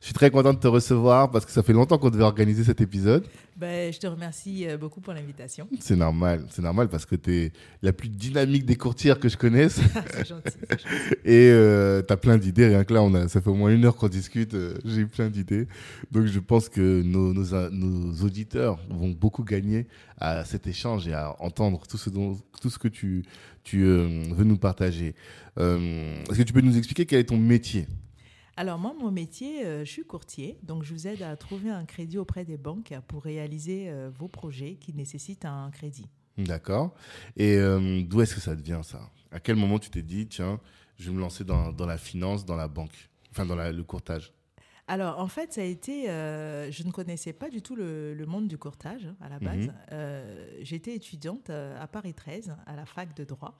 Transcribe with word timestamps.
Je 0.00 0.06
suis 0.06 0.14
très 0.14 0.30
content 0.30 0.54
de 0.54 0.60
te 0.60 0.68
recevoir 0.68 1.28
parce 1.32 1.44
que 1.44 1.50
ça 1.50 1.64
fait 1.64 1.72
longtemps 1.72 1.98
qu'on 1.98 2.10
devait 2.10 2.22
organiser 2.22 2.62
cet 2.62 2.80
épisode. 2.80 3.26
Ben, 3.56 3.92
je 3.92 3.98
te 3.98 4.06
remercie 4.06 4.68
euh, 4.68 4.76
beaucoup 4.76 5.00
pour 5.00 5.12
l'invitation. 5.12 5.66
C'est 5.80 5.96
normal, 5.96 6.46
c'est 6.50 6.62
normal 6.62 6.88
parce 6.88 7.04
que 7.04 7.16
tu 7.16 7.34
es 7.34 7.52
la 7.82 7.92
plus 7.92 8.08
dynamique 8.08 8.64
des 8.64 8.76
courtières 8.76 9.18
que 9.18 9.28
je 9.28 9.36
connaisse. 9.36 9.80
c'est 10.12 10.28
gentil. 10.28 10.42
c'est 10.70 10.80
gentil. 10.80 11.14
Et 11.24 11.50
euh, 11.50 12.00
tu 12.06 12.12
as 12.12 12.16
plein 12.16 12.38
d'idées. 12.38 12.68
Rien 12.68 12.84
que 12.84 12.94
là, 12.94 13.02
on 13.02 13.12
a, 13.14 13.26
ça 13.26 13.40
fait 13.40 13.50
au 13.50 13.54
moins 13.56 13.70
une 13.74 13.84
heure 13.86 13.96
qu'on 13.96 14.06
discute. 14.08 14.54
euh, 14.54 14.74
J'ai 14.84 15.00
eu 15.00 15.06
plein 15.08 15.30
d'idées. 15.30 15.66
Donc, 16.12 16.26
je 16.26 16.38
pense 16.38 16.68
que 16.68 17.02
nos, 17.02 17.34
nos, 17.34 17.52
a- 17.54 17.68
nos 17.70 18.12
auditeurs 18.24 18.78
vont 18.88 19.10
beaucoup 19.10 19.42
gagner 19.42 19.88
à 20.18 20.44
cet 20.44 20.68
échange 20.68 21.08
et 21.08 21.12
à 21.12 21.34
entendre 21.42 21.82
tout 21.88 21.98
ce, 21.98 22.08
dont, 22.08 22.38
tout 22.62 22.70
ce 22.70 22.78
que 22.78 22.86
tu, 22.88 23.24
tu 23.64 23.82
euh, 23.84 24.22
veux 24.30 24.44
nous 24.44 24.58
partager. 24.58 25.16
Est-ce 25.58 26.38
que 26.38 26.42
tu 26.44 26.52
peux 26.52 26.60
nous 26.60 26.78
expliquer 26.78 27.04
quel 27.04 27.18
est 27.18 27.24
ton 27.24 27.36
métier? 27.36 27.88
Alors 28.60 28.76
moi, 28.76 28.92
mon 28.98 29.12
métier, 29.12 29.64
euh, 29.64 29.84
je 29.84 29.90
suis 29.90 30.02
courtier, 30.04 30.58
donc 30.64 30.82
je 30.82 30.92
vous 30.92 31.06
aide 31.06 31.22
à 31.22 31.36
trouver 31.36 31.70
un 31.70 31.84
crédit 31.84 32.18
auprès 32.18 32.44
des 32.44 32.56
banques 32.56 32.92
pour 33.06 33.22
réaliser 33.22 33.88
euh, 33.88 34.10
vos 34.12 34.26
projets 34.26 34.74
qui 34.74 34.92
nécessitent 34.92 35.44
un 35.44 35.70
crédit. 35.70 36.06
D'accord. 36.36 36.92
Et 37.36 37.54
euh, 37.56 38.02
d'où 38.02 38.20
est-ce 38.20 38.34
que 38.34 38.40
ça 38.40 38.56
te 38.56 38.62
vient, 38.62 38.82
ça? 38.82 39.10
À 39.30 39.38
quel 39.38 39.54
moment 39.54 39.78
tu 39.78 39.90
t'es 39.90 40.02
dit, 40.02 40.26
tiens, 40.26 40.58
je 40.98 41.08
vais 41.08 41.14
me 41.14 41.20
lancer 41.20 41.44
dans, 41.44 41.70
dans 41.70 41.86
la 41.86 41.98
finance, 41.98 42.44
dans 42.44 42.56
la 42.56 42.66
banque? 42.66 43.08
Enfin, 43.30 43.46
dans 43.46 43.54
la- 43.54 43.70
le 43.70 43.84
courtage 43.84 44.32
Alors 44.88 45.20
en 45.20 45.28
fait, 45.28 45.52
ça 45.52 45.60
a 45.60 45.64
été, 45.64 46.10
euh, 46.10 46.68
je 46.72 46.82
ne 46.82 46.90
connaissais 46.90 47.32
pas 47.32 47.50
du 47.50 47.62
tout 47.62 47.76
le, 47.76 48.12
le 48.12 48.26
monde 48.26 48.48
du 48.48 48.58
courtage 48.58 49.06
hein, 49.06 49.14
à 49.20 49.28
la 49.28 49.38
base. 49.38 49.66
Mhm. 49.68 49.72
Euh, 49.92 50.48
J'étais 50.62 50.96
étudiante 50.96 51.48
à 51.50 51.86
Paris 51.86 52.14
13, 52.14 52.56
à 52.66 52.74
la 52.74 52.86
fac 52.86 53.14
de 53.14 53.22
droit, 53.22 53.56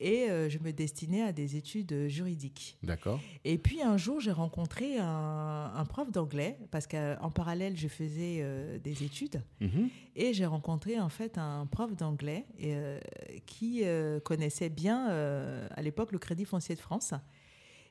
et 0.00 0.30
euh, 0.30 0.48
je 0.48 0.58
me 0.58 0.72
destinais 0.72 1.22
à 1.22 1.32
des 1.32 1.56
études 1.56 2.08
juridiques. 2.08 2.78
D'accord. 2.82 3.20
Et 3.44 3.58
puis 3.58 3.82
un 3.82 3.96
jour, 3.96 4.18
j'ai 4.20 4.32
rencontré 4.32 4.98
un, 4.98 5.72
un 5.74 5.84
prof 5.84 6.10
d'anglais, 6.10 6.58
parce 6.70 6.86
qu'en 6.86 7.30
parallèle, 7.30 7.76
je 7.76 7.88
faisais 7.88 8.38
euh, 8.40 8.78
des 8.78 9.04
études. 9.04 9.42
Mhm. 9.60 9.88
Et 10.16 10.32
j'ai 10.34 10.46
rencontré 10.46 10.98
en 10.98 11.08
fait 11.08 11.38
un 11.38 11.66
prof 11.66 11.94
d'anglais 11.94 12.46
euh, 12.62 12.98
qui 13.46 13.82
euh, 13.84 14.18
connaissait 14.20 14.70
bien 14.70 15.10
euh, 15.10 15.68
à 15.76 15.82
l'époque 15.82 16.12
le 16.12 16.18
Crédit 16.18 16.44
foncier 16.44 16.74
de 16.74 16.80
France. 16.80 17.14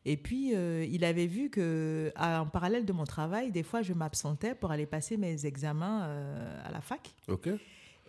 Et 0.05 0.15
puis 0.15 0.55
euh, 0.55 0.85
il 0.89 1.03
avait 1.03 1.27
vu 1.27 1.49
que 1.49 2.11
en 2.17 2.45
parallèle 2.45 2.85
de 2.85 2.93
mon 2.93 3.03
travail, 3.03 3.51
des 3.51 3.63
fois 3.63 3.81
je 3.81 3.91
m'absentais 3.93 4.55
pour 4.55 4.71
aller 4.71 4.85
passer 4.85 5.17
mes 5.17 5.45
examens 5.45 6.03
euh, 6.03 6.61
à 6.63 6.71
la 6.71 6.79
fac. 6.79 7.13
Ok. 7.27 7.49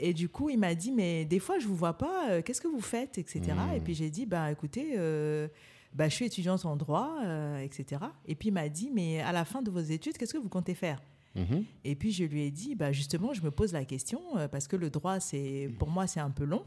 Et 0.01 0.15
du 0.15 0.29
coup, 0.29 0.51
il 0.51 0.59
m'a 0.59 0.75
dit, 0.75 0.93
mais 0.93 1.25
des 1.25 1.39
fois, 1.39 1.59
je 1.59 1.67
vous 1.67 1.77
vois 1.77 1.97
pas, 1.97 2.31
euh, 2.31 2.43
qu'est-ce 2.43 2.61
que 2.61 2.69
vous 2.69 2.81
faites, 2.81 3.19
etc. 3.19 3.41
Mm. 3.53 3.77
Et 3.77 3.81
puis 3.81 3.95
j'ai 3.95 4.11
dit, 4.11 4.27
bah 4.27 4.51
écoutez, 4.51 4.95
euh, 4.97 5.49
bah, 5.95 6.09
je 6.09 6.15
suis 6.15 6.25
étudiante 6.25 6.65
en 6.65 6.77
droit, 6.77 7.19
euh, 7.25 7.61
etc. 7.61 8.03
Et 8.27 8.35
puis 8.35 8.49
il 8.49 8.53
m'a 8.53 8.69
dit, 8.69 8.91
mais 8.93 9.21
à 9.21 9.33
la 9.33 9.45
fin 9.45 9.63
de 9.63 9.71
vos 9.71 9.81
études, 9.81 10.17
qu'est-ce 10.17 10.33
que 10.33 10.39
vous 10.39 10.49
comptez 10.49 10.75
faire 10.75 11.01
Mhm. 11.37 11.65
Et 11.85 11.95
puis 11.95 12.11
je 12.11 12.25
lui 12.25 12.43
ai 12.43 12.51
dit, 12.51 12.75
bah 12.75 12.91
justement, 12.91 13.33
je 13.33 13.41
me 13.43 13.53
pose 13.53 13.73
la 13.73 13.85
question, 13.85 14.21
parce 14.51 14.67
que 14.67 14.75
le 14.75 14.91
droit, 14.91 15.21
c'est 15.21 15.71
pour 15.79 15.89
moi, 15.89 16.09
c'est 16.09 16.19
un 16.19 16.31
peu 16.31 16.43
long. 16.43 16.65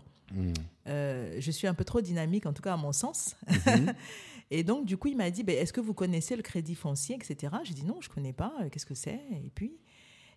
Euh, 0.88 1.36
je 1.40 1.52
suis 1.52 1.68
un 1.68 1.74
peu 1.74 1.84
trop 1.84 2.02
dynamique, 2.02 2.46
en 2.46 2.54
tout 2.54 2.62
cas 2.62 2.74
à 2.74 2.78
mon 2.78 2.92
sens. 2.92 3.36
Mhm. 3.50 3.94
Et 4.52 4.64
donc, 4.64 4.86
du 4.86 4.98
coup, 4.98 5.08
il 5.08 5.18
m'a 5.18 5.32
dit, 5.32 5.44
bah, 5.44 5.54
est-ce 5.54 5.74
que 5.74 5.82
vous 5.82 5.94
connaissez 5.94 6.36
le 6.36 6.44
crédit 6.44 6.76
foncier, 6.76 7.16
etc. 7.16 7.54
J'ai 7.64 7.74
dit, 7.74 7.86
non, 7.86 7.98
je 8.02 8.10
connais 8.10 8.34
pas, 8.34 8.54
qu'est-ce 8.72 8.86
que 8.86 8.94
c'est? 8.94 9.20
Et 9.32 9.52
puis, 9.54 9.74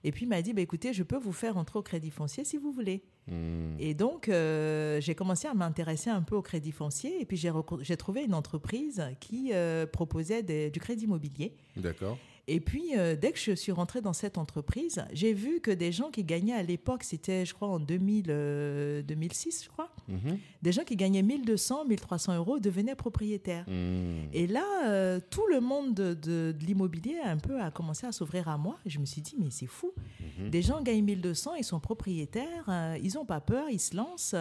et 0.04 0.12
puis 0.12 0.24
il 0.24 0.28
m'a 0.28 0.42
dit, 0.42 0.52
bah, 0.52 0.60
écoutez, 0.60 0.92
je 0.92 1.02
peux 1.02 1.16
vous 1.18 1.32
faire 1.32 1.56
entrer 1.56 1.78
au 1.78 1.82
crédit 1.82 2.10
foncier 2.10 2.44
si 2.44 2.56
vous 2.56 2.72
voulez. 2.72 3.02
Mhm. 3.28 3.76
Et 3.78 3.94
donc, 3.94 4.28
euh, 4.28 5.00
j'ai 5.00 5.14
commencé 5.14 5.48
à 5.48 5.54
m'intéresser 5.54 6.10
un 6.10 6.22
peu 6.22 6.36
au 6.36 6.42
crédit 6.42 6.72
foncier. 6.72 7.20
Et 7.20 7.24
puis, 7.24 7.36
j'ai 7.36 7.96
trouvé 7.96 8.22
une 8.24 8.34
entreprise 8.34 9.02
qui 9.20 9.50
euh, 9.52 9.86
proposait 9.86 10.42
des- 10.42 10.70
du 10.70 10.78
crédit 10.80 11.04
immobilier. 11.04 11.54
D'accord. 11.76 12.18
Et 12.48 12.60
puis, 12.60 12.96
euh, 12.96 13.16
dès 13.16 13.32
que 13.32 13.38
je 13.40 13.50
suis 13.52 13.72
rentrée 13.72 14.00
dans 14.00 14.12
cette 14.12 14.38
entreprise, 14.38 15.04
j'ai 15.12 15.32
vu 15.32 15.60
que 15.60 15.72
des 15.72 15.90
gens 15.90 16.10
qui 16.10 16.22
gagnaient 16.22 16.54
à 16.54 16.62
l'époque, 16.62 17.02
c'était, 17.02 17.44
je 17.44 17.52
crois, 17.52 17.66
en 17.66 17.80
2000, 17.80 18.26
euh, 18.28 19.02
2006, 19.02 19.64
je 19.64 19.68
crois, 19.68 19.90
Mhm. 20.08 20.38
des 20.62 20.70
gens 20.70 20.84
qui 20.84 20.94
gagnaient 20.94 21.22
1200, 21.24 21.84
1300 21.86 22.36
euros 22.36 22.60
devenaient 22.60 22.94
propriétaires. 22.94 23.64
Mhm. 23.68 24.28
Et 24.32 24.46
là, 24.46 24.64
euh, 24.86 25.18
tout 25.28 25.46
le 25.50 25.60
monde 25.60 25.92
de, 25.94 26.14
de- 26.14 26.54
de 26.56 26.64
l'immobilier 26.64 27.16
un 27.24 27.36
peu 27.36 27.60
a 27.60 27.72
commencé 27.72 28.06
à 28.06 28.12
s'ouvrir 28.12 28.48
à 28.48 28.56
moi. 28.56 28.78
Je 28.86 29.00
me 29.00 29.06
suis 29.06 29.22
dit, 29.22 29.34
mais 29.38 29.50
c'est 29.50 29.66
fou. 29.66 29.92
Mhm. 30.38 30.50
Des 30.50 30.62
gens 30.62 30.80
gagnent 30.82 31.02
1200, 31.04 31.54
ils 31.56 31.64
sont 31.64 31.80
propriétaires, 31.80 32.70
ils 33.02 33.14
n'ont 33.14 33.24
pas 33.26 33.40
peur, 33.40 33.68
ils 33.70 33.80
se 33.80 33.96
lancent. 33.96 34.36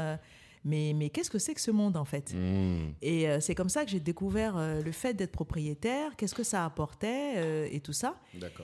Mais 0.65 0.93
mais 0.95 1.09
qu'est-ce 1.09 1.29
que 1.29 1.39
c'est 1.39 1.53
que 1.53 1.61
ce 1.61 1.71
monde 1.71 1.95
en 1.95 2.03
fait? 2.05 2.33
Mhm. 2.33 2.93
Et 3.01 3.29
euh, 3.29 3.39
c'est 3.39 3.55
comme 3.55 3.69
ça 3.69 3.85
que 3.85 3.91
j'ai 3.91 3.99
découvert 4.01 4.57
euh, 4.57 4.81
le 4.81 4.91
fait 4.91 5.13
d'être 5.13 5.31
propriétaire, 5.31 6.15
qu'est-ce 6.17 6.35
que 6.35 6.43
ça 6.43 6.65
apportait 6.65 7.35
euh, 7.37 7.67
et 7.71 7.79
tout 7.79 7.93
ça. 7.93 8.15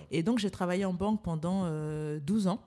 Et 0.09 0.23
donc 0.23 0.39
j'ai 0.39 0.51
travaillé 0.51 0.84
en 0.84 0.94
banque 0.94 1.22
pendant 1.23 1.63
euh, 1.66 2.19
12 2.19 2.47
ans. 2.47 2.62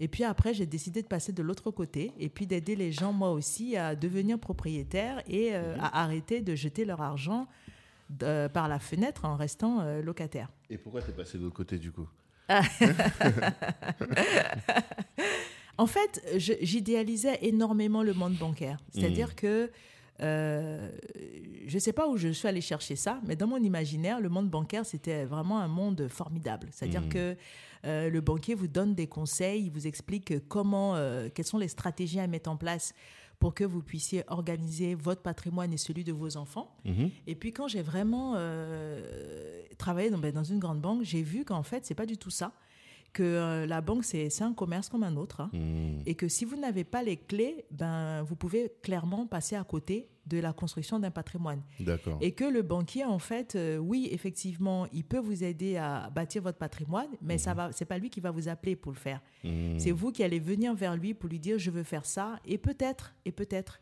Et 0.00 0.06
puis 0.06 0.22
après, 0.22 0.54
j'ai 0.54 0.64
décidé 0.66 1.02
de 1.02 1.08
passer 1.08 1.32
de 1.32 1.42
l'autre 1.42 1.72
côté 1.72 2.12
et 2.20 2.28
puis 2.28 2.46
d'aider 2.46 2.76
les 2.76 2.92
gens, 2.92 3.12
moi 3.12 3.32
aussi, 3.32 3.76
à 3.76 3.96
devenir 3.96 4.38
propriétaires 4.38 5.22
et 5.26 5.50
Mhm. 5.50 5.80
à 5.80 6.02
arrêter 6.04 6.40
de 6.40 6.54
jeter 6.54 6.84
leur 6.84 7.00
argent 7.00 7.48
par 8.52 8.68
la 8.68 8.78
fenêtre 8.78 9.24
en 9.24 9.34
restant 9.36 9.82
locataire. 10.00 10.50
Et 10.70 10.78
pourquoi 10.78 11.02
t'es 11.02 11.10
passé 11.12 11.36
de 11.36 11.42
l'autre 11.42 11.56
côté 11.56 11.78
du 11.78 11.90
coup? 11.90 12.08
En 15.78 15.86
fait, 15.86 16.22
j'idéalisais 16.36 17.38
énormément 17.42 18.02
le 18.02 18.12
monde 18.12 18.34
bancaire. 18.34 18.78
C'est-à-dire 18.92 19.34
que 19.36 19.70
euh, 20.20 20.90
je 21.66 21.74
ne 21.74 21.78
sais 21.78 21.92
pas 21.92 22.08
où 22.08 22.16
je 22.16 22.28
suis 22.30 22.48
allée 22.48 22.60
chercher 22.60 22.96
ça, 22.96 23.20
mais 23.24 23.36
dans 23.36 23.46
mon 23.46 23.58
imaginaire, 23.58 24.20
le 24.20 24.28
monde 24.28 24.50
bancaire, 24.50 24.84
c'était 24.84 25.24
vraiment 25.24 25.60
un 25.60 25.68
monde 25.68 26.08
formidable. 26.08 26.66
C'est-à-dire 26.72 27.02
Mhm. 27.02 27.08
que 27.08 27.36
euh, 27.86 28.10
le 28.10 28.20
banquier 28.20 28.56
vous 28.56 28.66
donne 28.66 28.96
des 28.96 29.06
conseils, 29.06 29.66
il 29.66 29.70
vous 29.70 29.86
explique 29.86 30.46
comment, 30.48 30.96
euh, 30.96 31.28
quelles 31.32 31.46
sont 31.46 31.58
les 31.58 31.68
stratégies 31.68 32.18
à 32.18 32.26
mettre 32.26 32.50
en 32.50 32.56
place 32.56 32.92
pour 33.38 33.54
que 33.54 33.62
vous 33.62 33.80
puissiez 33.80 34.24
organiser 34.26 34.96
votre 34.96 35.22
patrimoine 35.22 35.72
et 35.72 35.76
celui 35.76 36.02
de 36.02 36.12
vos 36.12 36.36
enfants. 36.36 36.74
Mhm. 36.84 37.10
Et 37.28 37.36
puis 37.36 37.52
quand 37.52 37.68
j'ai 37.68 37.82
vraiment 37.82 38.34
travaillé 39.78 40.10
dans, 40.10 40.18
ben, 40.18 40.32
dans 40.32 40.42
une 40.42 40.58
grande 40.58 40.80
banque, 40.80 41.04
j'ai 41.04 41.22
vu 41.22 41.44
qu'en 41.44 41.62
fait, 41.62 41.86
c'est 41.86 41.94
pas 41.94 42.06
du 42.06 42.16
tout 42.18 42.30
ça. 42.30 42.52
Que 43.12 43.22
euh, 43.22 43.66
la 43.66 43.80
banque, 43.80 44.04
c'est 44.04 44.28
un 44.42 44.52
commerce 44.52 44.88
comme 44.88 45.02
un 45.02 45.16
autre. 45.16 45.40
hein. 45.40 45.50
Mhm. 45.52 46.02
Et 46.06 46.14
que 46.14 46.28
si 46.28 46.44
vous 46.44 46.56
n'avez 46.56 46.84
pas 46.84 47.02
les 47.02 47.16
clés, 47.16 47.64
ben, 47.70 48.22
vous 48.22 48.36
pouvez 48.36 48.72
clairement 48.82 49.26
passer 49.26 49.56
à 49.56 49.64
côté 49.64 50.08
de 50.26 50.38
la 50.38 50.52
construction 50.52 50.98
d'un 50.98 51.10
patrimoine. 51.10 51.62
Et 52.20 52.32
que 52.32 52.44
le 52.44 52.60
banquier, 52.60 53.04
en 53.06 53.18
fait, 53.18 53.54
euh, 53.56 53.78
oui, 53.78 54.08
effectivement, 54.12 54.86
il 54.92 55.02
peut 55.04 55.18
vous 55.18 55.42
aider 55.42 55.78
à 55.78 56.10
bâtir 56.10 56.42
votre 56.42 56.58
patrimoine, 56.58 57.08
mais 57.22 57.38
ça 57.38 57.54
va, 57.54 57.72
c'est 57.72 57.86
pas 57.86 57.96
lui 57.96 58.10
qui 58.10 58.20
va 58.20 58.30
vous 58.30 58.46
appeler 58.48 58.76
pour 58.76 58.92
le 58.92 58.98
faire. 58.98 59.22
Mhm. 59.42 59.78
C'est 59.78 59.90
vous 59.90 60.12
qui 60.12 60.22
allez 60.22 60.38
venir 60.38 60.74
vers 60.74 60.96
lui 60.96 61.14
pour 61.14 61.30
lui 61.30 61.38
dire 61.38 61.58
je 61.58 61.70
veux 61.70 61.82
faire 61.82 62.04
ça, 62.04 62.38
et 62.44 62.58
peut-être, 62.58 63.14
et 63.24 63.32
peut-être. 63.32 63.80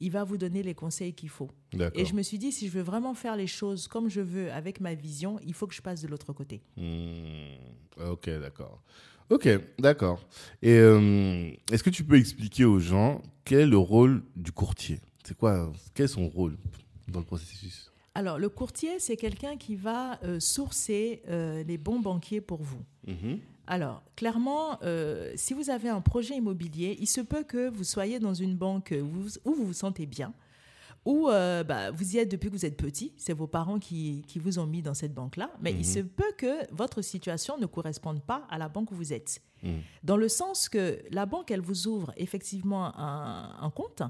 Il 0.00 0.10
va 0.10 0.24
vous 0.24 0.36
donner 0.36 0.62
les 0.62 0.74
conseils 0.74 1.14
qu'il 1.14 1.28
faut. 1.28 1.50
Et 1.94 2.04
je 2.04 2.14
me 2.14 2.22
suis 2.22 2.38
dit, 2.38 2.52
si 2.52 2.66
je 2.68 2.72
veux 2.72 2.82
vraiment 2.82 3.14
faire 3.14 3.36
les 3.36 3.46
choses 3.46 3.88
comme 3.88 4.08
je 4.08 4.20
veux, 4.20 4.52
avec 4.52 4.80
ma 4.80 4.94
vision, 4.94 5.38
il 5.44 5.54
faut 5.54 5.66
que 5.66 5.74
je 5.74 5.82
passe 5.82 6.02
de 6.02 6.08
l'autre 6.08 6.32
côté. 6.32 6.62
Hmm. 6.76 8.10
Ok, 8.10 8.28
d'accord. 8.28 8.82
Ok, 9.30 9.48
d'accord. 9.78 10.20
Et 10.62 10.74
euh, 10.78 11.50
est-ce 11.72 11.82
que 11.82 11.90
tu 11.90 12.04
peux 12.04 12.16
expliquer 12.16 12.64
aux 12.64 12.78
gens 12.78 13.22
quel 13.44 13.60
est 13.60 13.66
le 13.66 13.78
rôle 13.78 14.22
du 14.36 14.52
courtier? 14.52 15.00
C'est 15.24 15.36
quoi 15.36 15.72
Quel 15.94 16.04
est 16.04 16.08
son 16.08 16.28
rôle 16.28 16.56
dans 17.08 17.20
le 17.20 17.24
processus? 17.24 17.90
Alors, 18.14 18.38
le 18.38 18.48
courtier, 18.48 18.98
c'est 18.98 19.16
quelqu'un 19.16 19.56
qui 19.56 19.76
va 19.76 20.18
euh, 20.22 20.40
sourcer 20.40 21.22
euh, 21.28 21.62
les 21.64 21.76
bons 21.76 22.00
banquiers 22.00 22.40
pour 22.40 22.62
vous. 22.62 22.82
Mhm. 23.06 23.40
Alors, 23.66 24.02
clairement, 24.14 24.78
euh, 24.82 25.32
si 25.34 25.54
vous 25.54 25.70
avez 25.70 25.88
un 25.88 26.00
projet 26.00 26.36
immobilier, 26.36 26.96
il 27.00 27.06
se 27.06 27.20
peut 27.20 27.42
que 27.42 27.68
vous 27.68 27.84
soyez 27.84 28.18
dans 28.18 28.34
une 28.34 28.56
banque 28.56 28.94
où 28.96 29.06
vous 29.06 29.64
vous, 29.64 29.72
sentez 29.72 30.06
bien, 30.06 30.32
ou 31.04 31.28
euh, 31.28 31.64
bah, 31.64 31.90
vous 31.90 32.14
y 32.14 32.18
êtes 32.18 32.30
depuis 32.30 32.48
que 32.48 32.54
vous 32.54 32.64
êtes 32.64 32.76
petit, 32.76 33.12
c'est 33.16 33.32
vos 33.32 33.46
parents 33.46 33.78
qui, 33.78 34.24
qui 34.28 34.38
vous 34.38 34.58
ont 34.58 34.66
mis 34.66 34.82
dans 34.82 34.94
cette 34.94 35.14
banque-là, 35.14 35.50
mais 35.60 35.72
il 35.72 35.84
se 35.84 36.00
peut 36.00 36.32
que 36.36 36.72
votre 36.72 37.02
situation 37.02 37.58
ne 37.58 37.66
corresponde 37.66 38.22
pas 38.22 38.46
à 38.50 38.58
la 38.58 38.68
banque 38.68 38.92
où 38.92 38.94
vous 38.94 39.12
êtes. 39.12 39.40
Mhm. 39.62 39.80
Dans 40.04 40.16
le 40.16 40.28
sens 40.28 40.68
que 40.68 41.00
la 41.10 41.26
banque, 41.26 41.50
elle 41.50 41.60
vous 41.60 41.88
ouvre 41.88 42.12
effectivement 42.16 42.96
un, 42.98 43.56
un 43.60 43.70
compte, 43.70 44.02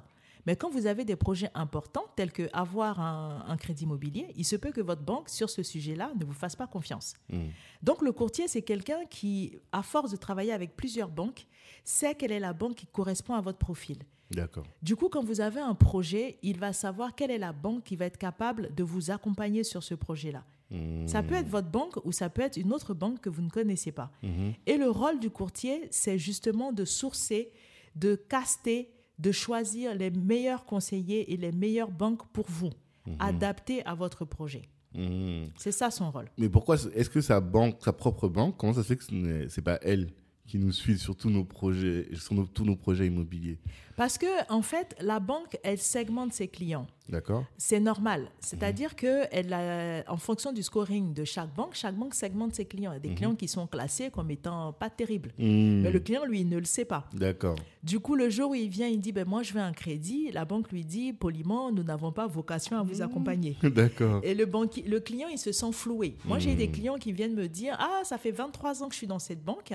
mais 0.47 0.57
quand 0.57 0.71
vous 0.71 0.87
avez 0.87 1.05
des 1.05 1.17
projets 1.17 1.51
importants, 1.55 2.05
tels 2.15 2.33
que 2.33 2.49
avoir 2.53 3.01
un, 3.01 3.45
un 3.47 3.57
crédit 3.57 3.85
immobilier, 3.85 4.33
il 4.37 4.45
se 4.45 4.57
peut 4.57 4.71
que 4.71 4.81
votre 4.81 5.03
banque, 5.03 5.29
sur 5.29 5.51
ce 5.51 5.63
sujet-là, 5.63 6.13
ne 6.19 6.25
vous 6.25 6.33
fasse 6.33 6.57
pas 6.57 6.67
confiance. 6.67 7.15
Mhm. 7.31 7.51
Donc 7.83 8.03
le 8.03 8.13
courtier, 8.13 8.49
c'est 8.49 8.63
quelqu'un 8.63 9.05
qui, 9.11 9.59
à 9.73 9.83
force 9.83 10.11
de 10.13 10.17
travailler 10.17 10.53
avec 10.53 10.77
plusieurs 10.77 11.11
banques, 11.11 11.47
sait 11.85 12.15
quelle 12.15 12.33
est 12.33 12.41
la 12.41 12.53
banque 12.53 12.77
qui 12.77 12.87
correspond 12.87 13.35
à 13.35 13.41
votre 13.41 13.59
profil. 13.59 13.99
D'accord. 14.31 14.67
Du 14.83 14.97
coup, 14.97 15.09
quand 15.09 15.23
vous 15.23 15.41
avez 15.41 15.61
un 15.61 15.75
projet, 15.75 16.39
il 16.43 16.59
va 16.59 16.73
savoir 16.73 17.15
quelle 17.15 17.31
est 17.31 17.39
la 17.39 17.53
banque 17.53 17.85
qui 17.85 17.97
va 17.97 18.07
être 18.07 18.19
capable 18.19 18.75
de 18.75 18.83
vous 18.83 19.11
accompagner 19.11 19.63
sur 19.63 19.83
ce 19.83 19.95
projet-là. 19.95 20.45
Hmm. 20.71 21.07
Ça 21.07 21.23
peut 21.23 21.35
être 21.35 21.49
votre 21.49 21.69
banque 21.69 21.97
ou 22.05 22.11
ça 22.11 22.29
peut 22.29 22.43
être 22.43 22.57
une 22.57 22.73
autre 22.73 22.93
banque 22.93 23.21
que 23.21 23.29
vous 23.29 23.43
ne 23.43 23.51
connaissez 23.51 23.93
pas. 23.93 24.11
Mhm. 24.23 24.55
Et 24.67 24.77
le 24.77 24.91
rôle 24.91 25.21
du 25.21 25.31
courtier, 25.31 25.87
c'est 25.91 26.19
justement 26.19 26.73
de 26.73 26.85
sourcer, 26.85 27.53
de 27.95 28.17
caster, 28.17 28.91
de 29.19 29.33
choisir 29.33 29.95
les 29.95 30.11
meilleurs 30.11 30.65
conseillers 30.65 31.33
et 31.33 31.37
les 31.37 31.53
meilleures 31.53 31.91
banques 31.91 32.27
pour 32.33 32.47
vous, 32.49 32.71
adaptées 33.19 33.85
à 33.87 33.95
votre 33.95 34.25
projet. 34.25 34.63
Mhm. 34.95 35.51
C'est 35.57 35.73
ça 35.73 35.91
son 35.91 36.11
rôle. 36.11 36.27
Mais 36.39 36.49
pourquoi 36.49 36.77
est-ce 36.95 37.11
que 37.11 37.21
sa 37.21 37.41
banque, 37.41 37.77
sa 37.85 37.93
propre 37.93 38.29
banque, 38.29 38.57
comment 38.57 38.73
ça 38.73 38.83
se 38.83 38.89
fait 38.89 38.97
que 38.97 39.05
ce 39.05 39.13
n'est 39.15 39.65
pas 39.65 39.79
elle 39.83 40.11
qui 40.47 40.59
nous 40.59 40.73
suit 40.73 40.99
sur 40.99 41.17
tous 41.17 41.29
nos 41.31 41.45
projets, 41.45 42.09
sur 42.15 42.35
nos- 42.35 42.47
tous 42.47 42.65
nos 42.65 42.77
projets 42.77 43.07
immobiliers? 43.07 43.59
Parce 43.97 44.17
que, 44.19 44.27
en 44.53 44.63
fait, 44.63 44.95
la 45.01 45.19
banque, 45.21 45.59
elle 45.63 45.79
segmente 45.79 46.33
ses 46.33 46.49
clients. 46.49 46.87
D'accord. 47.09 47.45
C'est 47.57 47.81
normal. 47.81 48.29
C'est-à-dire 48.41 48.97
que 48.97 49.25
elle 49.31 49.53
a- 49.53 50.03
en 50.09 50.17
fonction 50.17 50.53
du 50.53 50.63
scoring 50.63 51.13
de 51.15 51.25
chaque 51.25 51.55
banque, 51.55 51.75
chaque 51.75 51.95
banque 51.95 52.15
segmente 52.15 52.55
ses 52.55 52.65
clients. 52.65 52.93
Il 52.93 52.95
y 52.95 52.97
a 52.97 53.01
des 53.01 53.15
clients 53.15 53.35
qui 53.35 53.49
sont 53.49 53.67
classés 53.67 54.11
comme 54.11 54.31
étant 54.31 54.73
pas 54.73 54.91
terribles. 54.91 55.33
Hmm. 55.39 55.83
Mais 55.83 55.91
le 55.91 56.01
client, 56.01 56.25
lui, 56.25 56.41
il 56.41 56.49
ne 56.49 56.59
le 56.59 56.65
sait 56.65 56.85
pas. 56.85 57.09
D'accord. 57.13 57.57
Du 57.83 58.01
coup, 58.01 58.17
le 58.17 58.29
jour 58.31 58.51
où 58.51 58.55
il 58.55 58.69
vient, 58.69 58.89
il 58.89 59.01
dit 59.01 59.13
ben, 59.13 59.27
Moi, 59.27 59.43
je 59.43 59.53
veux 59.53 59.61
un 59.61 59.73
crédit. 59.73 60.31
La 60.33 60.45
banque 60.45 60.71
lui 60.73 60.85
dit 60.85 61.13
poliment 61.13 61.71
Nous 61.71 61.83
n'avons 61.85 62.11
pas 62.13 62.27
vocation 62.27 62.79
à 62.79 62.83
vous 62.83 63.03
accompagner. 63.03 63.57
D'accord. 63.63 64.21
Et 64.25 64.35
le, 64.35 64.45
le 64.87 65.01
client, 65.01 65.29
il 65.31 65.39
se 65.39 65.53
sent 65.53 65.73
floué. 65.73 66.17
Moi, 66.25 66.39
j'ai 66.41 66.55
des 66.55 66.69
clients 66.69 66.97
qui 66.97 67.13
viennent 67.13 67.35
me 67.35 67.47
dire 67.49 67.77
Ah, 67.79 68.01
ça 68.05 68.19
fait 68.19 68.33
23 68.33 68.83
ans 68.83 68.89
que 68.89 68.95
je 68.95 68.99
suis 68.99 69.07
dans 69.07 69.19
cette 69.21 69.45
banque. 69.45 69.73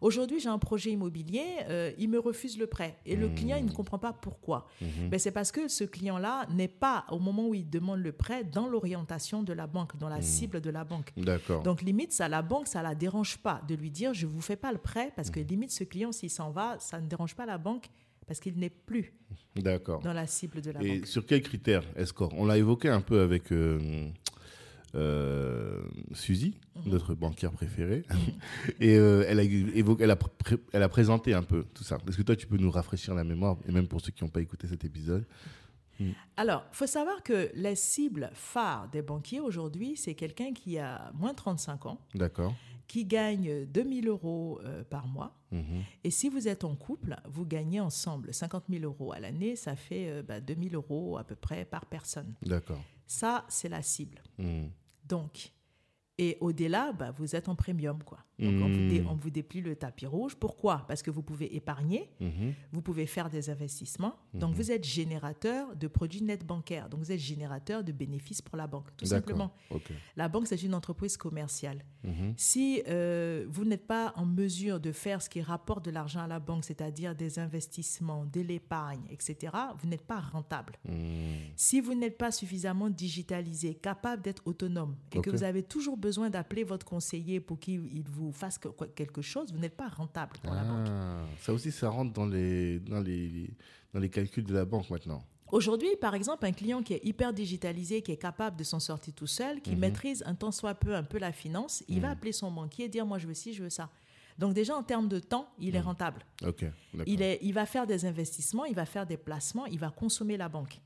Aujourd'hui, 0.00 0.40
j'ai 0.40 0.48
un 0.48 0.58
projet 0.58 0.90
immobilier. 0.92 1.42
euh, 1.68 1.92
il 1.98 2.08
me 2.08 2.18
refuse 2.18 2.58
le 2.58 2.66
prêt. 2.66 2.96
Et 3.04 3.16
le 3.16 3.28
client, 3.28 3.56
il 3.58 3.66
ne 3.66 3.70
comprend 3.72 3.98
pas 3.98 4.12
pourquoi. 4.12 4.66
Ben, 5.10 5.18
c'est 5.18 5.30
parce 5.32 5.52
que 5.52 5.68
ce 5.68 5.84
client-là 5.84 6.46
n'est 6.50 6.68
pas, 6.70 7.04
au 7.10 7.18
moment 7.18 7.48
où 7.48 7.54
il 7.54 7.68
demande 7.68 8.00
le 8.00 8.12
prêt, 8.12 8.44
dans 8.44 8.68
l'orientation 8.68 9.42
de 9.42 9.52
la 9.52 9.66
banque, 9.66 9.96
dans 9.98 10.08
la 10.08 10.22
cible 10.22 10.60
de 10.60 10.70
la 10.70 10.84
banque. 10.84 11.12
D'accord. 11.16 11.62
Donc, 11.62 11.82
limite, 11.82 12.12
ça, 12.12 12.28
la 12.28 12.40
banque, 12.42 12.66
ça 12.68 12.82
la 12.82 12.94
dérange 12.94 13.38
pas 13.38 13.60
de 13.68 13.74
lui 13.74 13.90
dire 13.90 14.14
Je 14.14 14.26
ne 14.26 14.32
vous 14.32 14.40
fais 14.40 14.56
pas 14.56 14.72
le 14.72 14.78
prêt, 14.78 15.12
parce 15.16 15.30
que 15.30 15.40
limite, 15.40 15.70
ce 15.72 15.84
client, 15.84 16.12
s'il 16.12 16.30
s'en 16.30 16.50
va, 16.50 16.76
ça 16.78 17.00
ne 17.00 17.06
dérange 17.06 17.34
pas 17.36 17.44
la 17.46 17.58
banque, 17.58 17.86
parce 18.26 18.40
qu'il 18.40 18.56
n'est 18.58 18.70
plus 18.70 19.12
dans 19.56 20.12
la 20.12 20.26
cible 20.26 20.62
de 20.62 20.70
la 20.70 20.82
Et 20.82 20.98
banque. 20.98 21.06
sur 21.06 21.26
quels 21.26 21.42
critères 21.42 21.82
elle 21.96 22.06
score 22.06 22.32
On 22.36 22.46
l'a 22.46 22.56
évoqué 22.58 22.88
un 22.88 23.00
peu 23.00 23.20
avec 23.20 23.50
euh, 23.52 24.08
euh, 24.94 25.80
Suzy, 26.12 26.56
Mhm. 26.76 26.90
notre 26.92 27.14
banquière 27.14 27.52
préférée. 27.52 28.04
et 28.80 28.96
euh, 28.96 29.24
elle, 29.28 29.38
a 29.38 29.42
évoqué, 29.42 30.04
elle, 30.04 30.10
a 30.10 30.18
elle 30.72 30.82
a 30.82 30.88
présenté 30.88 31.34
un 31.34 31.42
peu 31.42 31.64
tout 31.74 31.84
ça. 31.84 31.98
Est-ce 32.08 32.16
que 32.16 32.22
toi, 32.22 32.36
tu 32.36 32.46
peux 32.46 32.56
nous 32.56 32.70
rafraîchir 32.70 33.14
la 33.14 33.24
mémoire, 33.24 33.56
et 33.68 33.72
même 33.72 33.86
pour 33.86 34.00
ceux 34.00 34.10
qui 34.12 34.24
n'ont 34.24 34.30
pas 34.30 34.40
écouté 34.40 34.66
cet 34.68 34.84
épisode 34.84 35.24
Alors, 36.36 36.64
il 36.72 36.76
faut 36.76 36.86
savoir 36.86 37.22
que 37.22 37.50
les 37.54 37.76
cibles 37.76 38.30
phares 38.34 38.88
des 38.88 39.02
banquiers 39.02 39.40
aujourd'hui, 39.40 39.96
c'est 39.96 40.14
quelqu'un 40.14 40.52
qui 40.52 40.78
a 40.78 41.12
moins 41.14 41.32
de 41.32 41.36
35 41.36 41.86
ans, 41.86 42.00
D'accord. 42.14 42.54
qui 42.86 43.04
gagne 43.04 43.66
2000 43.66 44.08
euros 44.08 44.60
euh, 44.64 44.82
par 44.84 45.06
mois. 45.06 45.36
Mhm. 45.50 45.82
Et 46.04 46.10
si 46.10 46.28
vous 46.28 46.48
êtes 46.48 46.64
en 46.64 46.76
couple, 46.76 47.16
vous 47.28 47.44
gagnez 47.44 47.80
ensemble 47.80 48.32
50 48.32 48.64
000 48.70 48.84
euros 48.84 49.12
à 49.12 49.20
l'année, 49.20 49.56
ça 49.56 49.76
fait 49.76 50.08
euh, 50.10 50.22
bah, 50.22 50.40
2000 50.40 50.74
euros 50.74 51.18
à 51.18 51.24
peu 51.24 51.34
près 51.34 51.64
par 51.64 51.86
personne. 51.86 52.34
D'accord. 52.42 52.80
Ça, 53.06 53.44
c'est 53.48 53.68
la 53.68 53.82
cible. 53.82 54.22
Mhm. 54.38 54.70
Donc, 55.04 55.52
et 56.22 56.36
au-delà, 56.40 56.92
bah, 56.92 57.12
vous 57.16 57.34
êtes 57.34 57.48
en 57.48 57.54
premium. 57.56 58.02
Quoi. 58.04 58.18
Donc, 58.38 58.54
on, 58.62 58.68
vous 58.68 58.88
dé- 58.88 59.00
Mhm. 59.00 59.06
on 59.08 59.14
vous 59.16 59.30
déplie 59.30 59.60
le 59.62 59.74
tapis 59.74 60.06
rouge. 60.06 60.34
Pourquoi? 60.36 60.84
Parce 60.86 61.02
que 61.02 61.10
vous 61.10 61.22
pouvez 61.22 61.56
épargner, 61.56 62.10
Mhm. 62.20 62.52
vous 62.72 62.82
pouvez 62.82 63.06
faire 63.06 63.28
des 63.30 63.48
investissements. 63.50 64.14
Donc, 64.34 64.54
vous 64.54 64.70
êtes 64.70 64.84
générateur 64.84 65.74
de 65.76 65.88
produits 65.88 66.22
nets 66.22 66.44
bancaires. 66.46 66.88
Donc, 66.90 67.00
vous 67.00 67.10
êtes 67.12 67.18
générateur 67.20 67.82
de 67.84 67.92
bénéfices 67.92 68.42
pour 68.42 68.56
la 68.58 68.66
banque, 68.66 68.88
tout 68.98 69.06
simplement. 69.06 69.50
La 70.16 70.28
banque, 70.28 70.46
c'est 70.46 70.62
une 70.62 70.74
entreprise 70.74 71.16
commerciale. 71.16 71.84
Mhm. 72.04 72.34
Si 72.36 72.82
euh, 72.88 73.46
vous 73.48 73.64
n'êtes 73.64 73.86
pas 73.86 74.12
en 74.16 74.26
mesure 74.26 74.78
de 74.80 74.92
faire 74.92 75.22
ce 75.22 75.30
qui 75.30 75.40
rapporte 75.40 75.84
de 75.86 75.90
l'argent 75.90 76.20
à 76.20 76.26
la 76.26 76.38
banque, 76.40 76.64
c'est-à-dire 76.64 77.14
des 77.14 77.38
investissements, 77.38 78.26
de 78.26 78.40
l'épargne, 78.42 79.02
etc., 79.10 79.52
vous 79.78 79.88
n'êtes 79.88 80.02
pas 80.06 80.20
rentable. 80.20 80.74
Mhm. 80.86 80.94
Si 81.56 81.80
vous 81.80 81.94
n'êtes 81.94 82.18
pas 82.18 82.30
suffisamment 82.30 82.90
digitalisé, 82.90 83.74
capable 83.74 84.22
d'être 84.22 84.42
autonome, 84.46 84.96
et 85.14 85.20
que 85.20 85.30
vous 85.30 85.44
avez 85.44 85.62
toujours 85.62 85.96
besoin 85.96 86.09
d'appeler 86.30 86.64
votre 86.64 86.84
conseiller 86.84 87.40
pour 87.40 87.58
qu'il 87.58 87.86
il 87.94 88.02
vous 88.08 88.32
fasse 88.32 88.58
quelque 88.94 89.22
chose, 89.22 89.52
vous 89.52 89.58
n'êtes 89.58 89.76
pas 89.76 89.88
rentable 89.88 90.32
pour 90.42 90.54
la 90.54 90.62
banque. 90.64 90.88
Ah, 90.90 91.24
ça 91.40 91.52
aussi, 91.52 91.70
ça 91.70 91.88
rentre 91.88 92.12
dans 92.12 92.26
les, 92.26 92.78
dans, 92.80 93.00
les, 93.00 93.50
dans 93.94 94.00
les 94.00 94.08
calculs 94.10 94.44
de 94.44 94.54
la 94.54 94.64
banque 94.64 94.90
maintenant. 94.90 95.22
Aujourd'hui, 95.52 95.88
par 96.00 96.14
exemple, 96.14 96.46
un 96.46 96.52
client 96.52 96.80
qui 96.82 96.94
est 96.94 97.04
hyper 97.04 97.32
digitalisé, 97.32 98.02
qui 98.02 98.12
est 98.12 98.16
capable 98.16 98.56
de 98.56 98.62
s'en 98.64 98.78
sortir 98.78 99.12
tout 99.14 99.26
seul, 99.26 99.60
qui 99.60 99.72
Mhm. 99.72 99.78
maîtrise 99.80 100.22
un 100.26 100.34
tant 100.34 100.52
soit 100.52 100.74
peu 100.74 100.94
un 100.94 101.02
peu 101.02 101.18
la 101.18 101.32
finance, 101.32 101.82
il 101.88 102.00
va 102.00 102.10
appeler 102.10 102.32
son 102.32 102.50
banquier 102.52 102.84
et 102.84 102.88
dire 102.88 103.04
moi 103.04 103.18
je 103.18 103.26
veux 103.26 103.34
ci, 103.34 103.52
je 103.52 103.62
veux 103.64 103.70
ça. 103.70 103.90
Donc 104.38 104.54
déjà 104.54 104.74
en 104.76 104.82
termes 104.82 105.08
de 105.08 105.18
temps, 105.18 105.48
il 105.58 105.76
est 105.76 105.80
rentable. 105.80 106.24
Ok. 106.46 106.60
D'accord. 106.62 107.04
Il, 107.06 107.20
est, 107.22 107.38
il 107.42 107.52
va 107.52 107.66
faire 107.66 107.86
des 107.86 108.04
investissements, 108.06 108.64
il 108.64 108.74
va 108.74 108.86
faire 108.86 109.06
des 109.06 109.16
placements, 109.16 109.66
il 109.66 109.78
va 109.78 109.90
consommer 109.90 110.36
la 110.36 110.48
banque. 110.48 110.80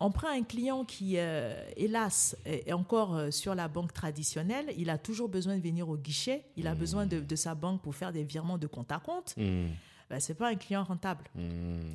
On 0.00 0.10
prend 0.10 0.28
un 0.28 0.42
client 0.42 0.84
qui, 0.84 1.14
euh, 1.18 1.54
hélas, 1.76 2.36
est 2.44 2.72
encore 2.72 3.16
euh, 3.16 3.30
sur 3.30 3.54
la 3.54 3.66
banque 3.68 3.92
traditionnelle. 3.92 4.66
Il 4.76 4.90
a 4.90 4.98
toujours 4.98 5.28
besoin 5.28 5.56
de 5.56 5.62
venir 5.62 5.88
au 5.88 5.96
guichet. 5.96 6.44
Il 6.56 6.66
a 6.66 6.74
besoin 6.74 7.06
de, 7.06 7.20
de 7.20 7.36
sa 7.36 7.54
banque 7.54 7.82
pour 7.82 7.94
faire 7.94 8.12
des 8.12 8.22
virements 8.24 8.58
de 8.58 8.66
compte 8.66 8.92
à 8.92 8.98
compte. 8.98 9.34
Mhm. 9.36 9.70
Ben, 10.08 10.20
ce 10.20 10.30
n'est 10.30 10.36
pas 10.38 10.50
un 10.50 10.54
client 10.54 10.84
rentable. 10.84 11.24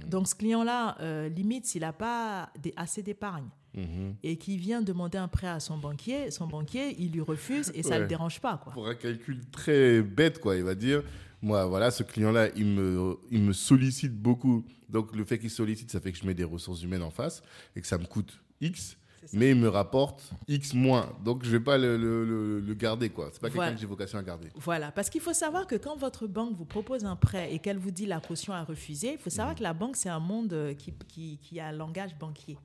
Donc, 0.09 0.27
ce 0.27 0.35
client-là, 0.35 0.97
euh, 0.99 1.29
limite, 1.29 1.65
s'il 1.65 1.81
n'a 1.81 1.93
pas 1.93 2.49
des- 2.61 2.73
assez 2.75 3.01
d'épargne 3.01 3.47
Mhm. 3.73 4.15
et 4.23 4.35
qui 4.37 4.57
vient 4.57 4.81
demander 4.81 5.17
un 5.17 5.27
prêt 5.27 5.47
à 5.47 5.59
son 5.59 5.77
banquier, 5.77 6.29
son 6.31 6.47
banquier, 6.47 6.95
il 6.99 7.11
lui 7.11 7.21
refuse 7.21 7.71
et 7.73 7.83
ça 7.83 7.89
ne 7.91 7.93
Ouais. 7.95 7.99
le 8.01 8.07
dérange 8.07 8.41
pas. 8.41 8.57
Quoi. 8.57 8.73
Pour 8.73 8.87
un 8.87 8.95
calcul 8.95 9.39
très 9.51 10.01
bête, 10.01 10.39
quoi. 10.39 10.55
Il 10.57 10.63
va 10.63 10.75
dire, 10.75 11.03
moi, 11.41 11.65
voilà, 11.65 11.89
ce 11.91 12.03
client-là, 12.03 12.49
il 12.55 12.65
me, 12.65 13.17
il 13.31 13.41
me 13.41 13.53
sollicite 13.53 14.13
beaucoup. 14.13 14.65
Donc, 14.89 15.15
le 15.15 15.23
fait 15.23 15.39
qu'il 15.39 15.49
sollicite, 15.49 15.89
ça 15.89 16.01
fait 16.01 16.11
que 16.11 16.17
je 16.17 16.25
mets 16.25 16.33
des 16.33 16.43
ressources 16.43 16.83
humaines 16.83 17.01
en 17.03 17.11
face 17.11 17.41
et 17.75 17.81
que 17.81 17.87
ça 17.87 17.97
me 17.97 18.05
coûte 18.05 18.39
X. 18.59 18.97
Mais 19.33 19.51
il 19.51 19.55
me 19.55 19.69
rapporte 19.69 20.31
X 20.47 20.73
moins. 20.73 21.15
Donc, 21.23 21.45
je 21.45 21.51
vais 21.51 21.59
pas 21.59 21.77
le, 21.77 21.95
le- 21.95 22.25
le- 22.25 22.59
le 22.59 22.73
garder, 22.73 23.09
quoi. 23.09 23.29
C'est 23.31 23.39
pas 23.39 23.47
Voilà. 23.49 23.69
quelqu'un 23.69 23.75
que 23.75 23.81
j'ai 23.81 23.87
vocation 23.87 24.17
à 24.19 24.23
garder. 24.23 24.49
Voilà, 24.55 24.91
parce 24.91 25.09
qu'il 25.11 25.21
faut 25.21 25.31
savoir 25.31 25.67
que 25.67 25.75
quand 25.75 25.95
votre 25.95 26.25
banque 26.27 26.55
vous 26.57 26.65
propose 26.65 27.05
un 27.05 27.15
prêt 27.15 27.53
et 27.53 27.59
qu'elle 27.59 27.77
vous 27.77 27.91
dit 27.91 28.07
la 28.07 28.19
caution 28.19 28.51
à 28.51 28.63
refuser, 28.63 29.13
il 29.13 29.17
faut 29.19 29.29
savoir 29.29 29.55
que 29.55 29.61
la 29.63 29.73
banque, 29.73 29.95
c'est 29.95 30.09
un 30.09 30.19
monde 30.19 30.51
euh, 30.53 30.73
qui, 30.73 30.91
qui, 31.07 31.37
qui 31.41 31.59
a 31.59 31.67
un 31.67 31.71
langage 31.71 32.17
banquier, 32.19 32.57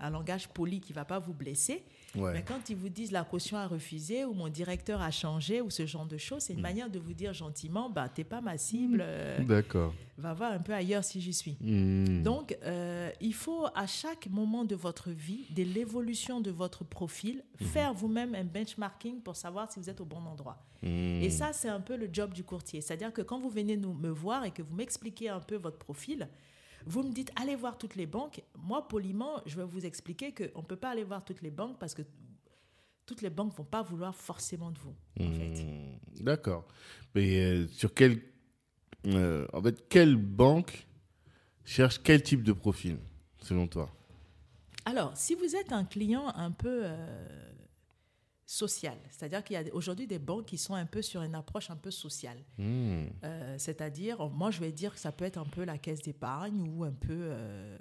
un 0.00 0.10
langage 0.10 0.48
poli 0.48 0.80
qui 0.80 0.92
ne 0.92 0.96
va 0.96 1.04
pas 1.04 1.18
vous 1.18 1.32
blesser. 1.32 1.84
Ouais. 2.14 2.32
Mais 2.32 2.42
quand 2.42 2.68
ils 2.68 2.76
vous 2.76 2.88
disent 2.88 3.12
la 3.12 3.24
caution 3.24 3.56
à 3.56 3.66
refuser 3.66 4.24
ou 4.24 4.34
mon 4.34 4.48
directeur 4.48 5.00
a 5.00 5.10
changé 5.10 5.60
ou 5.60 5.70
ce 5.70 5.86
genre 5.86 6.04
de 6.04 6.18
choses, 6.18 6.42
c'est 6.42 6.52
une 6.52 6.60
manière 6.60 6.90
de 6.90 6.98
vous 6.98 7.14
dire 7.14 7.32
gentiment, 7.32 7.88
bah, 7.88 8.08
t'es 8.08 8.24
pas 8.24 8.40
ma 8.40 8.58
cible, 8.58 9.02
euh, 9.02 9.42
D'accord. 9.44 9.94
va 10.18 10.34
voir 10.34 10.52
un 10.52 10.58
peu 10.58 10.74
ailleurs 10.74 11.04
si 11.04 11.20
j'y 11.20 11.32
suis. 11.32 11.56
Mhm. 11.60 12.22
Donc, 12.22 12.56
euh, 12.64 13.10
il 13.20 13.34
faut 13.34 13.66
à 13.74 13.86
chaque 13.86 14.26
moment 14.26 14.64
de 14.64 14.74
votre 14.74 15.10
vie, 15.10 15.46
de 15.50 15.62
l'évolution 15.62 16.40
de 16.40 16.50
votre 16.50 16.84
profil, 16.84 17.42
faire 17.60 17.94
vous-même 17.94 18.34
un 18.34 18.44
benchmarking 18.44 19.20
pour 19.20 19.36
savoir 19.36 19.70
si 19.72 19.78
vous 19.78 19.88
êtes 19.88 20.00
au 20.00 20.04
bon 20.04 20.24
endroit. 20.26 20.58
Et 20.84 21.30
ça, 21.30 21.52
c'est 21.52 21.68
un 21.68 21.80
peu 21.80 21.96
le 21.96 22.08
job 22.12 22.32
du 22.32 22.42
courtier. 22.42 22.80
C'est-à-dire 22.80 23.12
que 23.12 23.22
quand 23.22 23.38
vous 23.38 23.50
venez 23.50 23.76
nous, 23.76 23.94
me 23.94 24.08
voir 24.08 24.44
et 24.44 24.50
que 24.50 24.62
vous 24.62 24.74
m'expliquez 24.74 25.28
un 25.28 25.38
peu 25.38 25.54
votre 25.54 25.78
profil, 25.78 26.28
Vous 26.86 27.02
me 27.02 27.12
dites, 27.12 27.30
allez 27.36 27.56
voir 27.56 27.78
toutes 27.78 27.96
les 27.96 28.06
banques. 28.06 28.42
Moi, 28.58 28.86
poliment, 28.88 29.40
je 29.46 29.56
vais 29.56 29.64
vous 29.64 29.84
expliquer 29.86 30.32
qu'on 30.32 30.60
ne 30.62 30.66
peut 30.66 30.76
pas 30.76 30.90
aller 30.90 31.04
voir 31.04 31.24
toutes 31.24 31.42
les 31.42 31.50
banques 31.50 31.78
parce 31.78 31.94
que 31.94 32.02
toutes 33.06 33.22
les 33.22 33.30
banques 33.30 33.52
ne 33.52 33.56
vont 33.58 33.64
pas 33.64 33.82
vouloir 33.82 34.14
forcément 34.14 34.70
de 34.70 34.78
vous. 34.78 34.94
En 35.20 35.32
fait. 35.32 35.64
Hmm, 35.64 36.24
D'accord. 36.24 36.66
Mais 37.14 37.38
euh, 37.38 37.68
sur 37.68 37.92
quel, 37.94 38.22
euh, 39.06 39.46
en 39.52 39.62
fait, 39.62 39.88
quelle 39.88 40.16
banque 40.16 40.86
cherche 41.64 42.00
quel 42.02 42.22
type 42.22 42.42
de 42.42 42.52
profil, 42.52 42.98
selon 43.40 43.66
toi? 43.66 43.90
Alors, 44.84 45.16
si 45.16 45.34
vous 45.34 45.54
êtes 45.56 45.72
un 45.72 45.84
client 45.84 46.28
un 46.34 46.50
peu 46.50 46.82
euh, 46.84 47.52
social, 48.46 48.98
c'est-à-dire 49.10 49.42
qu'il 49.44 49.54
y 49.54 49.56
a 49.56 49.74
aujourd'hui 49.74 50.06
des 50.06 50.18
banques 50.18 50.46
qui 50.46 50.58
sont 50.58 50.74
un 50.74 50.86
peu 50.86 51.00
sur 51.02 51.22
une 51.22 51.34
approche 51.34 51.70
un 51.70 51.76
peu 51.76 51.90
sociale. 51.90 52.38
Hmm, 52.58 53.06
Euh, 53.24 53.54
c'est-à-dire, 53.58 54.28
moi 54.30 54.50
je 54.50 54.60
vais 54.60 54.72
dire 54.72 54.92
que 54.94 55.00
ça 55.00 55.12
peut 55.12 55.24
être 55.24 55.38
un 55.38 55.44
peu 55.46 55.64
la 55.64 55.78
caisse 55.78 56.02
d'épargne 56.02 56.68
ou 56.68 56.84
un 56.84 56.92
peu 56.92 57.08
euh, 57.12 57.78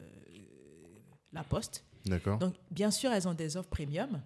la 1.31 1.43
poste. 1.43 1.85
D'accord. 2.05 2.39
Donc, 2.39 2.55
bien 2.71 2.91
sûr, 2.91 3.11
elles 3.11 3.27
ont 3.27 3.33
des 3.33 3.57
offres 3.57 3.69
premium, 3.69 4.21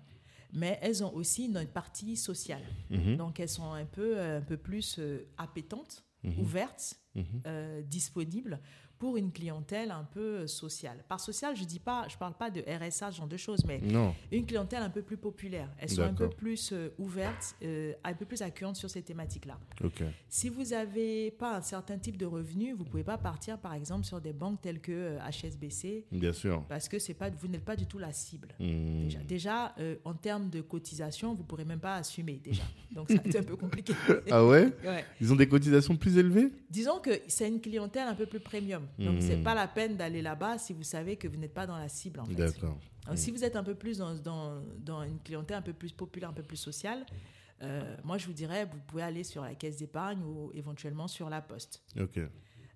mais 0.54 0.80
elles 0.82 1.04
ont 1.04 1.14
aussi 1.14 1.46
une 1.46 1.66
partie 1.68 2.16
sociale. 2.16 2.64
Mhm, 2.90 3.18
Donc, 3.18 3.40
elles 3.40 3.50
sont 3.50 3.72
un 3.74 3.86
peu, 3.86 4.18
euh, 4.18 4.38
un 4.40 4.42
peu 4.42 4.58
plus 4.58 4.98
euh, 5.00 5.28
appétentes, 5.38 6.06
mhm, 6.24 6.40
ouvertes, 6.40 6.96
mhm. 7.16 7.82
disponibles 7.84 8.60
pour 8.98 9.18
une 9.18 9.32
clientèle 9.32 9.92
un 9.92 10.04
peu 10.06 10.20
euh, 10.40 10.48
sociale. 10.48 11.04
Par 11.10 11.20
sociale, 11.20 11.56
je 11.56 11.64
dis 11.66 11.80
pas, 11.80 12.08
je 12.10 12.18
parle 12.18 12.34
pas 12.34 12.50
de 12.50 12.62
RSA, 12.62 13.12
ce 13.12 13.18
genre 13.18 13.28
de 13.28 13.38
choses, 13.38 13.64
mais 13.66 13.80
Non. 13.80 14.14
une 14.32 14.46
clientèle 14.46 14.82
un 14.84 14.90
peu 14.90 15.02
plus 15.02 15.18
populaire. 15.18 15.70
Elles 15.80 15.90
sont 15.90 16.02
un 16.02 16.14
peu 16.14 16.30
plus 16.30 16.72
euh, 16.72 16.90
ouvertes, 16.98 17.56
euh, 17.64 17.94
un 18.04 18.14
peu 18.14 18.26
plus 18.26 18.42
accueillantes 18.42 18.78
sur 18.78 18.90
ces 18.90 19.02
thématiques-là. 19.02 19.60
Si 20.30 20.50
vous 20.50 20.64
n'avez 20.66 21.32
pas 21.32 21.58
un 21.58 21.62
certain 21.62 21.98
type 21.98 22.18
de 22.18 22.26
revenu, 22.26 22.74
vous 22.74 22.84
ne 22.84 22.90
pouvez 22.90 23.04
pas 23.04 23.18
partir, 23.18 23.58
par 23.58 23.74
exemple, 23.74 24.06
sur 24.06 24.22
des 24.22 24.34
banques 24.34 24.62
telles 24.62 24.80
que 24.80 24.92
euh, 24.92 25.20
HSBC, 25.30 26.06
Bien 26.12 26.34
sûr. 26.34 26.64
parce 26.70 26.88
que 26.88 27.00
c'est 27.00 27.14
pas, 27.14 27.30
vous 27.30 27.48
n'êtes 27.48 27.66
pas 27.66 27.76
du 27.76 27.86
tout 27.86 27.98
la 27.98 28.14
cible. 28.14 28.50
Hmm, 28.60 29.04
Déjà, 29.04 29.20
déjà 29.20 29.76
euh, 29.80 29.96
en 30.06 30.14
termes 30.14 30.50
de 30.50 30.62
cotisation, 30.62 31.34
vous 31.34 31.44
ne 31.44 31.48
pourrez 31.48 31.66
même 31.66 31.80
pas 31.80 31.96
assumer 31.96 32.40
déjà. 32.44 32.64
Donc, 32.92 33.10
c'est 33.10 33.36
un 33.38 33.44
peu 33.44 33.56
compliqué. 33.56 33.94
Ah 34.32 34.46
ouais 34.46 34.72
Ouais. 34.86 35.04
Ils 35.22 35.32
ont 35.32 35.36
des 35.36 35.48
cotisations 35.48 35.96
plus 35.96 36.18
élevées? 36.18 36.52
Disons 36.70 37.00
que 37.00 37.12
c'est 37.28 37.48
une 37.48 37.62
clientèle 37.62 38.08
un 38.08 38.16
peu 38.16 38.26
plus 38.26 38.40
premium. 38.40 38.85
Donc, 39.00 39.16
Mhm. 39.16 39.22
c'est 39.22 39.38
pas 39.44 39.54
la 39.56 39.68
peine 39.68 39.96
d'aller 39.98 40.22
là-bas 40.22 40.58
si 40.58 40.74
vous 40.74 40.84
savez 40.84 41.16
que 41.18 41.28
vous 41.28 41.38
n'êtes 41.38 41.54
pas 41.54 41.66
dans 41.68 41.78
la 41.78 41.90
cible, 41.90 42.20
en 42.20 42.26
fait. 42.26 42.34
D'accord. 42.36 42.78
Si 43.16 43.30
vous 43.32 43.44
êtes 43.44 43.56
un 43.56 43.64
peu 43.64 43.76
plus 43.76 44.00
dans, 44.00 44.16
dans, 44.16 44.62
dans 44.80 45.04
une 45.04 45.20
clientèle 45.20 45.58
un 45.58 45.62
peu 45.62 45.74
plus 45.74 45.92
populaire, 45.92 46.30
un 46.30 46.34
peu 46.34 46.42
plus 46.44 46.58
sociale, 46.58 47.06
euh, 47.62 47.96
moi, 48.04 48.18
je 48.18 48.26
vous 48.26 48.34
dirais, 48.34 48.66
vous 48.66 48.80
pouvez 48.88 49.04
aller 49.04 49.24
sur 49.24 49.44
la 49.44 49.54
caisse 49.56 49.78
d'épargne 49.78 50.22
ou 50.24 50.52
éventuellement 50.54 51.08
sur 51.08 51.30
la 51.30 51.42
poste. 51.42 51.84
Ok. 52.00 52.20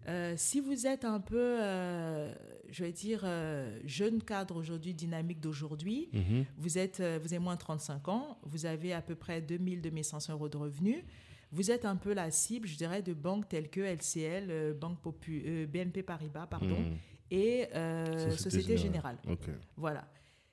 Euh, 0.08 0.34
si 0.38 0.60
vous 0.62 0.88
êtes 0.88 1.04
un 1.04 1.20
peu, 1.20 1.58
euh, 1.62 2.34
je 2.70 2.84
vais 2.84 2.92
dire, 2.92 3.22
euh, 3.26 3.80
jeune 3.86 4.24
cadre 4.24 4.56
aujourd'hui, 4.56 4.94
dynamique 4.94 5.40
d'aujourd'hui, 5.42 6.10
Mhm, 6.14 6.46
vous, 6.58 6.78
êtes, 6.78 7.00
vous 7.00 7.34
avez 7.34 7.40
moins 7.40 7.56
de 7.56 7.60
35 7.60 8.08
ans, 8.08 8.38
vous 8.44 8.66
avez 8.66 8.94
à 8.94 9.02
peu 9.02 9.16
près 9.16 9.42
2000-2500 9.42 10.32
euros 10.32 10.48
de 10.48 10.58
revenus, 10.58 11.04
vous 11.52 11.72
êtes 11.72 11.86
un 11.86 11.96
peu 11.96 12.14
la 12.14 12.32
cible, 12.32 12.68
je 12.68 12.78
dirais, 12.78 13.02
de 13.02 13.14
banques 13.14 13.48
telles 13.50 13.70
que 13.70 13.82
LCL, 13.82 14.48
euh, 14.50 14.74
Banque 14.74 15.00
Popu, 15.02 15.44
euh, 15.46 15.66
BNP 15.66 16.04
Paribas, 16.04 16.48
pardon, 16.48 16.80
hmm. 16.80 16.96
et 17.32 17.68
euh, 17.76 18.32
Société, 18.38 18.78
Générale. 18.78 19.18
Ok. 19.28 19.50
Voilà. 19.76 20.08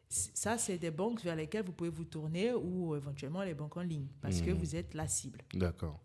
Ça, 0.08 0.56
c'est 0.56 0.78
des 0.78 0.90
banques 0.92 1.22
vers 1.22 1.34
lesquelles 1.34 1.64
vous 1.64 1.72
pouvez 1.72 1.90
vous 1.90 2.04
tourner 2.04 2.52
ou 2.54 2.94
éventuellement 2.94 3.42
les 3.42 3.54
banques 3.54 3.76
en 3.76 3.82
ligne 3.82 4.06
parce 4.20 4.40
que 4.40 4.50
Mhm. 4.50 4.56
vous 4.58 4.76
êtes 4.76 4.94
la 4.94 5.08
cible. 5.08 5.40
D'accord. 5.52 6.00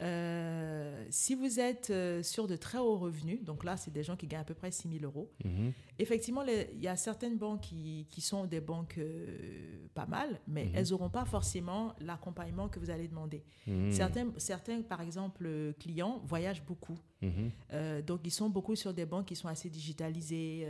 Euh, 0.00 1.04
si 1.10 1.34
vous 1.34 1.60
êtes 1.60 1.90
euh, 1.90 2.22
sur 2.22 2.46
de 2.46 2.56
très 2.56 2.78
hauts 2.78 2.96
revenus, 2.98 3.42
donc 3.44 3.64
là, 3.64 3.76
c'est 3.76 3.92
des 3.92 4.02
gens 4.02 4.16
qui 4.16 4.26
gagnent 4.26 4.40
à 4.40 4.44
peu 4.44 4.54
près 4.54 4.70
6 4.70 4.88
000 4.88 5.04
euros, 5.04 5.30
Mhm, 5.44 5.72
effectivement, 5.98 6.42
il 6.42 6.80
y 6.80 6.88
a 6.88 6.96
certaines 6.96 7.38
banques 7.38 7.60
qui, 7.62 8.06
qui 8.10 8.20
sont 8.20 8.44
des 8.46 8.60
banques 8.60 8.98
euh, 8.98 9.86
pas 9.94 10.06
mal, 10.06 10.40
mais 10.48 10.64
Mhm. 10.64 10.70
elles 10.74 10.88
n'auront 10.90 11.10
pas 11.10 11.24
forcément 11.24 11.94
l'accompagnement 12.00 12.68
que 12.68 12.78
vous 12.80 12.90
allez 12.90 13.06
demander. 13.08 13.44
mhm, 13.66 13.90
Certains, 13.92 14.26
certains, 14.38 14.82
par 14.82 15.00
exemple, 15.00 15.48
clients 15.78 16.20
voyagent 16.24 16.64
beaucoup. 16.64 16.98
Euh, 17.72 18.02
donc, 18.02 18.20
ils 18.24 18.30
sont 18.30 18.50
beaucoup 18.50 18.76
sur 18.76 18.92
des 18.92 19.06
banques 19.06 19.26
qui 19.26 19.36
sont 19.36 19.48
assez 19.48 19.70
digitalisées, 19.70 20.68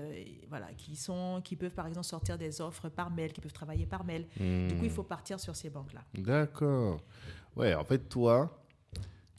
voilà, 0.48 0.68
qui, 0.76 0.94
sont, 0.94 1.40
qui 1.42 1.56
peuvent, 1.56 1.74
par 1.74 1.86
exemple, 1.88 2.06
sortir 2.06 2.38
des 2.38 2.60
offres 2.60 2.88
par 2.88 3.10
mail, 3.10 3.32
qui 3.32 3.40
peuvent 3.40 3.52
travailler 3.52 3.86
par 3.86 4.04
mail. 4.04 4.26
Du 4.68 4.76
coup, 4.76 4.84
il 4.84 4.90
faut 4.90 5.02
partir 5.02 5.40
sur 5.40 5.56
ces 5.56 5.68
banques-là. 5.70 6.04
D'accord. 6.14 7.00
Ouais, 7.56 7.74
en 7.74 7.82
fait, 7.84 8.08
toi, 8.08 8.63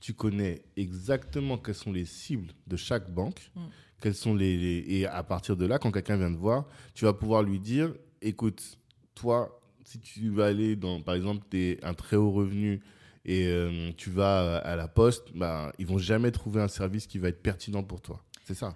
tu 0.06 0.14
connais 0.14 0.62
exactement 0.78 1.58
quelles 1.58 1.74
sont 1.74 1.92
les 1.92 2.06
cibles 2.06 2.52
de 2.68 2.76
chaque 2.76 3.12
banque, 3.12 3.50
Mm. 3.56 3.60
quelles 4.02 4.14
sont 4.14 4.36
les, 4.36 4.56
les- 4.56 4.86
et 4.98 5.08
à 5.08 5.24
partir 5.24 5.58
de 5.58 5.66
là, 5.66 5.80
quand 5.80 5.92
quelqu'un 5.92 6.16
vient 6.16 6.32
te 6.32 6.38
voir, 6.38 6.68
tu 6.94 7.06
vas 7.06 7.14
pouvoir 7.14 7.42
lui 7.42 7.60
dire, 7.60 7.92
écoute, 8.22 8.78
toi, 9.16 9.60
si 9.84 10.00
tu 10.00 10.30
vas 10.30 10.46
aller 10.46 10.76
dans, 10.76 11.02
par 11.02 11.16
exemple, 11.16 11.44
tu 11.50 11.58
es 11.60 11.84
un 11.84 11.96
très 11.96 12.18
haut 12.18 12.32
revenu 12.32 12.82
et 13.26 13.48
euh, 13.48 13.92
tu 13.98 14.12
vas 14.12 14.58
à 14.58 14.76
la 14.76 14.88
poste, 14.88 15.36
bah, 15.36 15.74
ils 15.80 15.88
vont 15.88 15.98
jamais 15.98 16.30
trouver 16.32 16.62
un 16.62 16.68
service 16.68 17.08
qui 17.08 17.18
va 17.18 17.30
être 17.30 17.42
pertinent 17.42 17.82
pour 17.84 18.00
toi. 18.02 18.24
C'est 18.44 18.54
ça. 18.54 18.76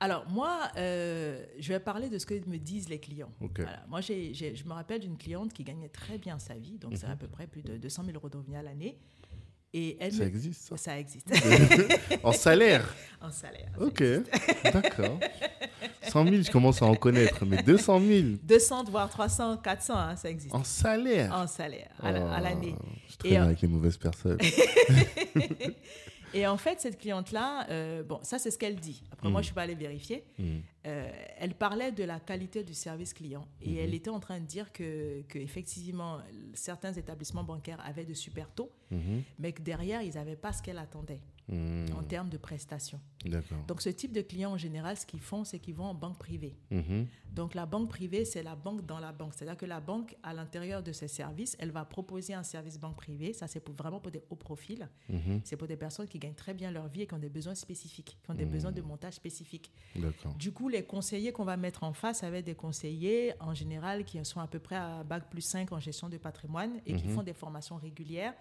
Alors, 0.00 0.28
moi, 0.28 0.58
euh, 0.76 1.40
je 1.60 1.68
vais 1.68 1.78
parler 1.78 2.08
de 2.08 2.18
ce 2.18 2.26
que 2.26 2.34
me 2.48 2.58
disent 2.58 2.88
les 2.88 2.98
clients. 2.98 3.30
Voilà. 3.40 3.84
Moi, 3.88 4.00
je 4.00 4.64
me 4.64 4.72
rappelle 4.72 5.00
d'une 5.02 5.16
cliente 5.16 5.52
qui 5.52 5.62
gagnait 5.62 5.88
très 5.88 6.18
bien 6.18 6.40
sa 6.40 6.54
vie, 6.54 6.78
donc 6.78 6.94
c'est 6.96 7.06
Mhm. 7.06 7.12
à 7.12 7.16
peu 7.16 7.28
près 7.28 7.46
plus 7.46 7.62
de 7.62 7.76
200 7.76 8.02
000 8.04 8.16
euros 8.16 8.28
de 8.28 8.36
revenus 8.38 8.58
à 8.58 8.62
l'année. 8.62 8.98
Et 9.76 9.96
elle 9.98 10.12
Ça 10.12 10.24
existe, 10.24 10.68
ça 10.68 10.76
Ça 10.76 10.98
existe, 10.98 11.26
En 12.22 12.30
salaire 12.32 12.94
en 13.20 13.30
salaire. 13.30 13.70
Ok, 13.80 14.02
d'accord. 14.72 15.18
100 16.02 16.24
000, 16.28 16.42
je 16.42 16.50
commence 16.50 16.80
à 16.82 16.84
en 16.86 16.94
connaître, 16.94 17.44
mais 17.46 17.62
200 17.62 17.98
000 18.00 18.22
200, 18.42 18.84
voire 18.84 19.08
300, 19.08 19.56
400, 19.56 19.94
hein, 19.96 20.14
ça 20.16 20.28
existe. 20.30 20.54
en 20.54 20.62
salaire 20.62 21.32
En 21.34 21.46
salaire, 21.46 21.88
à 22.02 22.12
la- 22.12 22.32
à 22.34 22.38
Oh, 22.38 22.42
l'année. 22.42 22.74
Je 23.10 23.16
traîne 23.16 23.32
Et, 23.32 23.36
avec 23.38 23.62
les 23.62 23.68
mauvaises 23.68 23.96
personnes. 23.96 24.38
Et 26.34 26.46
en 26.46 26.56
fait, 26.56 26.80
cette 26.80 26.98
cliente-là, 26.98 27.66
euh, 27.70 28.02
bon, 28.02 28.18
ça 28.22 28.38
c'est 28.38 28.50
ce 28.50 28.58
qu'elle 28.58 28.76
dit. 28.76 29.02
Après, 29.12 29.28
moi, 29.30 29.38
Mhm. 29.40 29.42
je 29.42 29.46
suis 29.46 29.54
pas 29.54 29.62
allée 29.62 29.74
vérifier. 29.74 30.24
Hmm. 30.38 30.58
Euh, 30.86 31.10
elle 31.38 31.54
parlait 31.54 31.92
de 31.92 32.04
la 32.04 32.20
qualité 32.20 32.62
du 32.64 32.74
service 32.74 33.14
client 33.14 33.46
et 33.62 33.70
Mhm. 33.70 33.78
elle 33.78 33.94
était 33.94 34.10
en 34.10 34.20
train 34.20 34.40
de 34.40 34.44
dire 34.46 34.72
que, 34.72 35.22
que 35.28 35.38
effectivement 35.38 36.18
certains 36.52 36.92
établissements 36.92 37.44
bancaires 37.44 37.80
avaient 37.86 38.04
de 38.04 38.14
super 38.14 38.50
taux, 38.50 38.70
Mhm. 38.90 39.22
mais 39.38 39.52
que 39.52 39.62
derrière 39.62 40.02
ils 40.02 40.14
n'avaient 40.14 40.36
pas 40.36 40.52
ce 40.52 40.62
qu'elle 40.62 40.78
attendait 40.78 41.20
Hmm. 41.46 41.84
en 41.98 42.02
termes 42.02 42.30
de 42.30 42.38
prestations. 42.38 42.98
Donc 43.68 43.82
ce 43.82 43.90
type 43.90 44.12
de 44.12 44.22
clients 44.22 44.52
en 44.52 44.56
général, 44.56 44.96
ce 44.96 45.04
qu'ils 45.04 45.20
font, 45.20 45.44
c'est 45.44 45.58
qu'ils 45.58 45.74
vont 45.74 45.84
en 45.84 45.94
banque 45.94 46.18
privée. 46.18 46.56
Mhm. 46.70 47.06
Donc 47.34 47.54
la 47.54 47.66
banque 47.66 47.90
privée, 47.90 48.24
c'est 48.24 48.42
la 48.42 48.54
banque 48.56 48.86
dans 48.86 48.98
la 48.98 49.12
banque, 49.12 49.34
c'est-à-dire 49.34 49.58
que 49.58 49.66
la 49.66 49.80
banque 49.80 50.16
à 50.22 50.32
l'intérieur 50.32 50.82
de 50.82 50.90
ses 50.92 51.06
services, 51.08 51.54
elle 51.58 51.70
va 51.70 51.84
proposer 51.84 52.32
un 52.32 52.42
service 52.44 52.78
banque 52.78 52.96
privée. 52.96 53.34
Ça 53.34 53.46
c'est 53.46 53.60
pour, 53.60 53.74
vraiment 53.74 54.00
pour 54.00 54.10
des 54.10 54.22
hauts 54.30 54.36
profils. 54.36 54.88
Mhm. 55.10 55.42
C'est 55.44 55.56
pour 55.58 55.68
des 55.68 55.76
personnes 55.76 56.08
qui 56.08 56.18
gagnent 56.18 56.32
très 56.34 56.54
bien 56.54 56.70
leur 56.70 56.88
vie 56.88 57.02
et 57.02 57.06
qui 57.06 57.12
ont 57.14 57.18
des 57.18 57.28
besoins 57.28 57.54
spécifiques, 57.54 58.16
qui 58.24 58.30
ont 58.30 58.34
des 58.34 58.46
besoins 58.46 58.72
de 58.72 58.80
montage 58.80 59.12
spécifiques. 59.14 59.70
Du 60.38 60.50
coup, 60.52 60.70
les 60.70 60.84
conseillers 60.84 61.32
qu'on 61.32 61.44
va 61.44 61.58
mettre 61.58 61.84
en 61.84 61.92
face 61.92 62.22
avec 62.22 62.46
des 62.46 62.54
conseillers, 62.54 63.34
en 63.40 63.52
général, 63.52 64.04
qui 64.04 64.22
sont 64.24 64.40
à 64.40 64.46
peu 64.46 64.58
près 64.60 64.76
à 64.76 65.04
Bac 65.04 65.28
plus 65.28 65.42
5 65.42 65.72
en 65.72 65.78
gestion 65.80 66.08
de 66.08 66.16
patrimoine 66.16 66.80
et 66.86 66.94
qui 66.94 67.04
Mhm. 67.06 67.14
font 67.14 67.22
des 67.22 67.34
formations 67.34 67.76
régulières, 67.76 68.32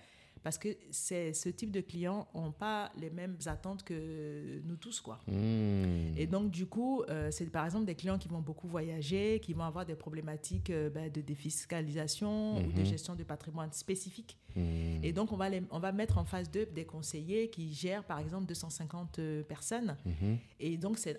parce 0.43 0.57
que 0.57 0.69
ce 0.91 1.49
type 1.49 1.71
de 1.71 1.81
clients 1.81 2.27
n'ont 2.35 2.51
pas 2.51 2.91
les 2.99 3.09
mêmes 3.09 3.37
attentes 3.45 3.83
que 3.83 4.61
nous 4.65 4.75
tous. 4.75 4.99
quoi. 5.01 5.19
Hmm. 5.27 6.13
Et 6.17 6.27
donc, 6.27 6.51
du 6.51 6.65
coup, 6.65 7.01
euh, 7.09 7.31
c'est 7.31 7.45
par 7.45 7.65
exemple 7.65 7.85
des 7.85 7.95
clients 7.95 8.17
qui 8.17 8.27
vont 8.27 8.41
beaucoup 8.41 8.67
voyager, 8.67 9.39
qui 9.41 9.53
vont 9.53 9.63
avoir 9.63 9.85
des 9.85 9.95
problématiques 9.95 10.69
euh, 10.69 10.89
ben, 10.89 11.11
de 11.11 11.21
défiscalisation 11.21 12.57
ou 12.57 12.71
de 12.71 12.79
Mhm. 12.81 12.85
gestion 12.85 13.15
de 13.15 13.23
patrimoine 13.23 13.71
spécifique. 13.71 14.37
Hmm. 14.55 14.99
Et 15.01 15.13
donc, 15.13 15.31
on 15.31 15.37
va, 15.37 15.49
les- 15.49 15.63
on 15.71 15.79
va 15.79 15.91
mettre 15.91 16.17
en 16.17 16.25
face 16.25 16.51
d'eux 16.51 16.67
des 16.67 16.85
conseillers 16.85 17.49
qui 17.49 17.73
gèrent, 17.73 18.03
par 18.03 18.19
exemple, 18.19 18.45
250 18.45 19.19
euh, 19.19 19.43
personnes. 19.43 19.95
Mhm. 20.05 20.37
Et 20.59 20.77
donc, 20.77 20.97
c'est 20.99 21.17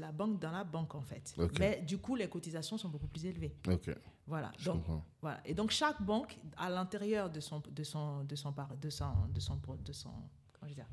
la 0.00 0.12
banque 0.12 0.40
dans 0.40 0.50
la 0.50 0.64
banque, 0.64 0.94
en 0.94 1.02
fait. 1.02 1.34
Mais 1.60 1.82
du 1.86 1.98
coup, 1.98 2.16
les 2.16 2.28
cotisations 2.28 2.78
sont 2.78 2.88
beaucoup 2.88 3.06
plus 3.08 3.26
élevées. 3.26 3.52
Voilà. 4.26 4.50
je 4.58 4.64
Donc, 4.66 4.76
comprends. 4.84 5.04
voilà. 5.20 5.40
Et 5.44 5.54
donc, 5.54 5.70
chaque 5.70 6.00
banque, 6.02 6.38
à 6.56 6.70
l'intérieur 6.70 7.28
de 7.30 7.40
son, 7.40 7.62
de 7.70 7.82
son, 7.84 8.24
de 8.24 8.34
son, 8.36 8.50
de 8.80 8.90
son, 8.90 9.06
de 9.34 9.40
son, 9.40 9.56
de 9.84 9.92
son, 9.92 10.10
comment 10.52 10.64
je 10.64 10.68
veux 10.68 10.74
dire, 10.74 10.86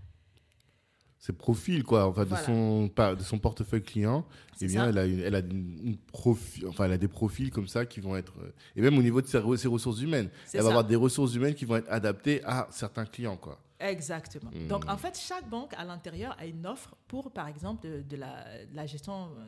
C'est 1.17 1.33
profil, 1.38 1.83
quoi, 1.83 2.07
enfin, 2.07 2.23
Voilà. 2.25 2.41
de, 2.41 2.45
son, 2.45 2.88
de 3.15 3.23
son 3.23 3.39
portefeuille 3.39 3.83
client. 3.83 4.25
Eh 4.59 4.67
bien, 4.67 4.83
ça. 4.83 4.89
elle 4.89 4.97
a, 4.97 5.05
elle, 5.07 5.35
a 5.35 5.39
une, 5.39 5.97
profi- 6.13 6.67
enfin, 6.67 6.85
elle 6.85 6.93
a 6.93 6.97
des 6.97 7.07
profils 7.07 7.51
comme 7.51 7.67
ça 7.67 7.85
qui 7.85 8.00
vont 8.01 8.15
être. 8.15 8.33
euh, 8.41 8.51
Et 8.75 8.81
même 8.81 8.97
au 8.97 9.01
niveau 9.03 9.21
de 9.21 9.27
ses, 9.27 9.38
re- 9.39 9.55
ses 9.57 9.67
ressources 9.67 10.01
humaines. 10.01 10.29
Elle 10.53 10.59
va 10.59 10.63
ça. 10.63 10.69
avoir 10.69 10.83
des 10.83 10.95
ressources 10.95 11.33
humaines 11.35 11.53
qui 11.55 11.65
vont 11.65 11.77
être 11.77 11.91
adaptées 11.91 12.43
à 12.43 12.67
certains 12.71 13.05
clients, 13.05 13.38
quoi. 13.38 13.59
Exactement. 13.79 14.51
Hmm. 14.51 14.67
Donc, 14.67 14.88
en 14.89 14.97
fait, 14.97 15.17
chaque 15.17 15.50
banque 15.50 15.73
à 15.75 15.83
l'intérieur 15.85 16.35
a 16.38 16.45
une 16.45 16.67
offre 16.67 16.95
pour, 17.07 17.31
par 17.31 17.47
exemple, 17.47 17.88
de, 17.88 18.01
de 18.01 18.15
la, 18.17 18.65
de 18.65 18.75
la 18.75 18.85
gestion, 18.85 19.29
euh, 19.38 19.47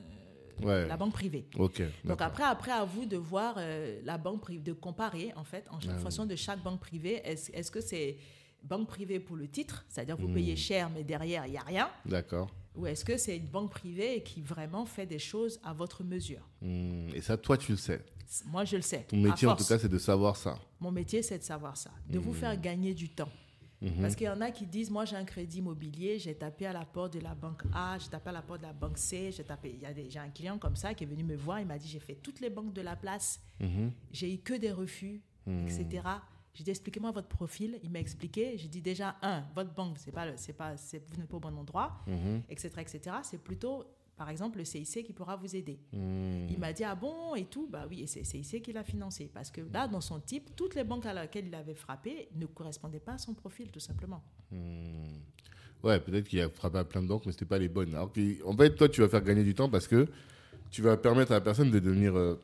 Ouais. 0.62 0.88
la 0.88 0.98
banque 0.98 1.14
privée. 1.14 1.46
Ok. 1.58 1.82
Donc 2.06 2.22
après, 2.22 2.44
après 2.44 2.72
à 2.72 2.86
vous 2.86 3.06
de 3.06 3.18
voir 3.18 3.56
euh, 3.58 4.00
la 4.04 4.18
banque 4.18 4.42
privée, 4.42 4.62
de 4.64 4.74
comparer 4.74 5.32
en 5.36 5.44
fait 5.44 5.66
en 5.72 5.80
Ah 5.90 5.98
fonction 5.98 6.26
de 6.26 6.36
chaque 6.36 6.62
banque 6.62 6.80
privée. 6.80 7.22
Est-ce 7.26 7.52
est-ce 7.52 7.72
que 7.72 7.82
c'est 7.82 8.18
banque 8.64 8.88
privée 8.88 9.20
pour 9.20 9.36
le 9.36 9.48
titre, 9.48 9.84
c'est-à-dire 9.90 10.16
vous 10.18 10.28
Hmm. 10.28 10.34
payez 10.36 10.56
cher 10.56 10.90
mais 10.94 11.04
derrière 11.04 11.46
il 11.48 11.54
y 11.54 11.58
a 11.58 11.64
rien, 11.64 11.90
D'accord. 12.06 12.50
Ou 12.76 12.88
est-ce 12.88 13.06
que 13.06 13.18
c'est 13.18 13.38
une 13.38 13.46
banque 13.46 13.70
privée 13.70 14.24
qui 14.24 14.42
vraiment 14.42 14.86
fait 14.86 15.06
des 15.06 15.20
choses 15.20 15.60
à 15.64 15.74
votre 15.74 16.04
mesure? 16.04 16.42
Hmm, 16.62 17.08
Et 17.14 17.22
ça, 17.22 17.38
toi, 17.38 17.56
tu 17.56 17.74
le 17.74 17.78
sais? 17.78 18.02
Moi, 18.48 18.66
je 18.66 18.78
le 18.78 18.82
sais. 18.82 19.06
Ton 19.08 19.18
métier, 19.18 19.48
en 19.48 19.56
tout 19.56 19.64
cas, 19.66 19.78
c'est 19.78 19.90
de 19.90 19.98
savoir 20.00 20.36
ça. 20.36 20.58
Mon 20.80 20.90
métier, 20.92 21.22
c'est 21.22 21.38
de 21.38 21.44
savoir 21.44 21.78
ça, 21.78 21.92
de 22.10 22.18
vous 22.18 22.34
faire 22.34 22.60
gagner 22.60 22.96
du 22.96 23.10
temps. 23.10 23.30
Parce 24.02 24.16
qu'il 24.16 24.26
y 24.26 24.30
en 24.30 24.40
a 24.42 24.52
qui 24.52 24.66
disent, 24.66 24.90
moi 24.92 25.06
j'ai 25.06 25.16
un 25.16 25.26
crédit 25.26 25.58
immobilier, 25.60 26.18
j'ai 26.20 26.36
tapé 26.36 26.66
à 26.66 26.74
la 26.74 26.86
porte 26.86 27.14
de 27.14 27.20
la 27.20 27.36
banque 27.36 27.64
A, 27.74 27.98
j'ai 28.00 28.10
tapé 28.10 28.30
à 28.30 28.34
la 28.34 28.42
porte 28.42 28.62
de 28.62 28.66
la 28.68 28.74
banque 28.74 28.98
C, 28.98 29.32
j'ai 29.32 29.44
tapé, 29.44 29.72
il 29.76 29.82
y 29.82 29.86
a 29.86 29.94
des, 29.94 30.10
j'ai 30.10 30.20
un 30.20 30.30
client 30.30 30.58
comme 30.58 30.76
ça 30.76 30.94
qui 30.94 31.04
est 31.04 31.08
venu 31.08 31.24
me 31.24 31.36
voir, 31.36 31.60
il 31.60 31.66
m'a 31.68 31.78
dit, 31.78 31.88
j'ai 31.88 32.00
fait 32.00 32.16
toutes 32.16 32.40
les 32.40 32.50
banques 32.50 32.74
de 32.74 32.82
la 32.82 32.96
place, 32.96 33.42
j'ai 34.12 34.34
eu 34.34 34.38
que 34.38 34.54
des 34.54 34.72
refus, 34.72 35.22
etc. 35.68 36.02
J'ai 36.54 36.64
dit, 36.64 36.70
expliquez-moi 36.70 37.10
votre 37.12 37.28
profil. 37.30 37.80
Il 37.84 37.90
m'a 37.90 38.00
expliqué. 38.00 38.58
J'ai 38.60 38.68
dit 38.68 38.82
déjà, 38.82 39.16
un, 39.24 39.44
votre 39.56 39.74
banque, 39.74 39.98
c'est 39.98 40.12
pas, 40.12 40.28
le- 40.28 40.34
c'est 40.38 40.54
pas, 40.54 40.78
c'est, 40.78 41.02
vous 41.10 41.18
n'êtes 41.20 41.28
pas 41.28 41.38
au 41.38 41.40
bon 41.40 41.58
endroit, 41.58 42.04
etc., 42.48 42.70
etc. 42.78 43.16
C'est 43.24 43.40
plutôt, 43.44 43.84
par 44.18 44.30
exemple, 44.30 44.60
le 44.60 44.66
CIC 44.66 45.06
qui 45.06 45.14
pourra 45.14 45.36
vous 45.36 45.56
aider. 45.56 45.80
Hmm. 45.92 46.48
Il 46.50 46.60
m'a 46.60 46.72
dit 46.72 46.84
ah 46.84 46.96
bon 46.96 47.36
et 47.36 47.46
tout 47.46 47.68
bah 47.68 47.86
oui 47.90 48.02
et 48.02 48.08
c'est 48.08 48.20
le 48.20 48.26
CIC 48.26 48.62
qui 48.62 48.74
l'a 48.74 48.84
financé 48.84 49.30
parce 49.34 49.50
que 49.50 49.62
là 49.74 49.88
dans 49.88 50.02
son 50.02 50.20
type 50.20 50.56
toutes 50.56 50.76
les 50.76 50.84
banques 50.84 51.06
à 51.06 51.14
laquelle 51.14 51.48
il 51.48 51.56
avait 51.56 51.74
frappé 51.74 52.30
ne 52.36 52.46
correspondaient 52.46 53.00
pas 53.00 53.14
à 53.14 53.18
son 53.18 53.34
profil 53.34 53.72
tout 53.72 53.80
simplement. 53.80 54.24
Ouais, 55.84 56.00
peut-être 56.00 56.28
qu'il 56.28 56.40
a 56.40 56.50
frappé 56.50 56.78
à 56.78 56.86
plein 56.86 57.02
de 57.02 57.08
banques, 57.08 57.26
mais 57.26 57.34
c'était 57.34 57.46
pas 57.46 57.58
les 57.58 57.68
bonnes. 57.68 57.94
Alors 57.94 58.12
en 58.46 58.56
fait, 58.56 58.76
toi, 58.76 58.88
tu 58.88 59.02
vas 59.02 59.10
faire 59.10 59.24
gagner 59.24 59.44
du 59.44 59.54
temps 59.54 59.70
parce 59.70 59.88
que 59.88 60.08
tu 60.72 60.82
vas 60.82 60.96
permettre 60.96 61.32
à 61.32 61.36
la 61.36 61.42
personne 61.42 61.72
de 61.72 61.80
devenir 61.80 62.16
euh, 62.16 62.40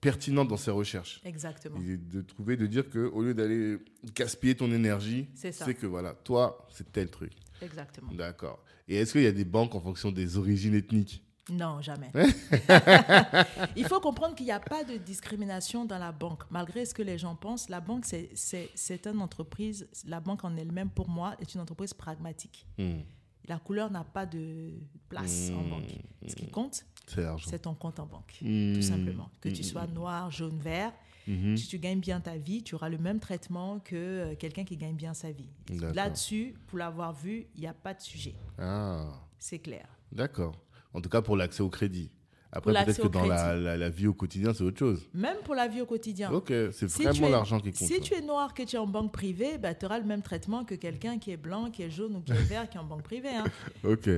pertinente 0.00 0.48
dans 0.48 0.56
ses 0.56 0.70
recherches. 0.70 1.20
Exactement. 1.24 1.78
Et 1.80 1.98
de 1.98 2.22
trouver, 2.22 2.56
de 2.56 2.66
dire 2.66 2.88
que 2.88 2.98
au 2.98 3.22
lieu 3.22 3.34
d'aller 3.34 3.78
gaspiller 4.14 4.54
ton 4.54 4.72
énergie, 4.72 5.28
c'est 5.34 5.74
que 5.74 5.86
voilà, 5.86 6.14
toi, 6.14 6.66
c'est 6.70 6.90
tel 6.90 7.10
truc. 7.10 7.32
Exactement. 7.60 8.12
D'accord. 8.12 8.64
Et 8.88 8.96
est-ce 8.96 9.12
qu'il 9.12 9.22
y 9.22 9.26
a 9.26 9.32
des 9.32 9.44
banques 9.44 9.74
en 9.74 9.80
fonction 9.80 10.12
des 10.12 10.36
origines 10.36 10.74
ethniques? 10.74 11.22
Non, 11.50 11.80
jamais. 11.82 12.10
Il 13.76 13.84
faut 13.86 14.00
comprendre 14.00 14.34
qu'il 14.34 14.46
n'y 14.46 14.52
a 14.52 14.60
pas 14.60 14.82
de 14.84 14.96
discrimination 14.96 15.84
dans 15.84 15.98
la 15.98 16.12
banque. 16.12 16.42
Malgré 16.50 16.84
ce 16.86 16.94
que 16.94 17.02
les 17.02 17.18
gens 17.18 17.34
pensent, 17.34 17.68
la 17.68 17.80
banque, 17.80 18.06
c'est- 18.06 18.30
c'est 18.34 18.70
c'est 18.74 19.06
une 19.06 19.20
entreprise, 19.20 19.86
la 20.06 20.20
banque 20.20 20.44
en 20.44 20.56
elle-même, 20.56 20.90
pour 20.90 21.08
moi, 21.08 21.34
est 21.40 21.54
une 21.54 21.60
entreprise 21.60 21.92
pragmatique. 21.94 22.66
Hmm, 22.78 23.00
La 23.46 23.58
couleur 23.58 23.90
n'a 23.90 24.04
pas 24.04 24.24
de 24.24 24.70
place 25.10 25.50
en 25.54 25.62
banque. 25.68 25.90
Ce 26.26 26.34
qui 26.34 26.48
compte, 26.48 26.86
c'est 27.06 27.58
ton 27.60 27.74
compte 27.74 28.00
en 28.00 28.06
banque. 28.06 28.38
Hmm. 28.40 28.74
tout 28.76 28.82
simplement. 28.82 29.28
Que 29.42 29.50
tu 29.50 29.62
sois 29.62 29.86
noir, 29.86 30.30
jaune, 30.30 30.58
vert, 30.58 30.92
Si 31.26 31.66
tu 31.68 31.78
gagnes 31.78 32.00
bien 32.00 32.20
ta 32.20 32.36
vie, 32.36 32.62
tu 32.62 32.74
auras 32.74 32.88
le 32.88 32.98
même 32.98 33.18
traitement 33.20 33.78
que 33.80 33.94
euh, 33.96 34.34
quelqu'un 34.36 34.64
qui 34.64 34.76
gagne 34.76 34.94
bien 34.96 35.14
sa 35.14 35.30
vie. 35.32 35.48
Là-dessus, 35.94 36.54
pour 36.66 36.78
l'avoir 36.78 37.12
vu, 37.14 37.46
il 37.54 37.60
n'y 37.62 37.66
a 37.66 37.72
pas 37.74 37.94
de 37.94 38.00
sujet. 38.00 38.34
Ah, 38.58 39.06
C'est 39.38 39.58
clair. 39.58 39.86
d'accord. 40.12 40.60
En 40.92 41.00
tout 41.00 41.08
cas, 41.08 41.22
pour 41.22 41.36
l'accès 41.36 41.62
au 41.62 41.70
crédit. 41.70 42.10
Après, 42.52 42.72
peut-être 42.72 43.02
que 43.02 43.08
dans 43.08 43.24
la, 43.26 43.56
la- 43.56 43.76
la 43.76 43.88
vie 43.88 44.06
au 44.06 44.14
quotidien, 44.14 44.54
c'est 44.54 44.62
autre 44.62 44.78
chose. 44.78 45.02
Même 45.12 45.38
pour 45.44 45.56
la 45.56 45.66
vie 45.66 45.80
au 45.80 45.86
quotidien. 45.86 46.30
Ok, 46.30 46.50
c'est 46.70 46.88
Si 46.88 47.02
vraiment 47.02 47.26
es- 47.26 47.30
l'argent 47.32 47.58
qui 47.58 47.72
compte. 47.72 47.88
Si 47.88 47.94
là. 47.94 48.00
tu 48.00 48.14
es 48.14 48.20
noir, 48.20 48.54
que 48.54 48.62
tu 48.62 48.76
es 48.76 48.78
en 48.78 48.86
banque 48.86 49.12
privée, 49.12 49.58
bah, 49.58 49.74
tu 49.74 49.86
auras 49.86 49.98
le 49.98 50.04
même 50.04 50.22
traitement 50.22 50.64
que 50.64 50.76
quelqu'un 50.76 51.18
qui 51.18 51.32
est 51.32 51.36
blanc, 51.36 51.70
qui 51.72 51.82
est 51.82 51.90
jaune 51.90 52.14
ou 52.14 52.20
qui 52.20 52.30
est 52.30 52.34
vert, 52.48 52.68
qui 52.70 52.76
est 52.76 52.80
en 52.80 52.84
banque 52.84 53.02
privée. 53.02 53.34
hein. 53.34 53.44
Ok. 53.82 54.08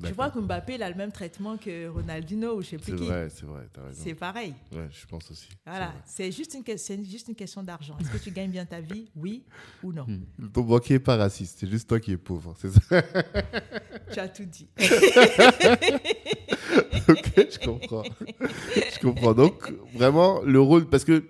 D'accord. 0.00 0.16
vois 0.16 0.30
que 0.30 0.38
Mbappé, 0.38 0.74
il 0.74 0.82
a 0.82 0.88
le 0.88 0.94
même 0.96 1.12
traitement 1.12 1.56
que 1.56 1.88
Ronaldinho 1.88 2.56
ou 2.56 2.62
je 2.62 2.68
sais 2.68 2.76
C'est 2.82 2.92
plus 2.92 2.96
qui. 2.96 3.06
vrai, 3.06 3.28
c'est 3.30 3.44
vrai, 3.46 3.68
t'as 3.72 3.82
raison. 3.82 4.00
C'est 4.02 4.14
pareil. 4.14 4.54
Ouais, 4.72 4.88
je 4.90 5.06
pense 5.06 5.30
aussi. 5.30 5.48
Voilà. 5.66 5.92
C'est 6.06 6.32
juste, 6.32 6.54
une 6.54 6.64
que- 6.64 6.76
c'est 6.76 7.04
juste 7.04 7.28
une 7.28 7.34
question 7.34 7.62
d'argent. 7.62 7.96
Est-ce 8.00 8.10
que 8.10 8.18
tu 8.18 8.30
gagnes 8.30 8.50
bien 8.50 8.64
ta 8.64 8.80
vie 8.80 9.10
Oui 9.16 9.44
ou 9.82 9.92
non? 9.92 10.06
C'est 10.06 10.42
vrai. 10.42 10.50
Ton 10.52 10.62
banquier 10.62 10.94
n'est 10.94 11.00
pas 11.00 11.16
raciste, 11.16 11.58
c'est 11.60 11.68
juste 11.70 11.88
toi 11.88 12.00
qui 12.00 12.12
es 12.12 12.16
pauvre, 12.16 12.54
c'est 12.58 12.70
ça? 12.72 13.02
Tu 14.12 14.18
as 14.18 14.28
tout 14.28 14.44
dit. 14.44 14.68
Ok, 17.08 17.32
je 17.36 17.58
comprends. 17.64 18.02
je 18.04 18.98
comprends. 19.00 19.34
Donc, 19.34 19.72
vraiment, 19.94 20.40
le 20.42 20.60
rôle. 20.60 20.86
Parce 20.88 21.04
que 21.04 21.24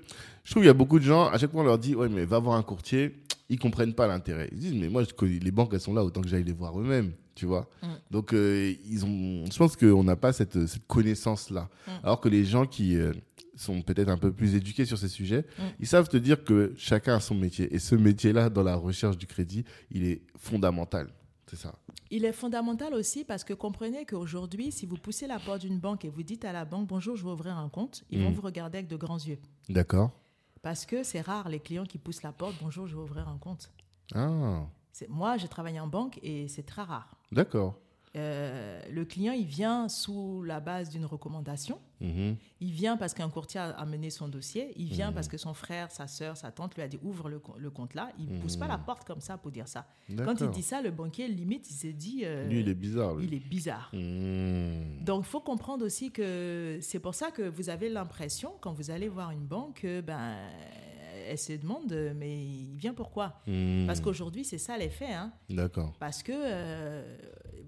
je 0.45 0.51
trouve 0.51 0.63
qu'il 0.63 0.67
y 0.67 0.71
a 0.71 0.75
beaucoup 0.75 0.99
de 0.99 1.05
gens, 1.05 1.27
à 1.29 1.39
chaque 1.39 1.51
fois, 1.53 1.63
on 1.63 1.65
leur 1.65 1.79
dit 1.79 1.95
Ouais, 1.95 2.09
mais 2.09 2.25
va 2.25 2.39
voir 2.39 2.57
un 2.57 2.63
courtier. 2.63 3.17
Ils 3.49 3.59
comprennent 3.59 3.95
pas 3.95 4.07
l'intérêt. 4.07 4.49
Ils 4.53 4.59
disent 4.59 4.75
Mais 4.75 4.89
moi, 4.89 5.03
je 5.05 5.13
connais- 5.15 5.39
les 5.39 5.51
banques, 5.51 5.71
elles 5.73 5.81
sont 5.81 5.95
là, 5.95 6.05
autant 6.05 6.21
que 6.21 6.29
j'aille 6.29 6.45
les 6.45 6.53
voir 6.53 6.79
eux-mêmes. 6.79 7.13
Tu 7.41 7.47
vois 7.47 7.67
Mm. 7.83 7.87
Donc, 8.11 8.35
euh, 8.35 8.75
ils 8.85 9.03
ont, 9.07 9.47
je 9.51 9.57
pense 9.57 9.75
qu'on 9.75 10.05
n'a 10.05 10.15
pas 10.15 10.31
cette, 10.35 10.67
cette 10.67 10.87
connaissance-là. 10.87 11.71
Mm. 11.87 11.91
Alors 12.05 12.21
que 12.21 12.29
les 12.29 12.45
gens 12.45 12.67
qui 12.67 12.97
euh, 12.97 13.15
sont 13.57 13.81
peut-être 13.81 14.11
un 14.11 14.19
peu 14.19 14.31
plus 14.31 14.55
éduqués 14.55 14.85
sur 14.85 14.99
ces 14.99 15.09
sujets, 15.09 15.47
Mm. 15.59 15.63
ils 15.81 15.87
savent 15.87 16.09
te 16.11 16.19
dire 16.19 16.45
que 16.45 16.75
chacun 16.77 17.15
a 17.17 17.21
son 17.21 17.35
métier. 17.35 17.75
Et 17.75 17.79
ce 17.79 17.95
métier-là, 17.95 18.51
dans 18.51 18.63
la 18.63 18.77
recherche 18.77 19.17
du 19.17 19.27
crédit, 19.27 19.65
il 19.91 20.05
est 20.05 20.21
fondamental. 20.37 21.09
C'est 21.47 21.57
ça. 21.57 21.75
Il 22.11 22.27
est 22.27 22.35
fondamental 22.35 22.93
aussi 22.93 23.25
parce 23.25 23.43
que 23.43 23.55
comprenez 23.55 24.05
qu'aujourd'hui, 24.05 24.71
si 24.71 24.85
vous 24.85 24.97
poussez 24.99 25.27
la 25.27 25.39
porte 25.39 25.63
d'une 25.63 25.79
banque 25.79 26.05
et 26.05 26.11
vous 26.11 26.23
dites 26.23 26.45
à 26.45 26.53
la 26.53 26.67
banque 26.67 26.89
bonjour, 26.89 27.17
je 27.17 27.25
veux 27.25 27.33
ouvrir 27.33 27.57
un 27.57 27.71
compte, 27.71 28.05
ils 28.11 28.23
vont 28.23 28.31
vous 28.33 28.43
regarder 28.43 28.77
avec 28.79 28.89
de 28.91 28.97
grands 28.97 29.19
yeux. 29.19 29.39
D'accord 29.71 30.11
Parce 30.61 30.85
que 30.85 31.03
c'est 31.05 31.23
rare 31.23 31.49
les 31.49 31.59
clients 31.61 31.87
qui 31.87 31.97
poussent 31.97 32.23
la 32.23 32.33
porte 32.33 32.55
bonjour, 32.61 32.87
je 32.87 32.95
veux 32.97 33.03
ouvrir 33.03 33.27
un 33.29 33.39
compte. 33.39 33.71
Ah, 34.15 34.67
Moi, 35.09 35.37
j'ai 35.37 35.49
travaillé 35.49 35.81
en 35.81 35.87
banque 35.89 36.19
et 36.23 36.49
c'est 36.49 36.65
très 36.65 36.83
rare. 36.83 37.17
d'accord. 37.33 37.77
Euh, 38.17 38.83
le 38.91 39.05
client, 39.05 39.33
il 39.35 39.47
vient 39.47 39.89
sous 39.89 40.43
la 40.43 40.59
base 40.59 40.91
d'une 40.91 41.05
recommandation. 41.05 41.79
Mhm. 42.01 42.35
Il 42.61 42.73
vient 42.73 42.97
parce 42.97 43.15
qu'un 43.15 43.29
courtier 43.31 43.61
a 43.61 43.69
amené 43.79 44.11
son 44.11 44.27
dossier. 44.27 44.73
Il 44.75 44.87
Mmh. 44.87 44.89
vient 44.89 45.13
parce 45.13 45.29
que 45.29 45.37
son 45.39 45.55
frère, 45.55 45.93
sa 45.93 46.09
soeur, 46.09 46.37
sa 46.37 46.51
tante 46.51 46.75
lui 46.75 46.83
a 46.83 46.89
dit 46.89 46.99
ouvre 47.05 47.29
le, 47.29 47.39
co- 47.39 47.55
le 47.57 47.71
compte 47.71 47.95
là. 47.95 48.11
Il 48.19 48.33
ne 48.33 48.41
pousse 48.41 48.57
pas 48.57 48.67
la 48.67 48.79
porte 48.79 49.05
comme 49.07 49.21
ça 49.21 49.39
pour 49.39 49.53
dire 49.53 49.69
ça. 49.69 49.87
Quand 50.25 50.41
il 50.41 50.51
dit 50.51 50.63
ça, 50.65 50.83
le 50.83 50.91
banquier, 50.91 51.29
limite, 51.29 51.71
il 51.71 51.75
s'est 51.75 51.93
dit 51.93 52.23
euh, 52.25 52.49
Lui, 52.49 52.59
il 52.63 52.69
est 52.69 52.75
bizarre. 52.75 53.15
lui. 53.15 53.27
il 53.27 53.35
est 53.35 53.49
bizarre. 53.49 53.93
Donc, 55.05 55.21
il 55.25 55.29
faut 55.29 55.41
comprendre 55.41 55.85
aussi 55.87 56.11
que 56.11 56.79
c'est 56.83 56.99
pour 56.99 57.15
ça 57.15 57.31
que 57.31 57.43
vous 57.43 57.69
avez 57.71 57.89
l'impression, 57.89 58.55
quand 58.61 58.73
vous 58.73 58.91
allez 58.91 59.09
voir 59.09 59.31
une 59.31 59.47
banque, 59.47 59.83
que, 59.83 60.01
ben, 60.01 60.35
elle 61.29 61.39
se 61.39 61.53
demande, 61.55 61.93
mais 62.17 62.45
il 62.45 62.77
vient 62.77 62.95
pourquoi 62.95 63.41
Mmh. 63.47 63.87
Parce 63.87 64.01
qu'aujourd'hui, 64.01 64.45
c'est 64.45 64.59
ça 64.59 64.77
l'effet. 64.79 65.13
Hein? 65.13 65.33
D'accord. 65.49 65.93
Parce 65.99 66.23
que 66.23 66.33
euh, 66.35 67.17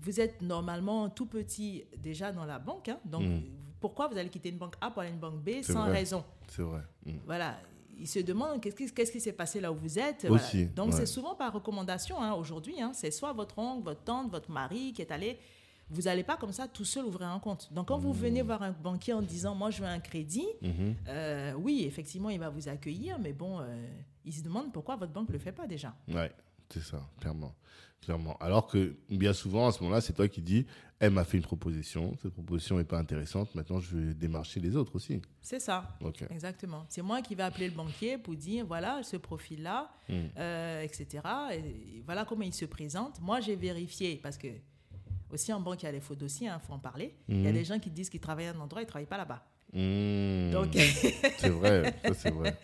vous 0.01 0.21
êtes 0.21 0.41
normalement 0.43 1.09
tout 1.11 1.27
petit 1.27 1.85
déjà 1.97 2.33
dans 2.33 2.45
la 2.45 2.59
banque. 2.59 2.88
hein. 2.88 2.99
Donc, 3.05 3.23
Mm. 3.23 3.41
pourquoi 3.81 4.09
vous 4.09 4.17
allez 4.19 4.29
quitter 4.29 4.49
une 4.51 4.59
banque 4.59 4.75
A 4.81 4.91
pour 4.91 5.01
aller 5.03 5.11
à 5.11 5.15
une 5.15 5.21
banque 5.21 5.43
B 5.43 5.62
sans 5.62 5.85
vrai. 5.85 5.93
raison 5.93 6.25
C'est 6.49 6.62
vrai. 6.62 6.83
Mmh. 7.07 7.12
Voilà. 7.27 7.59
Ils 7.99 8.09
se 8.09 8.19
demandent 8.21 8.61
qu'est-ce 8.61 9.12
qui, 9.12 9.21
s'est 9.21 9.33
passé 9.33 9.61
là 9.61 9.71
où 9.71 9.77
vous 9.77 9.99
êtes. 9.99 10.25
Aussi, 10.29 10.57
Voilà. 10.65 10.69
Donc, 10.75 10.87
ouais. 10.88 10.93
c'est 10.99 11.07
souvent 11.07 11.35
par 11.35 11.53
recommandation 11.53 12.21
hein, 12.23 12.33
aujourd'hui. 12.35 12.81
hein. 12.81 12.91
C'est 12.95 13.11
soit 13.11 13.33
votre 13.33 13.59
oncle, 13.59 13.85
votre 13.85 14.03
tante, 14.03 14.31
votre 14.31 14.51
mari 14.51 14.93
qui 14.93 15.03
est 15.03 15.12
allé. 15.12 15.38
Vous 15.90 16.03
n'allez 16.03 16.23
pas 16.25 16.37
comme 16.37 16.53
ça 16.53 16.68
tout 16.68 16.85
seul 16.85 17.05
ouvrir 17.05 17.29
un 17.29 17.38
compte. 17.38 17.71
Donc, 17.73 17.88
quand 17.88 17.99
vous 17.99 18.12
venez 18.12 18.40
voir 18.42 18.62
un 18.62 18.73
banquier 18.73 19.12
en 19.12 19.23
disant 19.23 19.55
Moi, 19.55 19.71
je 19.71 19.81
veux 19.83 19.88
un 19.88 20.01
crédit, 20.01 20.47
Mhm. 20.62 20.95
euh, 21.09 21.53
oui, 21.55 21.85
effectivement, 21.87 22.31
il 22.31 22.38
va 22.38 22.49
vous 22.49 22.68
accueillir, 22.68 23.18
mais 23.18 23.33
bon, 23.33 23.61
euh, 23.61 23.87
il 24.25 24.33
se 24.33 24.42
demande 24.42 24.73
pourquoi 24.73 24.97
votre 24.97 25.12
banque 25.12 25.29
ne 25.29 25.35
le 25.35 25.38
fait 25.38 25.53
pas 25.53 25.66
déjà. 25.66 25.95
Ouais, 26.09 26.33
c'est 26.71 26.83
ça, 26.83 27.07
clairement. 27.21 27.55
clairement. 28.01 28.37
Alors 28.38 28.66
que 28.66 28.97
bien 29.11 29.33
souvent, 29.33 29.68
à 29.68 29.73
ce 29.73 29.81
moment-là, 29.83 30.01
c'est 30.01 30.12
toi 30.14 30.27
qui 30.29 30.40
dis 30.42 30.66
Elle 30.99 31.11
m'a 31.11 31.25
fait 31.25 31.37
une 31.37 31.42
proposition, 31.42 32.16
cette 32.23 32.33
proposition 32.33 32.79
n'est 32.79 32.85
pas 32.85 32.99
intéressante, 32.99 33.53
maintenant 33.57 33.81
je 33.81 33.97
vais 33.97 34.14
démarcher 34.14 34.61
les 34.61 34.77
autres 34.77 34.95
aussi. 34.95 35.21
C'est 35.40 35.59
ça. 35.59 35.97
Ok. 36.01 36.25
Exactement. 36.31 36.85
C'est 36.88 37.03
moi 37.03 37.23
qui 37.23 37.35
vais 37.35 37.42
appeler 37.42 37.68
le 37.68 37.75
banquier 37.75 38.18
pour 38.18 38.37
dire 38.37 38.64
voilà 38.66 39.03
ce 39.03 39.16
profil-là, 39.16 39.90
Mm. 40.09 40.12
euh, 40.38 40.83
etc. 40.83 41.21
Et 41.53 42.03
voilà 42.07 42.25
comment 42.25 42.42
il 42.45 42.55
se 42.55 42.66
présente. 42.66 43.21
Moi, 43.21 43.40
j'ai 43.40 43.57
vérifié 43.57 44.16
parce 44.23 44.37
que 44.38 44.47
aussi 45.33 45.53
en 45.53 45.61
banque 45.61 45.83
il 45.83 45.87
y 45.87 45.88
a 45.88 45.92
les 45.92 46.01
faux 46.01 46.14
dossiers, 46.14 46.49
il 46.49 46.66
faut 46.66 46.73
en 46.75 46.79
parler. 46.79 47.14
Il 47.29 47.42
y 47.42 47.47
a 47.47 47.51
Mhm. 47.51 47.55
des 47.57 47.64
gens 47.64 47.79
qui 47.79 47.90
disent 47.90 48.11
qu'ils 48.11 48.21
travaillent 48.21 48.47
à 48.47 48.53
un 48.53 48.61
endroit, 48.61 48.83
ils 48.83 48.87
travaillent 48.87 49.07
pas 49.07 49.16
là-bas. 49.18 49.42
Mmh. 49.75 50.51
Donc, 50.51 50.66
C'est 51.38 51.49
vrai, 51.49 51.95
c'est 52.12 52.29
vrai. 52.31 52.55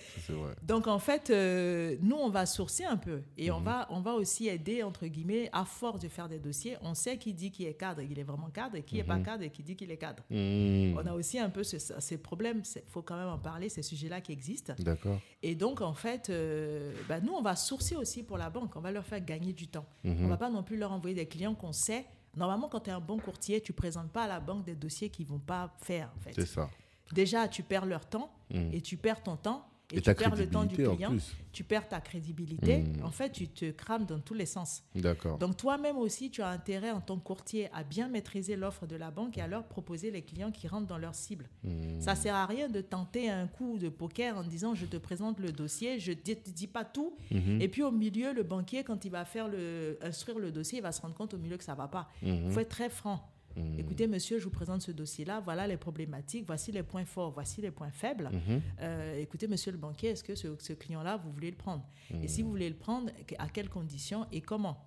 donc 0.62 0.86
en 0.86 0.98
fait, 0.98 1.30
euh, 1.30 1.96
nous 2.02 2.16
on 2.16 2.28
va 2.28 2.44
sourcer 2.44 2.84
un 2.84 2.98
peu 2.98 3.22
et 3.38 3.48
Mhm. 3.48 3.56
on 3.56 3.60
va 3.60 3.86
on 3.90 4.00
va 4.02 4.12
aussi 4.12 4.46
aider 4.48 4.82
entre 4.82 5.06
guillemets 5.06 5.48
à 5.54 5.64
force 5.64 6.00
de 6.00 6.08
faire 6.08 6.28
des 6.28 6.38
dossiers. 6.38 6.76
On 6.82 6.92
sait 6.92 7.16
qui 7.16 7.32
dit 7.32 7.50
qu'il 7.50 7.64
est 7.66 7.72
cadre, 7.72 8.02
il 8.02 8.18
est 8.18 8.22
vraiment 8.24 8.50
cadre, 8.50 8.76
et 8.76 8.82
qui 8.82 8.96
n'est 8.96 9.02
Mhm. 9.04 9.08
pas 9.08 9.18
cadre 9.20 9.42
et 9.44 9.48
qui 9.50 9.62
dit 9.62 9.74
qu'il 9.74 9.90
est 9.90 9.96
cadre. 9.96 10.22
On 10.30 11.02
a 11.06 11.14
aussi 11.14 11.38
un 11.38 11.48
peu 11.48 11.64
ce- 11.64 11.78
ces 11.78 12.18
problèmes. 12.18 12.60
Il 12.76 12.82
faut 12.90 13.00
quand 13.00 13.16
même 13.16 13.28
en 13.28 13.38
parler, 13.38 13.70
ces 13.70 13.82
sujets-là 13.82 14.20
qui 14.20 14.32
existent. 14.32 14.74
D'accord. 14.78 15.18
Et 15.42 15.54
donc, 15.54 15.80
en 15.80 15.94
fait, 15.94 16.28
euh, 16.28 16.92
bah, 17.08 17.20
nous, 17.20 17.32
on 17.32 17.40
va 17.40 17.56
sourcer 17.56 17.96
aussi 17.96 18.22
pour 18.22 18.36
la 18.36 18.50
banque. 18.50 18.76
On 18.76 18.80
va 18.80 18.92
leur 18.92 19.06
faire 19.06 19.24
gagner 19.24 19.54
du 19.54 19.66
temps. 19.68 19.86
On 20.04 20.10
Mhm. 20.10 20.28
va 20.28 20.36
pas 20.36 20.50
non 20.50 20.62
plus 20.62 20.76
leur 20.76 20.92
envoyer 20.92 21.16
des 21.16 21.26
clients 21.26 21.54
qu'on 21.54 21.72
sait. 21.72 22.04
Normalement, 22.38 22.68
quand 22.68 22.80
tu 22.80 22.90
es 22.90 22.92
un 22.92 23.00
bon 23.00 23.18
courtier, 23.18 23.60
tu 23.60 23.72
présentes 23.72 24.10
pas 24.10 24.24
à 24.24 24.28
la 24.28 24.40
banque 24.40 24.64
des 24.64 24.74
dossiers 24.74 25.10
qu'ils 25.10 25.26
vont 25.26 25.38
pas 25.40 25.74
faire. 25.82 26.10
En 26.16 26.20
fait. 26.20 26.32
C'est 26.32 26.46
ça. 26.46 26.70
Déjà, 27.12 27.48
tu 27.48 27.62
perds 27.62 27.84
leur 27.86 28.06
temps 28.06 28.30
Mm. 28.50 28.70
et 28.72 28.80
tu 28.80 28.96
perds 28.96 29.22
ton 29.22 29.36
temps. 29.36 29.66
Et, 29.92 29.98
Et 29.98 30.00
tu 30.02 30.14
perds 30.14 30.36
le 30.36 30.46
temps 30.48 30.64
du 30.64 30.76
client, 30.76 31.14
tu 31.52 31.64
perds 31.64 31.88
ta 31.88 32.00
crédibilité. 32.00 32.82
Mm. 32.82 33.04
En 33.04 33.10
fait, 33.10 33.30
tu 33.30 33.48
te 33.48 33.70
crames 33.70 34.04
dans 34.04 34.20
tous 34.20 34.34
les 34.34 34.44
sens. 34.46 34.82
D'accord. 34.94 35.38
Donc 35.38 35.56
toi-même 35.56 35.96
aussi, 35.96 36.30
tu 36.30 36.42
as 36.42 36.48
intérêt 36.48 36.90
en 36.90 37.00
tant 37.00 37.16
que 37.16 37.24
courtier 37.24 37.68
à 37.72 37.84
bien 37.84 38.08
maîtriser 38.08 38.54
l'offre 38.56 38.86
de 38.86 38.96
la 38.96 39.10
banque 39.10 39.38
et 39.38 39.40
à 39.40 39.46
leur 39.46 39.64
proposer 39.64 40.10
les 40.10 40.22
clients 40.22 40.50
qui 40.50 40.68
rentrent 40.68 40.86
dans 40.86 40.98
leur 40.98 41.14
cible. 41.14 41.48
Hmm. 41.64 42.00
Ça 42.00 42.14
sert 42.14 42.34
à 42.34 42.44
rien 42.44 42.68
de 42.68 42.80
tenter 42.82 43.30
un 43.30 43.46
coup 43.46 43.78
de 43.78 43.88
poker 43.88 44.36
en 44.36 44.42
disant 44.44 44.74
je 44.74 44.84
te 44.86 44.98
présente 44.98 45.40
le 45.40 45.52
dossier, 45.52 45.98
je 45.98 46.10
ne 46.12 46.16
te 46.16 46.50
dis 46.50 46.66
pas 46.66 46.84
tout. 46.84 47.16
Mhm. 47.30 47.60
Et 47.62 47.68
puis 47.68 47.82
au 47.82 47.90
milieu, 47.90 48.34
le 48.34 48.42
banquier, 48.42 48.84
quand 48.84 49.04
il 49.06 49.10
va 49.10 49.24
faire 49.24 49.48
le, 49.48 49.98
instruire 50.02 50.38
le 50.38 50.52
dossier, 50.52 50.78
il 50.78 50.82
va 50.82 50.92
se 50.92 51.00
rendre 51.00 51.14
compte 51.14 51.32
au 51.34 51.38
milieu 51.38 51.56
que 51.56 51.64
ça 51.64 51.72
ne 51.72 51.78
va 51.78 51.88
pas. 51.88 52.08
Il 52.22 52.34
Mhm. 52.34 52.50
faut 52.52 52.60
être 52.60 52.68
très 52.68 52.90
franc. 52.90 53.26
Mhm. 53.58 53.78
Écoutez, 53.80 54.06
monsieur, 54.06 54.38
je 54.38 54.44
vous 54.44 54.50
présente 54.50 54.82
ce 54.82 54.92
dossier-là. 54.92 55.40
Voilà 55.40 55.66
les 55.66 55.76
problématiques. 55.76 56.44
Voici 56.46 56.72
les 56.72 56.82
points 56.82 57.04
forts. 57.04 57.32
Voici 57.32 57.60
les 57.60 57.70
points 57.70 57.90
faibles. 57.90 58.30
Mhm. 58.32 58.60
Euh, 58.80 59.18
écoutez, 59.20 59.48
monsieur 59.48 59.72
le 59.72 59.78
banquier, 59.78 60.10
est-ce 60.10 60.24
que 60.24 60.34
ce, 60.34 60.48
ce 60.58 60.72
client-là, 60.72 61.16
vous 61.16 61.30
voulez 61.32 61.50
le 61.50 61.56
prendre? 61.56 61.84
Et 62.22 62.28
si 62.28 62.42
vous 62.42 62.50
voulez 62.50 62.68
le 62.68 62.76
prendre, 62.76 63.10
à 63.38 63.48
quelles 63.48 63.68
conditions 63.68 64.26
et 64.32 64.40
comment? 64.40 64.82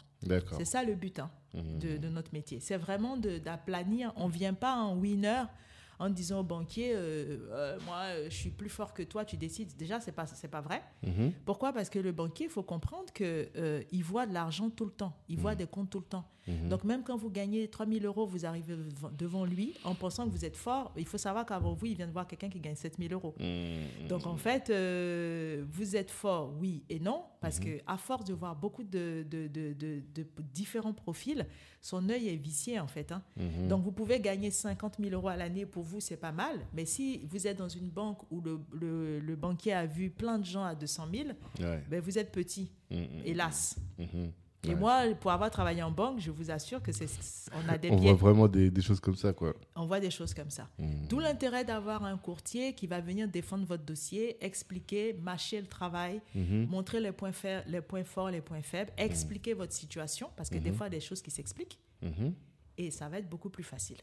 C'est 0.57 0.65
ça 0.65 0.83
le 0.83 0.93
but 0.95 1.19
hein, 1.19 1.31
de, 1.53 1.97
de 1.97 2.07
notre 2.07 2.31
métier. 2.33 2.59
C'est 2.59 2.77
vraiment 2.77 3.17
d'aplanir. 3.17 4.13
On 4.15 4.27
ne 4.27 4.33
vient 4.33 4.53
pas 4.53 4.75
en 4.75 4.95
winner 4.97 5.43
en 6.01 6.09
disant 6.09 6.39
au 6.39 6.43
banquier, 6.43 6.93
euh, 6.95 7.37
Euh, 7.51 7.77
moi, 7.85 7.97
euh, 8.09 8.25
je 8.29 8.35
suis 8.35 8.49
plus 8.49 8.69
fort 8.69 8.93
que 8.93 9.03
toi, 9.03 9.23
tu 9.25 9.37
décides. 9.37 9.75
Déjà, 9.77 9.99
ce 9.99 10.07
n'est 10.07 10.11
pas, 10.11 10.25
c'est 10.25 10.47
pas 10.47 10.61
vrai. 10.61 10.81
Mhm. 11.03 11.31
Pourquoi? 11.45 11.71
Parce 11.73 11.89
que 11.89 11.99
le 11.99 12.11
banquier, 12.11 12.45
il 12.45 12.51
faut 12.51 12.63
comprendre 12.63 13.11
qu'il 13.13 14.03
voit 14.03 14.25
de 14.25 14.33
l'argent 14.33 14.69
tout 14.69 14.85
le 14.85 14.91
temps. 14.91 15.13
Il 15.29 15.37
voit 15.39 15.55
des 15.55 15.67
comptes 15.67 15.89
tout 15.89 15.99
le 15.99 16.05
temps. 16.05 16.25
Mhm. 16.47 16.69
Donc, 16.69 16.83
même 16.83 17.03
quand 17.03 17.17
vous 17.17 17.29
gagnez 17.29 17.67
3 17.67 17.85
000 17.85 18.03
euros, 18.05 18.25
vous 18.25 18.45
arrivez 18.45 18.75
devant- 19.17 19.45
lui 19.45 19.75
en 19.83 19.93
pensant 19.95 20.25
que 20.27 20.31
vous 20.31 20.43
êtes 20.45 20.57
fort. 20.57 20.91
Il 20.97 21.05
faut 21.05 21.17
savoir 21.19 21.45
qu'avant 21.45 21.73
vous, 21.73 21.85
il 21.85 21.95
vient 21.95 22.07
de 22.07 22.11
voir 22.11 22.25
quelqu'un 22.27 22.49
qui 22.49 22.59
gagne 22.59 22.75
7 22.75 22.97
000 22.97 23.13
euros. 23.13 23.35
Mhm. 23.39 24.07
Donc 24.07 24.25
en 24.25 24.37
fait, 24.37 24.69
vous 25.71 25.95
êtes 25.95 26.11
fort, 26.11 26.53
oui 26.59 26.83
et 26.89 26.99
non, 26.99 27.23
parce 27.41 27.59
Mhm. 27.59 27.65
que 27.65 27.81
à 27.87 27.97
force 27.97 28.23
de 28.23 28.33
voir 28.33 28.55
beaucoup 28.55 28.83
de, 28.83 29.25
de- 29.29 29.47
de- 29.47 29.73
de- 29.73 30.01
de 30.15 30.25
différents 30.53 30.93
profils, 30.93 31.45
son 31.81 32.07
œil 32.09 32.29
est 32.29 32.35
vicié 32.37 32.79
en 32.79 32.87
fait. 32.87 33.11
hein. 33.11 33.21
Mhm. 33.35 33.67
Donc 33.67 33.83
vous 33.83 33.91
pouvez 33.91 34.19
gagner 34.21 34.51
50 34.51 34.97
000 34.99 35.09
euros 35.11 35.27
à 35.27 35.35
l'année, 35.35 35.65
pour 35.65 35.83
vous 35.83 35.99
c'est 35.99 36.17
pas 36.17 36.31
mal, 36.31 36.59
mais 36.73 36.85
si 36.85 37.19
vous 37.29 37.47
êtes 37.47 37.57
dans 37.57 37.67
une 37.67 37.89
banque 37.89 38.19
où 38.31 38.39
le, 38.41 38.59
le- 38.71 39.19
le 39.19 39.35
banquier 39.35 39.73
a 39.73 39.85
vu 39.87 40.11
plein 40.11 40.37
de 40.39 40.45
gens 40.45 40.63
à 40.63 40.75
200 40.75 41.07
000, 41.11 41.29
Ouais. 41.59 41.83
ben 41.89 41.99
vous 41.99 42.17
êtes 42.17 42.31
petit, 42.31 42.71
Mhm. 42.91 42.99
hélas. 43.25 43.75
Et 44.63 44.69
Ouais. 44.69 44.75
moi, 44.75 45.03
pour 45.19 45.31
avoir 45.31 45.49
travaillé 45.49 45.81
en 45.81 45.89
banque, 45.89 46.19
je 46.19 46.29
vous 46.29 46.51
assure 46.51 46.83
que 46.83 46.91
c'est, 46.91 47.07
on 47.53 47.67
a 47.67 47.77
des 47.79 47.89
On 47.89 47.95
biais, 47.95 48.13
voit 48.13 48.29
vraiment 48.29 48.47
des, 48.47 48.69
des 48.69 48.81
choses 48.81 48.99
comme 48.99 49.15
ça, 49.15 49.33
quoi. 49.33 49.53
on 49.75 49.85
voit 49.87 49.99
des 49.99 50.11
choses 50.11 50.33
comme 50.35 50.51
ça. 50.51 50.67
Mhm. 50.77 51.07
D'où 51.09 51.19
l'intérêt 51.19 51.65
d'avoir 51.65 52.03
un 52.03 52.15
courtier 52.17 52.73
qui 52.75 52.85
va 52.85 53.01
venir 53.01 53.27
défendre 53.27 53.65
votre 53.65 53.83
dossier, 53.83 54.37
expliquer, 54.45 55.13
mâcher 55.13 55.59
le 55.61 55.67
travail, 55.67 56.21
Mhm. 56.35 56.67
montrer 56.69 56.99
les 56.99 57.11
points, 57.11 57.31
fa- 57.31 57.63
les 57.65 57.81
points 57.81 58.03
forts, 58.03 58.29
les 58.29 58.41
points 58.41 58.61
faibles, 58.61 58.91
expliquer 58.97 59.53
votre 59.55 59.73
situation, 59.73 60.29
parce 60.35 60.49
que 60.49 60.59
des 60.59 60.71
fois, 60.71 60.87
il 60.87 60.93
y 60.93 60.95
a 60.95 60.99
des 60.99 61.05
choses 61.05 61.21
qui 61.23 61.31
s'expliquent. 61.31 61.79
Et 62.85 62.91
ça 62.91 63.09
va 63.09 63.19
être 63.19 63.29
beaucoup 63.29 63.49
plus 63.49 63.63
facile. 63.63 63.97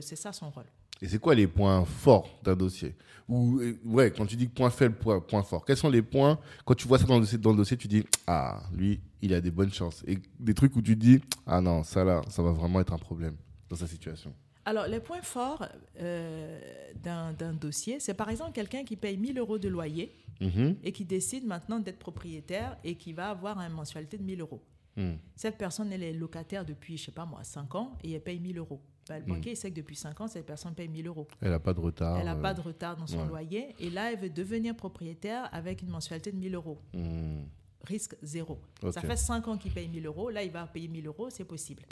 C'est 0.00 0.16
ça, 0.16 0.32
son 0.32 0.50
rôle. 0.50 0.64
Et 1.02 1.08
c'est 1.08 1.18
quoi 1.18 1.34
les 1.34 1.46
points 1.46 1.84
forts 1.84 2.38
d'un 2.42 2.56
dossier 2.56 2.94
Ou 3.28 3.60
ouais, 3.84 4.10
quand 4.10 4.24
tu 4.24 4.36
dis 4.36 4.46
point 4.46 4.70
faible, 4.70 4.94
point, 4.96 5.20
point 5.20 5.42
fort, 5.42 5.64
quels 5.64 5.76
sont 5.76 5.90
les 5.90 6.00
points 6.00 6.38
quand 6.64 6.74
tu 6.74 6.88
vois 6.88 6.98
ça 6.98 7.04
dans 7.04 7.16
le 7.16 7.20
dossier, 7.20 7.36
dans 7.38 7.50
le 7.50 7.56
dossier, 7.58 7.76
tu 7.76 7.86
dis 7.86 8.04
ah 8.26 8.62
lui, 8.72 9.00
il 9.20 9.34
a 9.34 9.40
des 9.42 9.50
bonnes 9.50 9.72
chances. 9.72 10.02
Et 10.06 10.18
des 10.40 10.54
trucs 10.54 10.74
où 10.74 10.80
tu 10.82 10.96
dis 10.96 11.20
ah 11.46 11.60
non, 11.60 11.82
ça 11.82 12.02
là, 12.02 12.22
ça 12.28 12.42
va 12.42 12.52
vraiment 12.52 12.80
être 12.80 12.94
un 12.94 12.98
problème 12.98 13.36
dans 13.68 13.76
sa 13.76 13.86
situation. 13.86 14.32
Alors, 14.64 14.86
les 14.86 14.98
points 15.00 15.22
forts 15.22 15.64
euh, 16.00 16.60
d'un 17.02 17.32
d'un 17.34 17.52
dossier, 17.52 18.00
c'est 18.00 18.14
par 18.14 18.30
exemple 18.30 18.52
quelqu'un 18.52 18.82
qui 18.82 18.96
paye 18.96 19.16
1000 19.16 19.38
euros 19.38 19.58
de 19.58 19.68
loyer 19.68 20.12
Mhm. 20.40 20.76
et 20.82 20.92
qui 20.92 21.04
décide 21.04 21.46
maintenant 21.46 21.78
d'être 21.78 21.98
propriétaire 21.98 22.76
et 22.84 22.94
qui 22.96 23.12
va 23.12 23.30
avoir 23.30 23.58
une 23.58 23.72
mensualité 23.72 24.18
de 24.18 24.22
1000 24.22 24.40
euros. 24.40 24.62
Mhm. 24.96 25.18
Cette 25.34 25.58
personne, 25.58 25.92
elle 25.92 26.02
est 26.02 26.12
locataire 26.12 26.64
depuis, 26.64 26.96
je 26.96 27.04
sais 27.06 27.12
pas 27.12 27.26
moi, 27.26 27.44
5 27.44 27.74
ans 27.74 27.96
et 28.02 28.12
elle 28.12 28.22
paye 28.22 28.40
1000 28.40 28.58
euros. 28.58 28.80
Ben, 29.08 29.18
le 29.20 29.24
Mm. 29.24 29.28
banquier 29.36 29.52
il 29.52 29.56
sait 29.56 29.70
que 29.70 29.76
depuis 29.76 29.94
5 29.94 30.20
ans, 30.20 30.26
cette 30.26 30.46
personne 30.46 30.74
paye 30.74 30.88
1000 30.88 31.06
euros. 31.06 31.28
Elle 31.40 31.52
a 31.52 31.60
pas 31.60 31.72
de 31.74 31.80
retard. 31.80 32.18
Elle 32.18 32.24
n'a 32.24 32.34
euh, 32.34 32.40
pas 32.42 32.54
de 32.54 32.60
retard 32.60 32.96
dans 32.96 33.06
son 33.06 33.20
ouais. 33.20 33.28
loyer. 33.28 33.74
Et 33.78 33.90
là, 33.90 34.12
elle 34.12 34.18
veut 34.18 34.30
devenir 34.30 34.74
propriétaire 34.74 35.48
avec 35.54 35.82
une 35.82 35.90
mensualité 35.90 36.32
de 36.32 36.36
1000 36.38 36.54
euros. 36.54 36.80
mhm. 36.94 37.46
Risque 37.84 38.16
zéro. 38.20 38.58
Ça 38.90 39.00
fait 39.00 39.16
5 39.16 39.46
ans 39.46 39.56
qu'il 39.56 39.70
paye 39.72 39.88
1000 39.88 40.06
euros. 40.06 40.28
Là, 40.30 40.42
il 40.42 40.50
va 40.50 40.66
payer 40.66 40.88
1000 40.88 41.06
euros, 41.06 41.30
c'est 41.30 41.44
possible. 41.44 41.84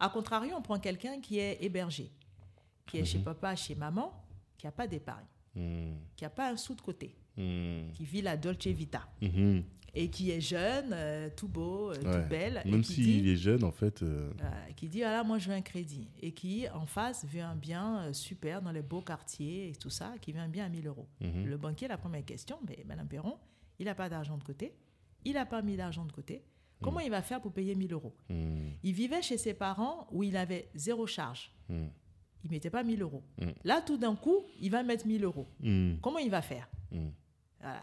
A 0.00 0.08
contrario, 0.08 0.54
on 0.56 0.62
prend 0.62 0.78
quelqu'un 0.78 1.20
qui 1.20 1.38
est 1.38 1.58
hébergé, 1.62 2.10
qui 2.86 2.96
est 2.96 3.00
Mhm. 3.00 3.06
chez 3.06 3.18
papa, 3.18 3.54
chez 3.54 3.74
maman, 3.74 4.10
qui 4.56 4.64
n'a 4.66 4.72
pas 4.72 4.86
d'épargne, 4.86 5.26
Mhm. 5.54 5.96
qui 6.16 6.24
n'a 6.24 6.30
pas 6.30 6.50
un 6.50 6.56
sou 6.56 6.74
de 6.74 6.80
côté, 6.80 7.14
Mhm. 7.36 7.92
qui 7.92 8.04
vit 8.06 8.22
la 8.22 8.38
Dolce 8.38 8.68
Vita 8.68 9.06
Mhm. 9.20 9.64
Et 10.00 10.10
qui 10.10 10.30
est 10.30 10.40
jeune, 10.40 10.90
euh, 10.92 11.28
tout 11.36 11.48
beau, 11.48 11.90
euh, 11.90 11.94
Ouais. 11.96 12.22
tout 12.22 12.28
belle. 12.28 12.62
Même 12.64 12.84
s'il 12.84 13.26
est 13.28 13.36
jeune, 13.36 13.64
en 13.64 13.72
fait. 13.72 14.02
euh, 14.02 14.30
qui 14.76 14.88
dit, 14.88 15.02
ah 15.02 15.10
là, 15.10 15.24
moi, 15.24 15.38
je 15.38 15.48
veux 15.48 15.54
un 15.54 15.60
crédit. 15.60 16.08
Et 16.22 16.30
qui, 16.32 16.68
en 16.70 16.86
face, 16.86 17.24
veut 17.26 17.40
un 17.42 17.56
bien 17.56 17.98
euh, 18.02 18.12
super 18.12 18.62
dans 18.62 18.70
les 18.70 18.82
beaux 18.82 19.00
quartiers 19.02 19.68
et 19.70 19.72
tout 19.74 19.90
ça, 19.90 20.14
qui 20.20 20.30
veut 20.32 20.40
un 20.40 20.48
bien 20.48 20.66
à 20.66 20.68
1000 20.68 20.86
euros. 20.86 21.08
mhm. 21.20 21.46
Le 21.46 21.56
banquier, 21.56 21.88
la 21.88 21.98
première 21.98 22.24
question, 22.24 22.58
mais 22.68 22.84
Madame 22.86 23.08
Perron, 23.08 23.36
il 23.80 23.86
n'a 23.86 23.94
pas 23.94 24.08
d'argent 24.08 24.38
de 24.38 24.44
côté, 24.44 24.72
il 25.24 25.32
n'a 25.34 25.46
pas 25.46 25.62
mis 25.62 25.76
d'argent 25.76 26.04
de 26.04 26.12
côté. 26.12 26.42
Comment 26.80 27.00
il 27.00 27.10
va 27.10 27.22
faire 27.22 27.40
pour 27.40 27.52
payer 27.52 27.74
1000 27.74 27.92
euros 27.92 28.14
Mhm. 28.28 28.70
Il 28.84 28.92
vivait 28.92 29.20
chez 29.22 29.36
ses 29.36 29.52
parents 29.54 30.06
où 30.12 30.22
il 30.22 30.36
avait 30.36 30.68
zéro 30.76 31.08
charge. 31.08 31.50
Mhm. 31.68 31.90
Il 32.44 32.50
ne 32.50 32.54
mettait 32.54 32.70
pas 32.70 32.84
1000 32.84 33.02
euros. 33.02 33.24
Là, 33.64 33.82
tout 33.84 33.96
d'un 33.96 34.14
coup, 34.14 34.44
il 34.60 34.70
va 34.70 34.84
mettre 34.84 35.08
1000 35.08 35.24
euros. 35.24 35.48
Mhm. 35.58 35.98
Comment 36.00 36.18
il 36.20 36.30
va 36.30 36.40
faire 36.40 36.68
Mhm. 36.92 37.10
Voilà. 37.60 37.82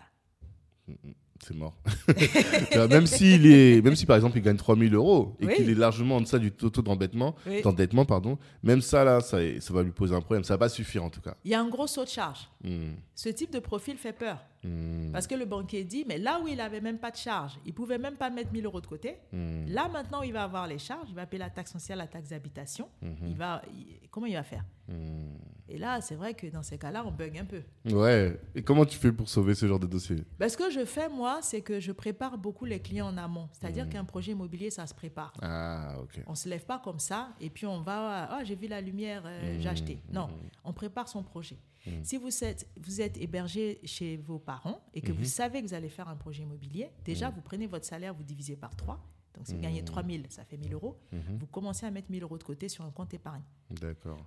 C'est 1.43 1.55
mort. 1.55 1.73
Même, 2.89 3.05
s'il 3.07 3.45
est, 3.45 3.81
même 3.83 3.95
si 3.95 4.05
par 4.05 4.15
exemple 4.15 4.37
il 4.37 4.41
gagne 4.41 4.57
3000 4.57 4.93
euros 4.95 5.35
et 5.39 5.45
Oui. 5.47 5.53
qu'il 5.55 5.69
est 5.69 5.73
largement 5.75 6.17
en 6.17 6.21
deçà 6.21 6.39
du 6.39 6.51
taux 6.51 6.69
d'endettement, 6.81 7.35
Oui. 7.47 7.61
d'endettement, 7.61 8.05
pardon, 8.05 8.37
même 8.63 8.81
ça 8.81 9.03
là, 9.03 9.21
ça, 9.21 9.37
ça 9.59 9.73
va 9.73 9.83
lui 9.83 9.91
poser 9.91 10.15
un 10.15 10.21
problème. 10.21 10.43
Ça 10.43 10.53
va 10.55 10.59
pas 10.59 10.69
suffire 10.69 11.03
en 11.03 11.09
tout 11.09 11.21
cas. 11.21 11.35
Il 11.45 11.51
y 11.51 11.53
a 11.55 11.59
un 11.61 11.67
gros 11.69 11.87
saut 11.87 12.03
de 12.03 12.09
charge. 12.09 12.47
Hmm, 12.63 12.93
Ce 13.13 13.29
type 13.29 13.51
de 13.51 13.59
profil 13.59 13.97
fait 13.97 14.13
peur. 14.13 14.37
Hmm, 14.65 15.11
Parce 15.11 15.27
que 15.27 15.35
le 15.35 15.45
banquier 15.45 15.83
dit, 15.83 16.05
mais 16.07 16.17
là 16.17 16.39
où 16.43 16.47
il 16.47 16.57
n'avait 16.57 16.81
même 16.81 16.97
pas 16.99 17.11
de 17.11 17.17
charge, 17.17 17.59
il 17.65 17.73
pouvait 17.73 17.97
même 17.97 18.15
pas 18.15 18.29
mettre 18.29 18.51
1000 18.51 18.65
euros 18.65 18.81
de 18.81 18.87
côté. 18.87 19.17
hmm, 19.31 19.65
Là, 19.67 19.87
maintenant, 19.89 20.21
il 20.21 20.33
va 20.33 20.43
avoir 20.43 20.67
les 20.67 20.79
charges, 20.79 21.07
il 21.09 21.15
va 21.15 21.25
payer 21.25 21.39
la 21.39 21.49
taxe 21.49 21.71
foncière, 21.71 21.97
la 21.97 22.07
taxe 22.07 22.29
d'habitation. 22.29 22.89
mhm, 23.01 23.15
Il 23.27 23.35
va, 23.35 23.61
il- 23.73 24.07
comment 24.09 24.25
il 24.27 24.33
va 24.35 24.43
faire? 24.43 24.63
Hmm. 24.87 25.35
Et 25.67 25.79
là, 25.79 25.99
c'est 25.99 26.13
vrai 26.13 26.35
que 26.35 26.45
dans 26.45 26.61
ces 26.61 26.77
cas-là, 26.77 27.03
on 27.07 27.11
bug 27.11 27.35
un 27.39 27.45
peu. 27.45 27.63
Ouais. 27.91 28.39
Et 28.53 28.61
comment 28.61 28.85
tu 28.85 28.99
fais 28.99 29.11
pour 29.11 29.27
sauver 29.27 29.55
ce 29.55 29.65
genre 29.67 29.79
de 29.79 29.87
dossier? 29.87 30.17
Ben, 30.37 30.47
ce 30.47 30.55
que 30.55 30.69
je 30.69 30.85
fais, 30.85 31.09
moi, 31.09 31.39
c'est 31.41 31.61
que 31.61 31.79
je 31.79 31.91
prépare 31.91 32.37
beaucoup 32.37 32.65
les 32.65 32.79
clients 32.79 33.07
en 33.07 33.17
amont. 33.17 33.49
C'est-à-dire 33.51 33.89
qu'un 33.89 34.05
projet 34.05 34.33
immobilier, 34.33 34.69
ça 34.69 34.85
se 34.85 34.93
prépare. 34.93 35.33
Ah, 35.41 35.95
ok. 36.03 36.21
On 36.27 36.31
ne 36.31 36.35
se 36.35 36.47
lève 36.49 36.63
pas 36.65 36.77
comme 36.77 36.99
ça 36.99 37.29
et 37.41 37.49
puis 37.49 37.65
on 37.65 37.81
va, 37.81 38.27
ah, 38.31 38.43
j'ai 38.43 38.55
vu 38.55 38.67
la 38.67 38.79
lumière, 38.79 39.23
euh, 39.25 39.57
j'ai 39.59 39.67
acheté. 39.69 39.97
Non, 40.13 40.29
on 40.63 40.71
prépare 40.71 41.07
son 41.07 41.23
projet. 41.23 41.57
Mhm. 41.85 42.03
Si 42.03 42.17
vous 42.17 42.43
êtes, 42.43 42.67
vous 42.77 43.01
êtes 43.01 43.17
hébergé 43.17 43.79
chez 43.83 44.17
vos 44.17 44.39
parents 44.39 44.81
et 44.93 45.01
que 45.01 45.11
vous 45.11 45.25
savez 45.25 45.61
que 45.61 45.67
vous 45.67 45.73
allez 45.73 45.89
faire 45.89 46.07
un 46.09 46.15
projet 46.15 46.43
immobilier, 46.43 46.89
déjà, 47.03 47.29
vous 47.29 47.41
prenez 47.41 47.67
votre 47.67 47.85
salaire, 47.85 48.13
vous 48.13 48.23
divisez 48.23 48.55
par 48.55 48.75
3. 48.75 48.99
Donc, 49.35 49.47
si 49.47 49.53
vous 49.53 49.59
gagnez 49.61 49.81
Mhm. 49.81 49.85
3 49.85 50.03
000, 50.03 50.23
ça 50.29 50.45
fait 50.45 50.55
1 50.57 50.63
000 50.69 50.73
euros. 50.73 50.97
Mhm. 51.11 51.37
Vous 51.39 51.47
commencez 51.47 51.85
à 51.85 51.91
mettre 51.91 52.09
1 52.09 52.13
000 52.15 52.23
euros 52.25 52.37
de 52.37 52.43
côté 52.43 52.69
sur 52.69 52.85
un 52.85 52.91
compte 52.91 53.13
épargne 53.13 53.41
D'accord. 53.69 54.17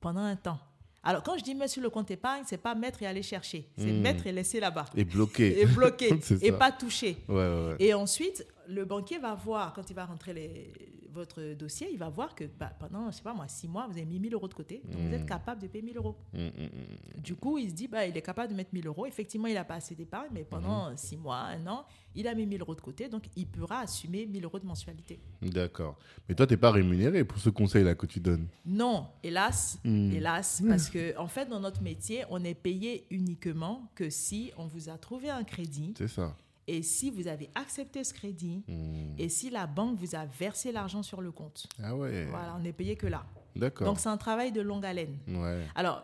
Pendant 0.00 0.20
un 0.20 0.36
temps. 0.36 0.58
Alors, 1.04 1.24
quand 1.24 1.36
je 1.36 1.42
dis 1.42 1.56
mettre 1.56 1.72
sur 1.72 1.82
le 1.82 1.90
compte 1.90 2.12
épargne, 2.12 2.44
c'est 2.46 2.58
pas 2.58 2.76
mettre 2.76 3.02
et 3.02 3.06
aller 3.06 3.24
chercher. 3.24 3.68
C'est 3.76 3.90
mettre 3.90 4.24
et 4.28 4.32
laisser 4.32 4.60
là-bas. 4.60 4.84
Et 4.94 5.04
bloqué. 5.04 5.60
Et 5.60 5.66
bloquer. 5.66 6.10
Et 6.40 6.50
ça. 6.50 6.56
pas 6.56 6.70
toucher. 6.70 7.16
Ouais, 7.28 7.34
ouais, 7.34 7.66
ouais. 7.70 7.76
Et 7.80 7.92
ensuite, 7.92 8.46
le 8.68 8.84
banquier 8.84 9.18
va 9.18 9.34
voir, 9.34 9.72
quand 9.72 9.90
il 9.90 9.94
va 9.94 10.04
rentrer 10.04 10.32
les- 10.32 10.72
votre 11.12 11.54
dossier, 11.54 11.88
il 11.92 11.98
va 11.98 12.08
voir 12.08 12.34
que 12.34 12.44
bah, 12.58 12.72
pendant, 12.78 13.10
je 13.10 13.16
sais 13.16 13.22
pas 13.22 13.34
moi, 13.34 13.46
six 13.48 13.68
mois, 13.68 13.86
vous 13.86 13.92
avez 13.96 14.04
mis 14.06 14.18
1000 14.18 14.34
euros 14.34 14.48
de 14.48 14.54
côté. 14.54 14.82
Donc, 14.84 15.00
vous 15.00 15.14
êtes 15.14 15.26
capable 15.26 15.60
de 15.62 15.66
payer 15.68 15.84
1000 15.84 15.96
euros. 15.96 16.16
Hmm, 16.32 16.46
hmm. 16.46 17.20
Du 17.22 17.34
coup, 17.36 17.58
il 17.58 17.70
se 17.70 17.74
dit, 17.74 17.88
bah, 17.88 18.06
il 18.06 18.16
est 18.16 18.22
capable 18.22 18.50
de 18.52 18.56
mettre 18.56 18.70
1000 18.72 18.86
euros. 18.86 19.06
Effectivement, 19.06 19.46
il 19.46 19.54
n'a 19.54 19.64
pas 19.64 19.74
assez 19.76 19.94
d'épargne, 19.94 20.30
mais 20.32 20.44
pendant 20.44 20.90
Mhm. 20.90 20.96
six 20.96 21.16
mois, 21.16 21.38
un 21.38 21.66
an, 21.66 21.84
il 22.14 22.26
a 22.26 22.34
mis 22.34 22.46
1000 22.46 22.60
euros 22.60 22.74
de 22.74 22.80
côté. 22.80 23.08
Donc, 23.08 23.24
il 23.36 23.46
pourra 23.46 23.80
assumer 23.80 24.26
1000 24.26 24.44
euros 24.44 24.58
de 24.58 24.66
mensualité. 24.66 25.20
D'accord. 25.42 25.98
Mais 26.28 26.34
toi, 26.34 26.46
t'es 26.46 26.56
pas 26.56 26.70
rémunéré 26.70 27.24
pour 27.24 27.38
ce 27.38 27.50
conseil-là 27.50 27.94
que 27.94 28.06
tu 28.06 28.20
donnes. 28.20 28.48
Non, 28.64 29.06
hélas, 29.22 29.78
hélas, 29.84 30.62
parce 30.68 30.88
que 30.90 31.16
en 31.18 31.28
fait, 31.28 31.46
dans 31.46 31.60
notre 31.60 31.82
métier, 31.82 32.24
on 32.30 32.42
est 32.44 32.54
payé 32.54 33.06
uniquement 33.10 33.90
que 33.94 34.10
si 34.10 34.52
on 34.56 34.66
vous 34.66 34.88
a 34.88 34.98
trouvé 34.98 35.30
un 35.30 35.44
crédit 35.44 35.94
C'est 35.96 36.08
ça. 36.08 36.36
Et 36.66 36.82
si 36.82 37.10
vous 37.10 37.26
avez 37.28 37.50
accepté 37.54 38.04
ce 38.04 38.12
crédit 38.14 38.64
Hmm. 38.68 39.14
et 39.18 39.28
si 39.28 39.50
la 39.50 39.66
banque 39.66 39.98
vous 39.98 40.14
a 40.14 40.24
versé 40.26 40.72
l'argent 40.72 41.02
sur 41.02 41.20
le 41.20 41.32
compte. 41.32 41.66
Ah 41.82 41.94
ouais. 41.96 42.26
Voilà, 42.30 42.54
on 42.56 42.60
n'est 42.60 42.72
payé 42.72 42.96
que 42.96 43.06
là. 43.06 43.24
D'accord. 43.56 43.86
Donc, 43.86 43.98
c'est 44.00 44.08
un 44.08 44.16
travail 44.16 44.50
de 44.52 44.60
longue 44.60 44.84
haleine. 44.86 45.18
Ouais. 45.28 45.64
Alors, 45.74 46.02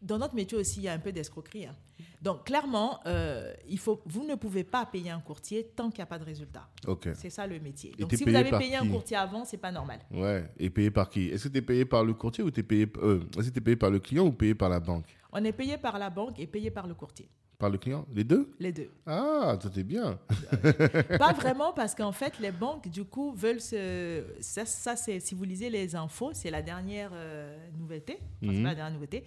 dans 0.00 0.18
notre 0.18 0.34
métier 0.34 0.56
aussi, 0.58 0.80
il 0.80 0.84
y 0.84 0.88
a 0.88 0.92
un 0.92 0.98
peu 0.98 1.12
d'escroquerie. 1.12 1.66
hein. 1.66 1.76
Donc, 2.20 2.44
clairement, 2.46 3.00
euh, 3.06 3.52
il 3.68 3.78
faut, 3.78 4.00
vous 4.06 4.24
ne 4.24 4.36
pouvez 4.36 4.62
pas 4.64 4.86
payer 4.86 5.10
un 5.10 5.20
courtier 5.20 5.64
tant 5.74 5.90
qu'il 5.90 5.98
n'y 5.98 6.02
a 6.04 6.06
pas 6.06 6.18
de 6.20 6.24
résultat. 6.24 6.68
Ok. 6.86 7.08
C'est 7.14 7.30
ça 7.30 7.46
le 7.46 7.58
métier. 7.58 7.92
Donc, 7.98 8.12
si 8.12 8.24
vous 8.24 8.34
avez 8.34 8.50
payé 8.50 8.76
un 8.76 8.88
courtier 8.88 9.16
avant, 9.16 9.44
c'est 9.44 9.56
pas 9.58 9.72
normal. 9.72 9.98
Ouais. 10.10 10.48
Et 10.58 10.70
payé 10.70 10.90
par 10.90 11.08
qui? 11.10 11.26
Est-ce 11.28 11.44
que 11.48 11.52
tu 11.52 11.58
es 11.58 11.62
payé 11.62 11.84
par 11.84 12.04
le 12.04 12.14
courtier 12.14 12.42
ou 12.44 12.50
tu 12.50 12.60
es 12.60 12.88
euh, 12.98 13.20
t'es 13.52 13.60
payé 13.60 13.76
par 13.76 13.90
le 13.90 13.98
client 13.98 14.24
ou 14.26 14.32
payé 14.32 14.54
par 14.54 14.68
la 14.68 14.78
banque? 14.80 15.06
On 15.32 15.42
est 15.44 15.52
payé 15.52 15.78
par 15.78 15.98
la 15.98 16.10
banque 16.10 16.38
et 16.38 16.46
payé 16.46 16.70
par 16.70 16.86
le 16.86 16.94
courtier. 16.94 17.28
Par 17.62 17.70
le 17.70 17.78
client? 17.78 18.04
Les 18.12 18.24
deux? 18.24 18.50
Les 18.58 18.72
deux. 18.72 18.90
Ah, 19.06 19.56
toi, 19.60 19.70
t'es 19.70 19.84
bien. 19.84 20.18
Pas 21.18 21.32
vraiment 21.32 21.72
parce 21.72 21.94
qu'en 21.94 22.10
fait, 22.10 22.38
les 22.40 22.50
banques, 22.50 22.88
du 22.88 23.04
coup, 23.04 23.32
veulent 23.32 23.60
se... 23.60 24.24
Ça, 24.40 24.66
ça 24.66 24.96
c'est, 24.96 25.20
si 25.20 25.34
vous 25.36 25.44
lisez 25.44 25.70
les 25.70 25.94
infos, 25.94 26.32
c'est 26.34 26.50
la 26.50 26.60
dernière 26.60 27.10
euh, 27.14 27.56
nouveauté. 27.78 28.18
Enfin, 28.42 28.52
Mhm. 28.52 28.62
pas 28.64 28.68
la 28.70 28.74
dernière 28.74 28.94
nouveauté. 28.94 29.24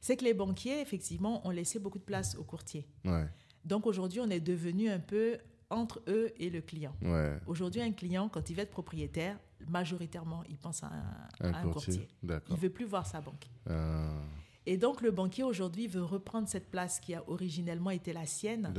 C'est 0.00 0.16
que 0.16 0.24
les 0.24 0.34
banquiers, 0.34 0.80
effectivement, 0.80 1.46
ont 1.46 1.50
laissé 1.50 1.78
beaucoup 1.78 1.98
de 2.00 2.04
place 2.04 2.34
aux 2.36 2.42
courtiers. 2.44 2.86
Ouais, 3.04 3.26
Donc 3.64 3.86
aujourd'hui, 3.86 4.20
on 4.20 4.30
est 4.30 4.40
devenu 4.40 4.88
un 4.90 4.98
peu 4.98 5.38
entre 5.70 6.02
eux 6.08 6.32
et 6.38 6.50
le 6.50 6.60
client. 6.62 6.94
ouais. 7.02 7.38
Aujourd'hui, 7.46 7.80
un 7.82 7.92
client, 7.92 8.28
quand 8.28 8.50
il 8.50 8.56
veut 8.56 8.62
être 8.62 8.70
propriétaire, 8.70 9.38
majoritairement, 9.68 10.42
il 10.48 10.58
pense 10.58 10.82
à 10.82 10.88
un, 10.88 11.48
Un, 11.48 11.52
à 11.54 11.58
un 11.58 11.62
courtier. 11.62 11.94
courtier. 11.94 12.08
Il 12.22 12.28
D'accord. 12.28 12.56
veut 12.56 12.70
plus 12.70 12.84
voir 12.84 13.06
sa 13.06 13.20
banque. 13.20 13.46
Ah, 13.70 14.10
Et 14.66 14.76
donc, 14.76 15.00
le 15.00 15.12
banquier, 15.12 15.44
aujourd'hui, 15.44 15.86
veut 15.86 16.02
reprendre 16.02 16.48
cette 16.48 16.68
place 16.68 16.98
qui 16.98 17.14
a 17.14 17.22
originellement 17.28 17.90
été 17.90 18.12
la 18.12 18.26
sienne 18.26 18.74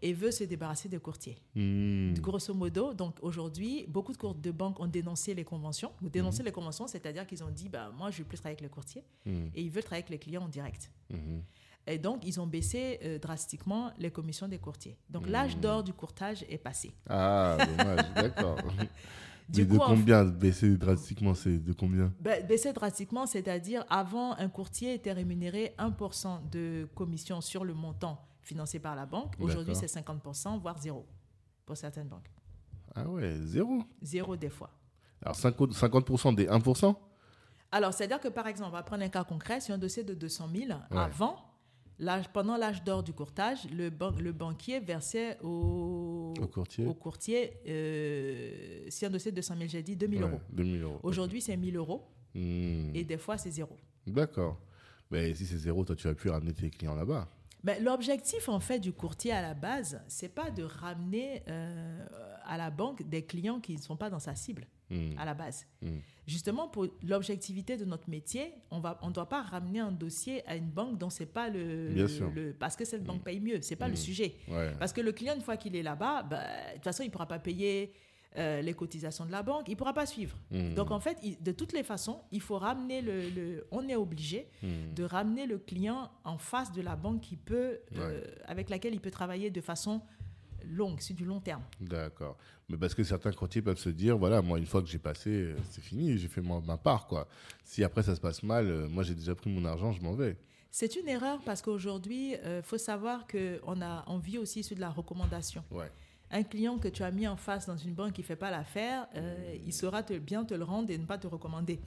et 0.00 0.12
veut 0.14 0.30
se 0.30 0.44
débarrasser 0.44 0.88
des 0.88 0.98
courtiers. 0.98 1.36
Hmm. 1.54 2.14
Grosso 2.14 2.54
modo, 2.54 2.94
donc 2.94 3.16
aujourd'hui, 3.20 3.84
beaucoup 3.88 4.12
de 4.12 4.16
cours 4.16 4.34
de 4.34 4.50
banques 4.50 4.80
ont 4.80 4.86
dénoncé 4.86 5.34
les 5.34 5.44
conventions. 5.44 5.92
Ou 6.02 6.08
dénoncé 6.08 6.42
les 6.42 6.52
conventions, 6.52 6.86
c'est-à-dire 6.86 7.26
qu'ils 7.26 7.44
ont 7.44 7.50
dit, 7.50 7.68
bah, 7.68 7.92
moi, 7.96 8.10
je 8.10 8.16
ne 8.16 8.22
veux 8.22 8.28
plus 8.28 8.38
travailler 8.38 8.56
avec 8.58 8.62
le 8.62 8.74
courtier. 8.74 9.04
Hmm. 9.26 9.48
Et 9.54 9.62
ils 9.62 9.70
veulent 9.70 9.84
travailler 9.84 10.04
avec 10.04 10.10
les 10.10 10.18
clients 10.18 10.44
en 10.44 10.48
direct. 10.48 10.90
Et 11.86 11.98
donc, 11.98 12.22
ils 12.24 12.40
ont 12.40 12.46
baissé 12.46 12.98
euh, 13.04 13.18
drastiquement 13.18 13.92
les 13.98 14.10
commissions 14.10 14.48
des 14.48 14.58
courtiers. 14.58 14.96
Donc, 15.08 15.28
l'âge 15.28 15.56
d'or 15.58 15.84
du 15.84 15.92
courtage 15.92 16.44
est 16.48 16.58
passé. 16.58 16.92
Ah, 17.08 17.58
dommage. 17.76 18.14
D'accord. 18.14 18.58
Du 19.48 19.62
Mais 19.62 19.68
coup, 19.68 19.74
de 19.74 19.80
en 19.80 19.86
combien 19.86 20.24
baisser 20.24 20.76
drastiquement 20.76 21.34
C'est 21.34 21.58
de 21.58 21.72
combien 21.72 22.12
baisser 22.48 22.72
drastiquement, 22.72 23.26
c'est-à-dire 23.26 23.84
avant, 23.88 24.32
un 24.36 24.48
courtier 24.48 24.94
était 24.94 25.12
rémunéré 25.12 25.74
1% 25.78 26.50
de 26.50 26.88
commission 26.94 27.40
sur 27.40 27.64
le 27.64 27.72
montant 27.74 28.20
financé 28.42 28.78
par 28.80 28.96
la 28.96 29.06
banque. 29.06 29.34
Aujourd'hui, 29.40 29.74
c'est 29.76 29.86
50%, 29.86 30.58
voire 30.60 30.78
zéro 30.78 31.06
pour 31.64 31.76
certaines 31.76 32.08
banques. 32.08 32.30
Ah 32.94 33.08
ouais, 33.08 33.36
zéro. 33.44 33.82
Zéro 34.02 34.36
des 34.36 34.48
fois. 34.50 34.70
Alors 35.22 35.36
50%, 35.36 35.72
50% 35.78 36.34
des 36.34 36.46
1% 36.46 36.94
Alors, 37.72 37.92
c'est-à-dire 37.94 38.20
que, 38.20 38.28
par 38.28 38.46
exemple, 38.48 38.70
on 38.70 38.72
va 38.72 38.82
prendre 38.82 39.02
un 39.04 39.08
cas 39.08 39.24
concret. 39.24 39.60
Sur 39.60 39.74
un 39.74 39.78
dossier 39.78 40.02
de 40.04 40.14
200 40.14 40.48
000, 40.54 40.68
Ouais. 40.90 40.98
avant, 40.98 41.36
pendant 42.32 42.56
l'âge 42.56 42.84
d'or 42.84 43.02
du 43.02 43.12
courtage, 43.12 43.68
le, 43.70 43.90
ban- 43.90 44.12
le 44.18 44.32
banquier 44.32 44.80
versait 44.80 45.38
au, 45.42 45.48
au 46.40 46.46
courtier 46.46 46.86
au 46.86 46.94
courtier, 46.94 47.52
euh, 47.66 48.84
si 48.88 49.04
un 49.06 49.10
dossier 49.10 49.30
de 49.30 49.36
200 49.36 49.54
000, 49.58 49.68
j'ai 49.68 49.82
dit 49.82 49.96
2 49.96 50.06
000 50.08 50.22
Ouais, 50.22 50.28
euros. 50.30 50.40
2000 50.52 50.82
euros. 50.82 51.00
Aujourd'hui, 51.02 51.40
c'est 51.40 51.54
1 51.54 51.62
000 51.64 51.76
euros 51.76 52.02
Hmm. 52.34 52.90
et 52.94 53.02
des 53.02 53.16
fois, 53.16 53.38
c'est 53.38 53.50
zéro. 53.50 53.74
D'accord. 54.06 54.58
Mais 55.10 55.32
si 55.34 55.46
c'est 55.46 55.56
zéro, 55.56 55.84
toi, 55.86 55.96
tu 55.96 56.06
vas 56.06 56.14
pu 56.14 56.28
ramener 56.28 56.52
tes 56.52 56.68
clients 56.68 56.94
là-bas. 56.94 57.28
Mais 57.64 57.80
l'objectif 57.80 58.48
en 58.50 58.60
fait 58.60 58.78
du 58.78 58.92
courtier 58.92 59.32
à 59.32 59.40
la 59.40 59.54
base, 59.54 60.00
c'est 60.06 60.28
pas 60.28 60.50
de 60.50 60.62
ramener 60.62 61.42
euh, 61.48 62.06
à 62.44 62.58
la 62.58 62.70
banque 62.70 63.08
des 63.08 63.24
clients 63.24 63.58
qui 63.60 63.72
ne 63.74 63.80
sont 63.80 63.96
pas 63.96 64.10
dans 64.10 64.18
sa 64.18 64.34
cible 64.34 64.66
Hmm. 64.88 65.18
à 65.18 65.24
la 65.24 65.34
base. 65.34 65.66
Mm. 65.82 65.96
Justement 66.28 66.68
pour 66.68 66.86
l'objectivité 67.02 67.76
de 67.76 67.84
notre 67.84 68.08
métier, 68.08 68.54
on 68.70 68.78
va 68.78 68.98
on 69.02 69.10
doit 69.10 69.28
pas 69.28 69.42
ramener 69.42 69.80
un 69.80 69.90
dossier 69.90 70.46
à 70.46 70.54
une 70.54 70.70
banque 70.70 70.96
dont 70.98 71.10
c'est 71.10 71.26
pas 71.26 71.48
le, 71.48 72.52
parce 72.58 72.76
que 72.76 72.84
cette 72.84 73.02
banque 73.02 73.22
paye 73.24 73.40
mieux, 73.40 73.60
c'est 73.62 73.74
pas 73.76 73.88
le 73.88 73.96
sujet. 73.96 74.36
Ouais. 74.48 74.72
Parce 74.78 74.92
que 74.92 75.00
le 75.00 75.10
client 75.12 75.34
une 75.34 75.40
fois 75.40 75.56
qu'il 75.56 75.74
est 75.74 75.82
là-bas, 75.82 76.22
bah, 76.22 76.38
de 76.70 76.74
toute 76.74 76.84
façon 76.84 77.02
il 77.02 77.10
pourra 77.10 77.26
pas 77.26 77.40
payer 77.40 77.92
euh, 78.38 78.60
les 78.60 78.74
cotisations 78.74 79.24
de 79.24 79.32
la 79.32 79.42
banque, 79.42 79.66
il 79.68 79.76
pourra 79.76 79.94
pas 79.94 80.04
suivre. 80.06 80.36
Hmm. 80.50 80.74
Donc 80.74 80.90
en 80.90 81.00
fait, 81.00 81.16
il- 81.22 81.42
de 81.42 81.52
toutes 81.52 81.72
les 81.72 81.82
façons, 81.82 82.20
il 82.30 82.42
faut 82.42 82.58
ramener 82.58 83.00
le, 83.00 83.30
le- 83.30 83.66
on 83.70 83.88
est 83.88 83.96
obligé 83.96 84.46
Hmm. 84.62 84.92
de 84.94 85.04
ramener 85.04 85.46
le 85.46 85.56
client 85.58 86.10
en 86.22 86.36
face 86.38 86.70
de 86.70 86.82
la 86.82 86.96
banque 86.96 87.22
qui 87.22 87.36
peut, 87.36 87.80
euh, 87.96 88.22
avec 88.44 88.68
laquelle 88.68 88.92
il 88.94 89.00
peut 89.00 89.10
travailler 89.10 89.50
de 89.50 89.60
façon 89.62 90.02
longue, 90.70 91.00
sur 91.00 91.14
du 91.14 91.24
long 91.24 91.40
terme. 91.40 91.62
D'accord. 91.80 92.36
Mais 92.68 92.76
parce 92.76 92.94
que 92.94 93.04
certains 93.04 93.32
courtiers 93.32 93.62
peuvent 93.62 93.78
se 93.78 93.90
dire, 93.90 94.18
voilà, 94.18 94.42
moi, 94.42 94.58
une 94.58 94.66
fois 94.66 94.82
que 94.82 94.88
j'ai 94.88 94.98
passé, 94.98 95.30
euh, 95.30 95.56
c'est 95.70 95.82
fini, 95.82 96.18
j'ai 96.18 96.28
fait 96.28 96.42
ma, 96.42 96.76
part, 96.76 97.06
quoi. 97.06 97.28
Si 97.64 97.84
après 97.84 98.02
ça 98.02 98.14
se 98.14 98.20
passe 98.20 98.42
mal, 98.42 98.66
euh, 98.66 98.88
moi, 98.88 99.02
j'ai 99.02 99.14
déjà 99.14 99.34
pris 99.34 99.50
mon 99.50 99.64
argent, 99.64 99.92
je 99.92 100.02
m'en 100.02 100.14
vais. 100.14 100.36
C'est 100.70 100.96
une 100.96 101.08
erreur 101.08 101.40
parce 101.44 101.62
qu'aujourd'hui, 101.62 102.32
il 102.32 102.62
faut 102.62 102.76
savoir 102.76 103.26
qu'on 103.26 103.80
a 103.80 104.04
on 104.08 104.18
vit 104.18 104.36
aussi 104.36 104.62
sur 104.62 104.76
de 104.76 104.80
la 104.82 104.90
recommandation. 104.90 105.64
Ouais. 105.70 105.90
Un 106.30 106.42
client 106.42 106.78
que 106.78 106.88
tu 106.88 107.02
as 107.02 107.10
mis 107.10 107.28
en 107.28 107.36
face 107.36 107.66
dans 107.66 107.76
une 107.76 107.94
banque 107.94 108.14
qui 108.14 108.22
ne 108.22 108.26
fait 108.26 108.36
pas 108.36 108.50
l'affaire, 108.50 109.06
euh, 109.14 109.56
il 109.64 109.72
saura 109.72 110.02
te, 110.02 110.14
bien 110.14 110.44
te 110.44 110.54
le 110.54 110.64
rendre 110.64 110.90
et 110.90 110.98
ne 110.98 111.06
pas 111.06 111.18
te 111.18 111.26
recommander. 111.26 111.78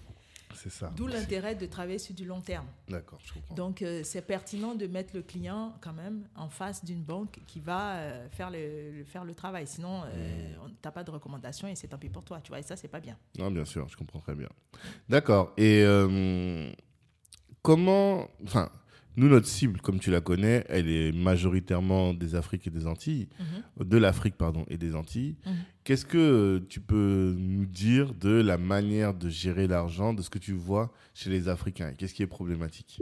C'est 0.55 0.71
ça. 0.71 0.91
D'où 0.95 1.07
l'intérêt 1.07 1.55
de 1.55 1.65
travailler 1.65 1.99
sur 1.99 2.13
du 2.15 2.25
long 2.25 2.41
terme. 2.41 2.65
D'accord, 2.87 3.19
je 3.23 3.33
comprends. 3.33 3.55
Donc, 3.55 3.81
euh, 3.81 4.01
c'est 4.03 4.21
pertinent 4.21 4.75
de 4.75 4.87
mettre 4.87 5.15
le 5.15 5.21
client 5.21 5.75
quand 5.81 5.93
même 5.93 6.27
en 6.35 6.49
face 6.49 6.83
d'une 6.83 7.03
banque 7.03 7.39
qui 7.47 7.59
va 7.59 7.95
euh, 7.97 8.27
faire, 8.29 8.49
le, 8.49 8.91
le- 8.91 9.03
faire 9.05 9.23
le 9.23 9.33
travail. 9.35 9.67
Sinon, 9.67 10.01
euh, 10.05 10.53
on- 10.65 10.69
t'as 10.81 10.91
pas 10.91 11.03
de 11.03 11.11
recommandation 11.11 11.67
et 11.67 11.75
c'est 11.75 11.87
tant 11.87 11.97
pis 11.97 12.09
pour 12.09 12.23
toi. 12.23 12.41
Tu 12.41 12.49
vois, 12.49 12.59
et 12.59 12.63
ça, 12.63 12.75
c'est 12.75 12.87
pas 12.87 12.99
bien. 12.99 13.17
Non, 13.37 13.51
bien 13.51 13.63
sûr, 13.65 13.87
je 13.87 13.95
comprends 13.95 14.19
très 14.19 14.35
bien. 14.35 14.49
D'accord. 15.07 15.53
Et 15.57 15.83
euh, 15.83 16.71
comment. 17.61 18.27
Enfin, 18.43 18.69
nous, 19.19 19.27
notre 19.29 19.47
cible, 19.47 19.81
comme 19.81 19.99
tu 19.99 20.11
la 20.11 20.21
connais, 20.21 20.65
elle 20.69 20.89
est 20.89 21.11
majoritairement 21.11 22.13
des 22.13 22.35
Afriques 22.35 22.65
et 22.67 22.69
des 22.69 22.87
Antilles. 22.87 23.27
De 23.79 23.97
l'Afrique, 23.97 24.35
pardon, 24.37 24.65
et 24.69 24.77
des 24.77 24.95
Antilles. 24.95 25.35
Mhm. 25.45 25.53
Qu'est-ce 25.83 26.05
que 26.05 26.63
tu 26.69 26.79
peux 26.79 27.35
nous 27.37 27.65
dire 27.65 28.13
de 28.13 28.29
la 28.29 28.57
manière 28.57 29.13
de 29.13 29.27
gérer 29.29 29.67
l'argent, 29.67 30.13
de 30.13 30.21
ce 30.21 30.29
que 30.29 30.39
tu 30.39 30.53
vois 30.53 30.91
chez 31.13 31.29
les 31.29 31.47
Africains? 31.49 31.93
Qu'est-ce 31.97 32.13
qui 32.13 32.23
est 32.23 32.27
problématique? 32.27 33.01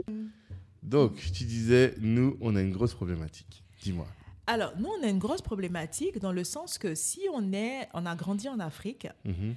Donc, 0.82 1.16
tu 1.16 1.44
disais, 1.44 1.94
nous, 2.00 2.36
on 2.40 2.56
a 2.56 2.62
une 2.62 2.72
grosse 2.72 2.94
problématique. 2.94 3.62
Dis-moi. 3.82 4.06
Alors, 4.46 4.72
nous, 4.78 4.88
on 4.98 5.02
a 5.04 5.08
une 5.08 5.18
grosse 5.18 5.42
problématique 5.42 6.18
dans 6.20 6.32
le 6.32 6.42
sens 6.44 6.78
que 6.78 6.94
si 6.94 7.20
on, 7.34 7.52
est, 7.52 7.88
on 7.94 8.06
a 8.06 8.16
grandi 8.16 8.48
en 8.48 8.58
Afrique, 8.60 9.06
Mhm. 9.24 9.54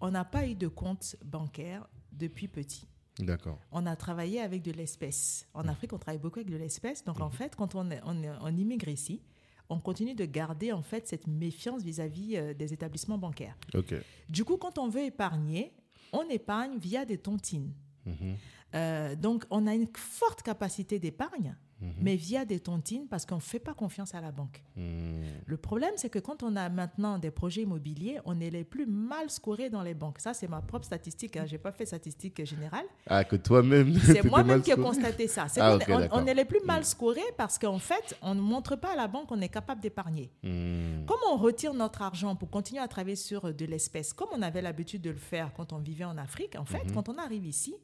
on 0.00 0.10
n'a 0.10 0.24
pas 0.24 0.46
eu 0.48 0.54
de 0.54 0.68
compte 0.68 1.16
bancaire 1.24 1.86
depuis 2.12 2.48
petit. 2.48 2.86
D'accord. 3.18 3.58
On 3.70 3.84
a 3.86 3.94
travaillé 3.96 4.40
avec 4.40 4.62
de 4.62 4.72
l'espèce. 4.72 5.46
En 5.54 5.68
Afrique, 5.68 5.92
on 5.92 5.98
travaille 5.98 6.20
beaucoup 6.20 6.38
avec 6.38 6.50
de 6.50 6.56
l'espèce. 6.56 7.04
Donc, 7.04 7.20
en 7.20 7.30
fait, 7.30 7.54
quand 7.56 7.74
on, 7.74 7.90
est, 7.90 8.00
on, 8.04 8.56
immigre 8.56 8.88
ici, 8.88 9.20
on 9.68 9.78
continue 9.78 10.14
de 10.14 10.24
garder 10.24 10.72
en 10.72 10.82
fait 10.82 11.06
cette 11.06 11.26
méfiance 11.26 11.82
vis-à-vis 11.82 12.36
euh, 12.36 12.54
des 12.54 12.72
établissements 12.72 13.18
bancaires. 13.18 13.56
Ok. 13.74 13.94
Du 14.28 14.44
coup, 14.44 14.56
quand 14.56 14.78
on 14.78 14.88
veut 14.88 15.02
épargner, 15.04 15.72
on 16.12 16.22
épargne 16.28 16.78
via 16.78 17.04
des 17.04 17.18
tontines. 17.18 17.72
Mhm. 18.06 18.36
Euh, 18.74 19.14
donc, 19.14 19.44
on 19.50 19.66
a 19.66 19.74
une 19.74 19.88
forte 19.94 20.42
capacité 20.42 20.98
d'épargne, 20.98 21.54
Mhm. 21.82 21.92
mais 22.00 22.14
via 22.16 22.44
des 22.44 22.60
tontines 22.60 23.06
parce 23.08 23.26
qu'on 23.26 23.34
ne 23.36 23.40
fait 23.40 23.58
pas 23.58 23.74
confiance 23.74 24.14
à 24.14 24.20
la 24.20 24.30
banque. 24.30 24.62
Mhm. 24.76 25.24
Le 25.46 25.56
problème, 25.56 25.92
c'est 25.96 26.08
que 26.10 26.20
quand 26.20 26.42
on 26.44 26.54
a 26.56 26.68
maintenant 26.68 27.18
des 27.18 27.30
projets 27.32 27.62
immobiliers, 27.62 28.20
on 28.24 28.40
est 28.40 28.50
les 28.50 28.62
plus 28.64 28.86
mal 28.86 29.28
scorés 29.30 29.68
dans 29.68 29.82
les 29.82 29.94
banques. 29.94 30.20
Ça, 30.20 30.32
c'est 30.32 30.48
ma 30.48 30.60
propre 30.62 30.84
statistique. 30.86 31.36
hein. 31.36 31.44
Je 31.46 31.52
n'ai 31.52 31.58
pas 31.58 31.72
fait 31.72 31.84
statistique 31.84 32.44
générale. 32.46 32.84
Ah, 33.08 33.24
que 33.24 33.34
toi-même. 33.36 33.92
C'est 33.98 34.24
moi-même 34.24 34.62
qui 34.62 34.70
ai 34.70 34.76
constaté 34.76 35.26
ça. 35.26 35.46
Ah, 35.58 35.76
on- 36.12 36.24
est 36.26 36.34
les 36.34 36.44
plus 36.44 36.60
mal 36.64 36.84
scorés 36.84 37.20
parce 37.36 37.58
qu'en 37.58 37.78
fait, 37.80 38.16
on 38.22 38.34
ne 38.34 38.40
montre 38.40 38.76
pas 38.76 38.92
à 38.92 38.96
la 38.96 39.08
banque 39.08 39.26
qu'on 39.26 39.40
est 39.40 39.48
capable 39.48 39.80
d'épargner. 39.80 40.30
Mhm. 40.44 41.04
Comment 41.06 41.34
on 41.34 41.36
retire 41.36 41.74
notre 41.74 42.02
argent 42.02 42.36
pour 42.36 42.48
continuer 42.48 42.80
à 42.80 42.86
travailler 42.88 43.16
sur 43.16 43.52
de 43.52 43.64
l'espèce, 43.64 44.12
comme 44.12 44.28
on 44.32 44.42
avait 44.42 44.62
l'habitude 44.62 45.02
de 45.02 45.10
le 45.10 45.16
faire 45.16 45.52
quand 45.56 45.72
on 45.72 45.78
vivait 45.78 46.04
en 46.04 46.16
Afrique, 46.16 46.54
en 46.56 46.64
fait, 46.64 46.92
quand 46.94 47.08
on 47.08 47.18
arrive 47.18 47.44
ici, 47.44 47.74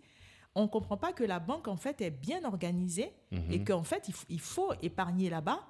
on 0.54 0.62
ne 0.62 0.66
comprend 0.68 0.96
pas 0.96 1.12
que 1.12 1.24
la 1.24 1.38
banque, 1.38 1.68
en 1.68 1.76
fait, 1.76 2.00
est 2.00 2.10
bien 2.10 2.44
organisée 2.44 3.12
et 3.50 3.62
qu'en 3.64 3.82
fait, 3.84 4.10
il, 4.28 4.40
faut 4.40 4.72
épargner 4.82 5.30
là-bas. 5.30 5.60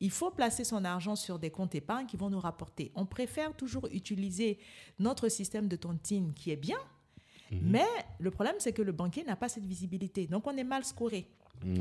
Il 0.00 0.10
faut 0.10 0.30
placer 0.30 0.64
son 0.64 0.84
argent 0.84 1.14
sur 1.16 1.38
des 1.38 1.50
comptes 1.50 1.74
épargne 1.74 2.06
qui 2.06 2.16
vont 2.16 2.30
nous 2.30 2.40
rapporter. 2.40 2.90
On 2.94 3.04
préfère 3.04 3.54
toujours 3.54 3.86
utiliser 3.92 4.58
notre 4.98 5.28
système 5.28 5.68
de 5.68 5.76
tontine 5.76 6.32
qui 6.32 6.50
est 6.50 6.56
bien, 6.56 6.78
mais 7.62 7.84
le 8.18 8.30
problème, 8.30 8.54
c'est 8.60 8.72
que 8.72 8.80
le 8.82 8.92
banquier 8.92 9.24
n'a 9.24 9.36
pas 9.36 9.48
cette 9.48 9.66
visibilité. 9.66 10.26
Donc, 10.26 10.46
on 10.46 10.56
est 10.56 10.64
mal 10.64 10.84
scoré. 10.84 11.26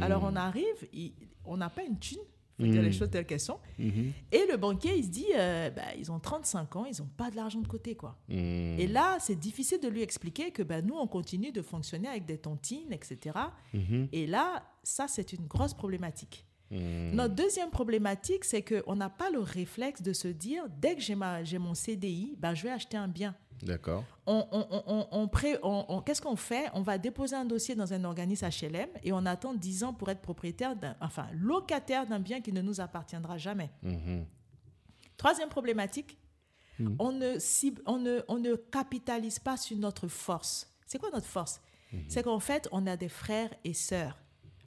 Alors, 0.02 0.24
on 0.26 0.36
arrive, 0.36 0.88
il- 0.92 1.14
on 1.46 1.56
n'a 1.58 1.70
pas 1.70 1.84
une 1.84 1.98
thune, 1.98 2.18
dire 2.67 2.82
les 2.82 2.91
choses 2.91 3.10
telles 3.10 3.26
qu'elles 3.26 3.39
sont. 3.39 3.60
Mhm. 3.78 4.12
Et 4.32 4.45
le 4.50 4.58
banquier, 4.58 4.95
il 4.98 5.04
se 5.04 5.10
dit, 5.10 5.26
euh, 5.36 5.69
bah, 5.69 5.82
ils 5.98 6.12
ont 6.12 6.19
35 6.19 6.76
ans, 6.76 6.86
ils 6.86 7.00
n'ont 7.02 7.10
pas 7.17 7.30
de 7.32 7.36
l'argent 7.36 7.60
de 7.60 7.67
côté. 7.67 7.95
quoi. 7.95 8.17
Mhm. 8.30 8.80
Et 8.80 8.88
là, 8.88 9.17
c'est 9.19 9.36
difficile 9.39 9.80
de 9.80 9.88
lui 9.88 10.02
expliquer 10.02 10.52
que 10.52 10.63
bah, 10.63 10.82
nous, 10.82 10.95
on 10.95 11.08
continue 11.08 11.52
de 11.52 11.62
fonctionner 11.62 12.08
avec 12.08 12.26
des 12.26 12.38
tontines, 12.38 12.91
etc. 12.91 13.38
Mhm. 13.74 14.08
Et 14.12 14.28
là, 14.28 14.63
ça, 14.84 15.08
c'est 15.08 15.34
une 15.34 15.45
grosse 15.48 15.74
problématique. 15.74 16.45
Mhm. 16.72 17.12
Notre 17.15 17.34
deuxième 17.34 17.72
problématique, 17.72 18.43
c'est 18.45 18.62
qu'on 18.63 18.95
n'a 18.95 19.10
pas 19.10 19.30
le 19.32 19.39
réflexe 19.39 20.02
de 20.04 20.13
se 20.13 20.28
dire, 20.28 20.65
dès 20.80 20.95
que 20.95 21.02
j'ai 21.02 21.15
ma- 21.15 21.43
j'ai 21.43 21.58
mon 21.58 21.74
CDI, 21.74 22.36
bah, 22.38 22.54
je 22.54 22.63
vais 22.63 22.69
acheter 22.69 22.95
un 22.98 23.08
bien. 23.08 23.36
D'accord. 23.62 24.04
On, 24.26 24.45
on- 24.52 26.02
Qu'est-ce 26.02 26.22
qu'on 26.22 26.36
fait? 26.36 26.69
On 26.74 26.82
va 26.82 26.98
déposer 26.98 27.36
un 27.36 27.45
dossier 27.45 27.76
dans 27.76 27.91
un 27.93 28.04
organisme 28.06 28.48
HLM 28.48 28.89
et 29.04 29.12
on 29.12 29.26
attend 29.26 29.54
10 29.54 29.84
ans 29.84 29.93
pour 29.93 30.10
être 30.10 30.22
propriétaire, 30.22 30.76
enfin 31.02 31.28
locataire 31.34 32.08
d'un 32.08 32.19
bien 32.19 32.41
qui 32.41 32.52
ne 32.54 32.62
nous 32.62 32.80
appartiendra 32.80 33.38
jamais. 33.38 33.69
Mhm. 33.84 34.26
Troisième 35.17 35.50
problématique, 35.50 36.17
Mhm. 36.80 36.95
on, 37.00 37.12
ne 37.12 37.38
cible, 37.39 37.82
on, 37.86 37.98
ne, 37.98 38.22
on 38.30 38.38
ne 38.39 38.56
capitalise 38.56 39.39
pas 39.39 39.58
sur 39.58 39.76
notre 39.78 40.08
force. 40.08 40.72
C'est 40.86 40.98
quoi 40.98 41.10
notre 41.12 41.28
force? 41.28 41.60
C'est 42.08 42.24
qu'en 42.24 42.39
fait, 42.39 42.69
on 42.72 42.86
a 42.88 42.95
des 42.95 43.10
frères 43.10 43.50
et 43.63 43.74
sœurs. 43.74 44.15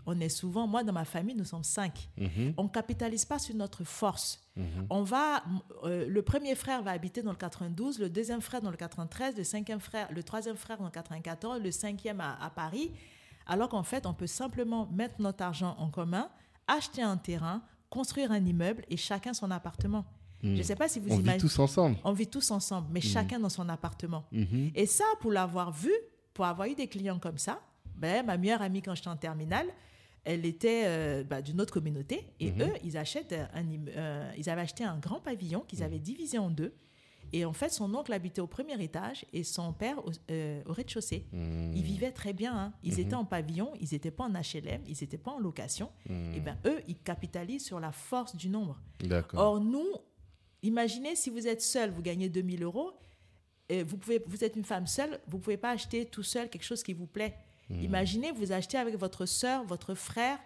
On 0.06 0.18
est 0.20 0.28
souvent, 0.28 0.66
moi 0.66 0.82
dans 0.84 0.92
ma 0.92 1.04
famille, 1.04 1.34
nous 1.36 1.44
sommes 1.44 1.64
cinq. 1.64 2.08
Mhm. 2.18 2.54
On 2.56 2.64
ne 2.64 2.68
capitalise 2.68 3.24
pas 3.24 3.38
sur 3.38 3.54
notre 3.54 3.84
force. 3.84 4.40
Mhm. 4.56 4.86
On 4.90 5.02
va, 5.02 5.42
euh, 5.84 6.06
le 6.08 6.22
premier 6.22 6.54
frère 6.54 6.82
va 6.82 6.90
habiter 6.90 7.22
dans 7.22 7.30
le 7.30 7.36
92, 7.36 7.98
le 7.98 8.10
deuxième 8.10 8.40
frère 8.40 8.60
dans 8.60 8.70
le 8.70 8.76
93, 8.76 9.36
le 9.36 9.44
cinquième 9.44 9.80
frère, 9.80 10.08
le 10.12 10.22
troisième 10.22 10.56
frère 10.56 10.78
dans 10.78 10.84
le 10.86 10.90
94, 10.90 11.60
le 11.62 11.70
cinquième 11.70 12.20
à, 12.20 12.36
à 12.42 12.50
Paris. 12.50 12.90
Alors 13.46 13.68
qu'en 13.68 13.82
fait, 13.82 14.06
on 14.06 14.14
peut 14.14 14.26
simplement 14.26 14.88
mettre 14.92 15.20
notre 15.20 15.42
argent 15.44 15.74
en 15.78 15.88
commun, 15.90 16.28
acheter 16.66 17.02
un 17.02 17.16
terrain, 17.16 17.62
construire 17.90 18.30
un 18.32 18.44
immeuble 18.44 18.84
et 18.88 18.96
chacun 18.96 19.34
son 19.34 19.50
appartement. 19.50 20.04
Je 20.42 20.48
ne 20.48 20.62
sais 20.64 20.74
pas 20.74 20.88
si 20.88 20.98
vous 20.98 21.06
On 21.12 21.16
vit 21.16 21.22
imaginez. 21.22 21.40
tous 21.40 21.56
ensemble. 21.60 21.96
On 22.02 22.12
vit 22.12 22.26
tous 22.26 22.50
ensemble, 22.50 22.88
mais 22.90 23.00
chacun 23.00 23.38
dans 23.38 23.48
son 23.48 23.68
appartement. 23.68 24.24
Mhm. 24.32 24.72
Et 24.74 24.86
ça, 24.86 25.04
pour 25.20 25.30
l'avoir 25.30 25.70
vu, 25.70 25.92
pour 26.34 26.44
avoir 26.46 26.66
eu 26.66 26.74
des 26.74 26.88
clients 26.88 27.20
comme 27.20 27.38
ça, 27.38 27.60
ben, 27.94 28.26
ma 28.26 28.36
meilleure 28.36 28.60
amie, 28.62 28.82
quand 28.82 28.94
j'étais 28.96 29.08
en 29.08 29.16
terminale, 29.16 29.68
elle 30.24 30.44
était 30.46 30.82
euh, 30.86 31.24
bah, 31.24 31.42
d'une 31.42 31.60
autre 31.60 31.72
communauté. 31.72 32.26
Et 32.40 32.50
eux, 32.60 32.72
ils, 32.84 32.96
achètent 32.96 33.32
un, 33.32 33.64
euh, 33.88 34.32
ils 34.36 34.48
avaient 34.48 34.60
acheté 34.62 34.84
un 34.84 34.98
grand 34.98 35.20
pavillon 35.20 35.60
qu'ils 35.66 35.82
avaient 35.82 35.98
divisé 35.98 36.38
en 36.38 36.50
deux. 36.50 36.74
Et 37.34 37.44
en 37.46 37.52
fait, 37.54 37.70
son 37.70 37.94
oncle 37.94 38.12
habitait 38.12 38.42
au 38.42 38.46
premier 38.46 38.80
étage 38.82 39.24
et 39.32 39.42
son 39.42 39.72
père 39.72 40.04
au, 40.06 40.10
euh, 40.30 40.62
au 40.66 40.72
rez-de-chaussée. 40.72 41.26
Ils 41.32 41.82
vivaient 41.82 42.12
très 42.12 42.32
bien. 42.34 42.54
hein. 42.56 42.72
Ils 42.82 43.00
étaient 43.00 43.14
en 43.14 43.24
pavillon, 43.24 43.72
ils 43.80 43.88
n'étaient 43.92 44.10
pas 44.10 44.24
en 44.24 44.32
HLM, 44.32 44.82
ils 44.86 44.96
n'étaient 45.00 45.16
pas 45.18 45.30
en 45.30 45.38
location. 45.38 45.90
Et 46.34 46.40
ben 46.40 46.58
eux, 46.66 46.80
ils 46.88 46.98
capitalisent 46.98 47.64
sur 47.64 47.80
la 47.80 47.90
force 47.90 48.36
du 48.36 48.48
nombre. 48.50 48.78
Or, 49.38 49.60
nous, 49.60 49.86
imaginez 50.62 51.16
si 51.16 51.30
vous 51.30 51.46
êtes 51.48 51.62
seul, 51.62 51.90
vous 51.90 52.02
gagnez 52.02 52.28
2000 52.28 52.62
euros, 52.64 52.92
et 53.70 53.82
vous, 53.82 53.96
pouvez, 53.96 54.22
vous 54.26 54.44
êtes 54.44 54.56
une 54.56 54.64
femme 54.64 54.86
seule, 54.86 55.18
vous 55.26 55.38
ne 55.38 55.42
pouvez 55.42 55.56
pas 55.56 55.70
acheter 55.70 56.04
tout 56.04 56.22
seul 56.22 56.50
quelque 56.50 56.64
chose 56.64 56.82
qui 56.82 56.92
vous 56.92 57.06
plaît. 57.06 57.34
Imaginez, 57.70 58.32
vous 58.32 58.52
achetez 58.52 58.76
avec 58.76 58.96
votre 58.96 59.26
soeur, 59.26 59.64
votre 59.64 59.94
frère, 59.94 60.38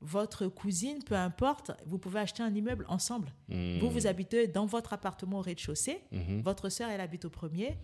votre 0.00 0.46
cousine, 0.46 1.02
peu 1.02 1.16
importe, 1.16 1.72
vous 1.84 1.98
pouvez 1.98 2.20
acheter 2.20 2.42
un 2.42 2.54
immeuble 2.54 2.84
ensemble. 2.88 3.32
Vous, 3.48 3.90
vous 3.90 4.06
habitez 4.06 4.46
dans 4.46 4.66
votre 4.66 4.92
appartement 4.92 5.38
au 5.38 5.42
rez-de-chaussée, 5.42 6.00
votre 6.42 6.68
soeur, 6.68 6.88
elle 6.90 7.00
habite 7.00 7.24
au 7.24 7.30
premier, 7.30 7.76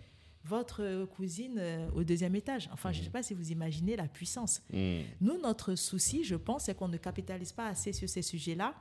votre 0.45 1.07
cousine 1.07 1.57
euh, 1.59 1.89
au 1.95 2.05
deuxième 2.05 2.37
étage. 2.37 2.69
Enfin, 2.73 2.93
je 2.93 2.99
ne 2.99 3.05
sais 3.05 3.11
pas 3.11 3.23
si 3.23 3.33
vous 3.33 3.51
imaginez 3.51 3.97
la 3.97 4.07
puissance. 4.07 4.63
Mhm. 4.73 5.03
Nous, 5.23 5.41
notre 5.41 5.75
souci, 5.75 6.23
je 6.23 6.37
pense, 6.37 6.65
c'est 6.65 6.77
qu'on 6.77 6.89
ne 6.89 6.99
capitalise 6.99 7.53
pas 7.53 7.67
assez 7.67 7.93
sur 7.93 8.09
ces 8.09 8.21
sujets-là 8.21 8.75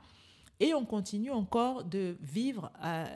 et 0.60 0.74
on 0.74 0.84
continue 0.84 1.30
encore 1.30 1.84
de 1.84 2.16
vivre 2.20 2.70
euh, 2.84 3.06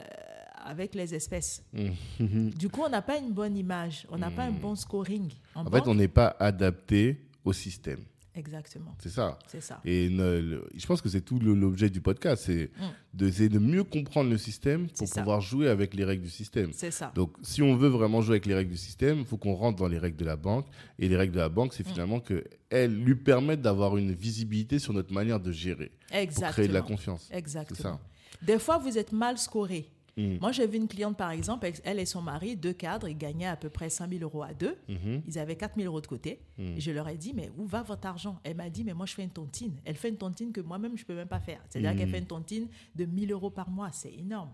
avec 0.69 0.93
les 0.95 1.13
espèces. 1.15 1.63
Mhm. 1.73 2.51
Du 2.51 2.69
coup, 2.69 2.81
on 2.85 2.89
n'a 2.89 3.01
pas 3.01 3.17
une 3.17 3.31
bonne 3.33 3.57
image, 3.57 4.05
on 4.09 4.17
n'a 4.17 4.29
pas 4.31 4.43
un 4.43 4.51
bon 4.51 4.75
scoring. 4.75 5.29
En, 5.55 5.65
En 5.65 5.71
fait, 5.71 5.87
on 5.87 5.95
n'est 5.95 6.07
pas 6.07 6.35
adapté 6.39 7.19
au 7.43 7.53
système. 7.53 7.99
Exactement, 8.35 8.95
C'est 8.99 9.09
ça. 9.09 9.37
c'est 9.47 9.59
ça. 9.59 9.81
Et 9.83 10.07
ne- 10.07 10.39
le- 10.39 10.69
je 10.77 10.85
pense 10.85 11.01
que 11.01 11.09
c'est 11.09 11.19
tout 11.19 11.39
l'objet 11.39 11.89
du 11.89 11.99
podcast, 11.99 12.43
c'est 12.45 12.69
Mm. 12.77 12.83
d'essayer 13.13 13.49
de 13.49 13.59
mieux 13.59 13.83
comprendre 13.83 14.29
le 14.29 14.37
système 14.37 14.87
C'est 14.93 15.05
pour 15.05 15.13
pouvoir 15.15 15.41
jouer 15.41 15.67
avec 15.67 15.93
les 15.93 16.05
règles 16.05 16.23
du 16.23 16.29
système. 16.29 16.71
C'est 16.71 16.91
ça. 16.91 17.11
Donc, 17.15 17.35
si 17.41 17.61
on 17.61 17.75
veut 17.75 17.89
vraiment 17.89 18.21
jouer 18.21 18.33
avec 18.35 18.45
les 18.45 18.53
règles 18.53 18.71
du 18.71 18.77
système, 18.77 19.19
il 19.19 19.25
faut 19.25 19.35
qu'on 19.37 19.55
rentre 19.55 19.79
dans 19.79 19.87
les 19.89 19.97
règles 19.97 20.15
de 20.15 20.23
la 20.25 20.37
banque. 20.37 20.67
Et 20.99 21.09
les 21.09 21.17
règles 21.17 21.33
de 21.33 21.39
la 21.39 21.49
banque, 21.49 21.71
Mm. 21.71 21.75
c'est 21.77 21.87
finalement 21.87 22.19
qu'elles 22.21 22.95
lui 22.95 23.15
permettent 23.15 23.61
d'avoir 23.63 23.97
une 23.97 24.13
visibilité 24.13 24.79
sur 24.79 24.93
notre 24.93 25.11
manière 25.11 25.39
de 25.41 25.51
gérer 25.51 25.91
pour 26.07 26.17
Exactement. 26.17 26.51
créer 26.51 26.67
de 26.69 26.73
la 26.73 26.81
confiance. 26.83 27.25
C'est 27.29 27.37
Exactement. 27.37 27.79
ça. 27.95 27.99
Des 28.41 28.59
fois, 28.59 28.77
vous 28.77 28.97
êtes 28.97 29.11
mal 29.11 29.37
scoré. 29.37 29.89
Mm. 30.19 30.37
Moi, 30.41 30.51
j'ai 30.51 30.67
vu 30.67 30.77
une 30.77 30.87
cliente, 30.87 31.15
par 31.15 31.31
exemple, 31.31 31.65
ex- 31.65 31.81
elle 31.85 31.97
et 31.99 32.05
son 32.05 32.21
mari, 32.21 32.57
deux 32.57 32.73
cadres, 32.73 33.07
ils 33.07 33.17
gagnaient 33.17 33.47
à 33.47 33.55
peu 33.55 33.69
près 33.69 33.89
5 33.89 34.09
000 34.11 34.21
euros 34.23 34.43
à 34.43 34.53
deux. 34.53 34.75
Mhm. 34.89 35.21
Ils 35.27 35.39
avaient 35.39 35.55
4 35.55 35.75
000 35.77 35.87
euros 35.87 36.01
de 36.01 36.07
côté. 36.07 36.41
Et 36.57 36.79
je 36.81 36.91
leur 36.91 37.07
ai 37.07 37.15
dit, 37.17 37.31
mais 37.33 37.49
où 37.57 37.65
va 37.65 37.83
votre 37.83 38.05
argent? 38.05 38.39
Elle 38.43 38.57
m'a 38.57 38.69
dit, 38.69 38.83
mais 38.83 38.93
moi, 38.93 39.05
je 39.05 39.13
fais 39.13 39.23
une 39.23 39.29
tontine. 39.29 39.79
Elle 39.85 39.95
fait 39.95 40.09
une 40.09 40.17
tontine 40.17 40.51
que 40.51 40.59
moi-même, 40.61 40.97
je 40.97 41.03
ne 41.03 41.07
peux 41.07 41.15
même 41.15 41.27
pas 41.29 41.39
faire. 41.39 41.61
C'est-à-dire 41.69 41.95
qu'elle 41.95 42.09
fait 42.09 42.19
une 42.19 42.25
tontine 42.25 42.67
de 42.95 43.05
1000 43.05 43.31
euros 43.31 43.49
par 43.49 43.69
mois. 43.69 43.91
C'est 43.93 44.13
énorme. 44.13 44.49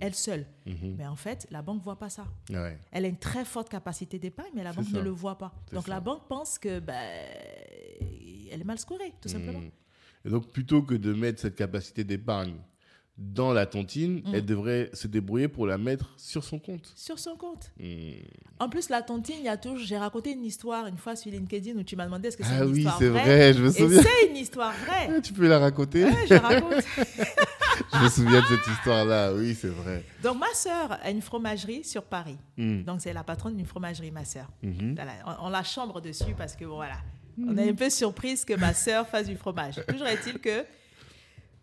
Elle 0.00 0.14
seule. 0.14 0.46
Mhm. 0.66 0.96
Mais 0.98 1.06
en 1.06 1.16
fait, 1.16 1.46
la 1.50 1.62
banque 1.62 1.78
ne 1.78 1.84
voit 1.84 1.98
pas 1.98 2.10
ça. 2.10 2.26
Ouais. 2.50 2.76
Elle 2.90 3.04
a 3.04 3.08
une 3.08 3.16
très 3.18 3.44
forte 3.44 3.68
capacité 3.68 4.18
d'épargne, 4.18 4.50
mais 4.54 4.64
la 4.64 4.72
banque 4.72 4.86
ça. 4.86 4.98
ne 4.98 5.02
le 5.02 5.10
voit 5.10 5.38
pas. 5.38 5.54
Donc 5.72 5.84
ça. 5.84 5.90
la 5.90 6.00
banque 6.00 6.26
pense 6.28 6.58
que 6.58 6.80
ben, 6.80 6.94
elle 8.50 8.60
est 8.60 8.64
mal 8.64 8.78
scorée, 8.78 9.12
tout 9.20 9.28
simplement. 9.28 9.60
Et 10.24 10.30
donc, 10.30 10.48
plutôt 10.50 10.82
que 10.82 10.94
de 10.94 11.12
mettre 11.12 11.40
cette 11.40 11.54
capacité 11.54 12.02
d'épargne 12.02 12.54
dans 13.16 13.52
la 13.52 13.64
tontine, 13.66 14.22
Mm. 14.26 14.34
elle 14.34 14.44
devrait 14.44 14.90
se 14.92 15.06
débrouiller 15.06 15.46
pour 15.48 15.66
la 15.66 15.78
mettre 15.78 16.12
sur 16.16 16.42
son 16.42 16.58
compte. 16.58 16.92
Sur 16.96 17.18
son 17.18 17.36
compte. 17.36 17.70
Mhm. 17.78 18.14
En 18.58 18.68
plus, 18.68 18.88
la 18.88 19.02
tontine, 19.02 19.36
il 19.38 19.44
y 19.44 19.48
a 19.48 19.56
toujours. 19.56 19.78
J'ai 19.78 19.96
raconté 19.98 20.32
une 20.32 20.44
histoire 20.44 20.86
une 20.88 20.96
fois 20.96 21.14
sur 21.14 21.30
LinkedIn 21.30 21.78
où 21.78 21.82
tu 21.84 21.94
m'as 21.94 22.06
demandé 22.06 22.28
est-ce 22.28 22.36
que 22.36 22.42
c'est 22.44 22.50
Ah 22.58 22.64
une 22.64 22.72
oui, 22.72 22.78
histoire 22.78 22.98
c'est 22.98 23.08
vraie. 23.08 23.22
vrai, 23.24 23.52
je 23.54 23.62
me 23.62 23.70
souviens. 23.70 24.02
c'est 24.02 24.28
une 24.30 24.36
histoire 24.36 24.72
vraie. 24.84 25.10
Ah, 25.16 25.20
Tu 25.20 25.32
peux 25.32 25.46
la 25.46 25.58
raconter 25.60 26.04
Ouais, 26.04 26.26
je 26.28 26.34
raconte. 26.34 26.84
Je 27.92 27.98
me 28.04 28.08
souviens 28.08 28.40
de 28.40 28.46
cette 28.46 28.66
histoire-là, 28.72 29.32
oui, 29.34 29.56
c'est 29.60 29.68
vrai. 29.68 30.04
Donc, 30.22 30.38
ma 30.38 30.52
sœur 30.54 30.96
a 31.02 31.10
une 31.10 31.20
fromagerie 31.22 31.82
sur 31.84 32.04
Paris. 32.04 32.36
Mhm. 32.56 32.84
Donc, 32.84 33.00
c'est 33.00 33.12
la 33.12 33.24
patronne 33.24 33.56
d'une 33.56 33.66
fromagerie, 33.66 34.10
ma 34.12 34.24
sœur. 34.24 34.46
Mhm. 34.62 34.94
Voilà, 34.94 35.12
on, 35.40 35.46
on 35.46 35.50
la 35.50 35.62
chambre 35.64 36.00
dessus 36.00 36.34
parce 36.38 36.54
que, 36.54 36.64
bon, 36.64 36.76
voilà. 36.76 36.98
On 37.36 37.56
est 37.58 37.68
un 37.70 37.74
peu 37.74 37.90
surprise 37.90 38.44
que 38.44 38.54
ma 38.54 38.72
sœur 38.74 39.08
fasse 39.08 39.26
du 39.26 39.36
fromage. 39.36 39.80
Toujours 39.88 40.06
est-il 40.06 40.38
que 40.38 40.64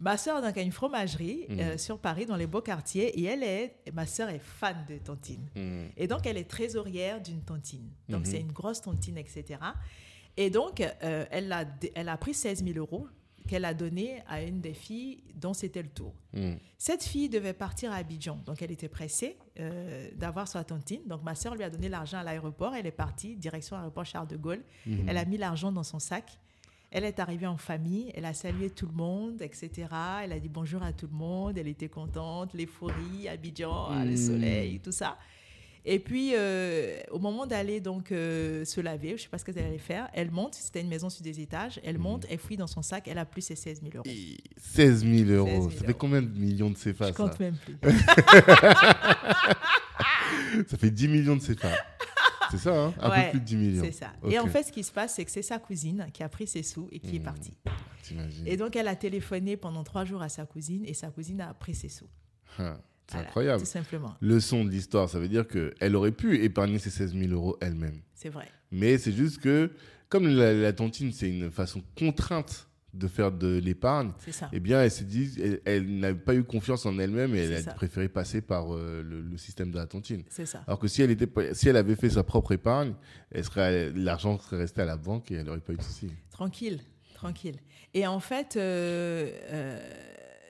ma 0.02 0.18
sœur 0.18 0.42
donc, 0.42 0.58
a 0.58 0.62
une 0.62 0.72
fromagerie 0.72 1.46
euh, 1.52 1.78
sur 1.78 1.98
Paris, 2.00 2.26
dans 2.26 2.36
les 2.36 2.48
beaux 2.48 2.62
quartiers, 2.62 3.18
et 3.20 3.24
elle 3.24 3.44
est, 3.44 3.76
ma 3.94 4.06
sœur 4.06 4.30
est 4.30 4.40
fan 4.40 4.76
de 4.90 4.98
tontine. 4.98 5.48
Mhm. 5.56 5.90
Et 5.96 6.08
donc, 6.08 6.26
elle 6.26 6.38
est 6.38 6.50
trésorière 6.50 7.22
d'une 7.22 7.42
tontine. 7.42 7.90
Donc, 8.10 8.22
Mhm. 8.22 8.26
c'est 8.26 8.40
une 8.42 8.52
grosse 8.52 8.82
tontine, 8.82 9.18
etc. 9.18 9.60
Et 10.38 10.50
donc, 10.50 10.82
euh, 10.82 11.26
elle, 11.32 11.52
a, 11.54 11.66
elle 11.96 12.10
a 12.10 12.18
pris 12.18 12.34
16 12.34 12.64
000 12.66 12.78
euros 12.78 13.08
qu'elle 13.48 13.66
a 13.66 13.74
donné 13.74 14.22
à 14.28 14.42
une 14.44 14.62
des 14.62 14.74
filles 14.74 15.24
dont 15.36 15.54
c'était 15.54 15.82
le 15.82 15.90
tour. 15.90 16.14
Mhm. 16.34 16.58
Cette 16.78 17.04
fille 17.04 17.28
devait 17.28 17.54
partir 17.54 17.92
à 17.92 17.96
Abidjan, 17.96 18.38
donc 18.46 18.62
elle 18.62 18.72
était 18.72 18.88
pressée 18.88 19.38
euh, 19.60 20.10
d'avoir 20.16 20.48
sa 20.48 20.64
tontine. 20.64 21.02
Donc 21.08 21.24
ma 21.24 21.34
sœur 21.36 21.56
lui 21.56 21.64
a 21.64 21.70
donné 21.70 21.90
l'argent 21.90 22.20
à 22.20 22.24
l'aéroport. 22.24 22.76
Elle 22.76 22.86
est 22.86 22.92
partie 22.92 23.36
direction 23.36 23.76
aéroport 23.76 24.06
Charles 24.06 24.28
de 24.28 24.38
Gaulle. 24.38 24.64
Mhm. 24.86 25.10
Elle 25.10 25.18
a 25.18 25.26
mis 25.26 25.38
l'argent 25.38 25.72
dans 25.72 25.84
son 25.84 26.00
sac. 26.00 26.40
Elle 26.94 27.06
est 27.06 27.20
arrivée 27.20 27.48
en 27.48 27.56
famille. 27.58 28.12
Elle 28.16 28.26
a 28.26 28.34
salué 28.34 28.70
tout 28.70 28.86
le 28.86 28.92
monde, 28.94 29.42
etc. 29.42 29.72
Elle 30.24 30.34
a 30.34 30.40
dit 30.40 30.50
bonjour 30.50 30.84
à 30.84 30.92
tout 30.92 31.08
le 31.10 31.18
monde. 31.18 31.58
Elle 31.58 31.70
était 31.70 31.88
contente, 31.88 32.54
l'euphorie, 32.54 33.30
Abidjan, 33.30 33.88
ah, 33.92 34.04
le 34.04 34.12
Mhm. 34.12 34.18
soleil, 34.18 34.80
tout 34.82 34.92
ça. 34.92 35.18
Et 35.84 35.98
puis, 35.98 36.34
euh, 36.36 37.00
au 37.10 37.18
moment 37.18 37.48
d'aller 37.48 37.80
donc 37.80 38.12
euh, 38.12 38.64
se 38.66 38.80
laver, 38.82 39.08
je 39.10 39.14
ne 39.14 39.18
sais 39.20 39.30
pas 39.30 39.40
ce 39.40 39.46
qu'elle 39.46 39.58
allait 39.58 39.80
faire, 39.80 40.10
elle 40.14 40.30
monte, 40.30 40.54
c'était 40.54 40.82
une 40.82 40.90
maison 40.90 41.10
sur 41.10 41.24
des 41.24 41.40
étages, 41.40 41.80
elle 41.84 41.98
monte, 41.98 42.28
elle 42.30 42.38
fouille 42.38 42.58
dans 42.58 42.68
son 42.68 42.84
sac, 42.84 43.08
elle 43.08 43.18
a 43.18 43.26
plus 43.26 43.42
ses 43.42 43.56
16 43.56 43.82
000 43.82 43.94
euros. 43.96 44.04
Et 44.06 44.38
16 44.58 45.04
000 45.04 45.30
euros. 45.32 45.48
16 45.48 45.70
000 45.70 45.72
ça 45.72 45.86
fait 45.86 45.94
combien 45.96 46.22
de 46.22 46.28
millions 46.38 46.70
de 46.70 46.76
CFA 46.76 47.08
je 47.08 47.14
ça 47.14 47.14
compte 47.14 47.40
même 47.40 47.56
plus. 47.56 47.78
Ça 50.68 50.78
fait 50.78 50.92
10 50.92 51.08
millions 51.08 51.36
de 51.38 51.42
CFA. 51.42 51.70
C'est 52.52 52.58
ça, 52.58 52.86
hein 52.86 52.94
Un 53.00 53.10
Ouais, 53.10 53.26
peu 53.26 53.32
plus 53.32 53.40
de 53.40 53.46
10 53.46 53.56
millions. 53.56 53.84
C'est 53.86 53.92
ça. 53.92 54.12
Et 54.30 54.38
en 54.40 54.48
fait, 54.48 54.64
ce 54.64 54.72
qui 54.72 54.84
se 54.84 54.92
passe, 54.92 55.16
c'est 55.16 55.26
que 55.26 55.32
c'est 55.32 55.42
sa 55.42 55.58
cousine 55.60 56.08
qui 56.14 56.22
a 56.24 56.30
pris 56.30 56.46
ses 56.48 56.64
sous 56.64 56.88
et 56.92 57.00
qui 57.00 57.16
est 57.16 57.20
Mhm. 57.20 57.26
partie. 57.26 57.54
Et 58.46 58.58
donc, 58.58 58.76
elle 58.76 58.88
a 58.90 58.96
téléphoné 58.96 59.56
pendant 59.58 59.84
trois 59.84 60.04
jours 60.06 60.22
à 60.22 60.30
sa 60.30 60.46
cousine 60.46 60.84
et 60.86 60.94
sa 60.94 61.10
cousine 61.10 61.40
a 61.42 61.54
pris 61.54 61.74
ses 61.74 61.90
sous. 61.90 62.08
Ah, 62.60 62.78
C'est 63.08 63.14
Voilà, 63.16 63.28
incroyable. 63.28 63.60
Tout 63.64 63.70
simplement. 63.70 64.16
Leçon 64.22 64.64
de 64.66 64.70
l'histoire, 64.70 65.10
ça 65.10 65.20
veut 65.20 65.28
dire 65.28 65.46
qu'elle 65.48 65.96
aurait 65.96 66.12
pu 66.14 66.44
épargner 66.44 66.80
ses 66.80 66.90
16 66.90 67.14
000 67.14 67.32
euros 67.34 67.58
elle-même. 67.62 68.00
C'est 68.14 68.30
vrai. 68.30 68.48
Mais 68.72 68.98
c'est 68.98 69.12
juste 69.12 69.40
que, 69.40 69.72
comme 70.08 70.28
la, 70.28 70.54
la 70.54 70.72
tontine, 70.74 71.12
c'est 71.12 71.30
une 71.30 71.52
façon 71.52 71.82
contrainte 71.98 72.68
de 72.94 73.08
faire 73.08 73.32
de 73.32 73.58
l'épargne, 73.58 74.12
eh 74.52 74.60
bien, 74.60 74.82
elle 74.84 74.92
s'est 74.92 75.06
dit, 75.06 75.32
elle, 75.42 75.62
elle 75.66 76.00
n'a 76.00 76.14
pas 76.14 76.36
eu 76.36 76.44
confiance 76.44 76.86
en 76.86 77.00
elle-même 77.00 77.34
et 77.36 77.40
elle 77.40 77.54
a 77.54 77.62
ça. 77.62 77.74
préféré 77.74 78.10
passer 78.10 78.42
par 78.42 78.76
euh, 78.76 79.02
le, 79.02 79.22
le 79.22 79.38
système 79.38 79.72
de 79.72 79.78
la 79.78 79.86
tontine. 79.88 80.24
Ça. 80.30 80.64
Alors 80.68 80.78
que 80.80 80.88
si 80.88 81.02
elle, 81.02 81.12
était, 81.12 81.30
si 81.54 81.70
elle 81.70 81.78
avait 81.78 81.96
fait 81.96 82.10
sa 82.10 82.24
propre 82.24 82.52
épargne, 82.52 82.94
elle 83.32 83.46
serait, 83.46 83.92
l'argent 83.92 84.38
serait 84.40 84.58
resté 84.58 84.82
à 84.82 84.86
la 84.86 84.98
banque 84.98 85.32
et 85.32 85.36
elle 85.36 85.46
n'aurait 85.46 85.60
pas 85.62 85.74
eu 85.74 85.78
de 85.78 85.82
soucis. 85.84 86.12
Tranquille. 86.32 86.82
Tranquille. 87.14 87.58
Et 87.94 88.06
en 88.08 88.20
fait, 88.20 88.56
euh, 88.58 89.32
euh, 89.52 89.80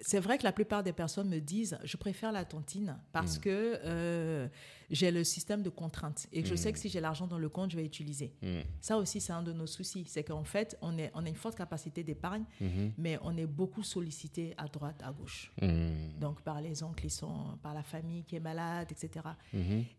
c'est 0.02 0.20
vrai 0.20 0.38
que 0.38 0.44
la 0.44 0.52
plupart 0.52 0.82
des 0.84 0.94
personnes 0.94 1.30
me 1.30 1.40
disent 1.40 1.78
je 1.84 1.98
préfère 1.98 2.32
la 2.32 2.46
tontine 2.46 2.98
parce 3.12 3.38
Mm. 3.38 3.42
que 3.42 4.50
j'ai 4.92 5.10
le 5.10 5.24
système 5.24 5.64
de 5.64 5.70
contraintes 5.70 6.28
et 6.32 6.42
que 6.44 6.48
je 6.48 6.54
Mm. 6.54 6.58
sais 6.58 6.74
que 6.74 6.78
si 6.80 6.90
j'ai 6.90 7.00
l'argent 7.00 7.26
dans 7.26 7.38
le 7.40 7.50
compte, 7.50 7.72
je 7.72 7.78
vais 7.78 7.86
utiliser. 7.86 8.34
Mm. 8.44 8.60
Ça 8.82 8.98
aussi, 8.98 9.20
c'est 9.22 9.34
un 9.34 9.42
de 9.42 9.54
nos 9.54 9.66
soucis. 9.68 10.04
C'est 10.08 10.24
qu'en 10.24 10.44
fait, 10.44 10.78
on, 10.82 10.98
est, 10.98 11.10
on 11.16 11.26
a 11.26 11.30
une 11.30 11.36
forte 11.36 11.58
capacité 11.58 12.04
d'épargne, 12.04 12.44
Mhm. 12.60 12.92
mais 12.98 13.18
on 13.24 13.36
est 13.38 13.46
beaucoup 13.48 13.84
sollicité 13.84 14.54
à 14.58 14.68
droite, 14.68 15.02
à 15.04 15.12
gauche. 15.12 15.52
Mhm. 15.62 16.20
Donc 16.20 16.42
par 16.42 16.62
les 16.62 16.84
oncles, 16.84 17.06
ils 17.06 17.10
sont, 17.10 17.58
par 17.64 17.74
la 17.74 17.84
famille 17.84 18.24
qui 18.26 18.36
est 18.36 18.40
malade, 18.40 18.88
etc. 18.92 19.26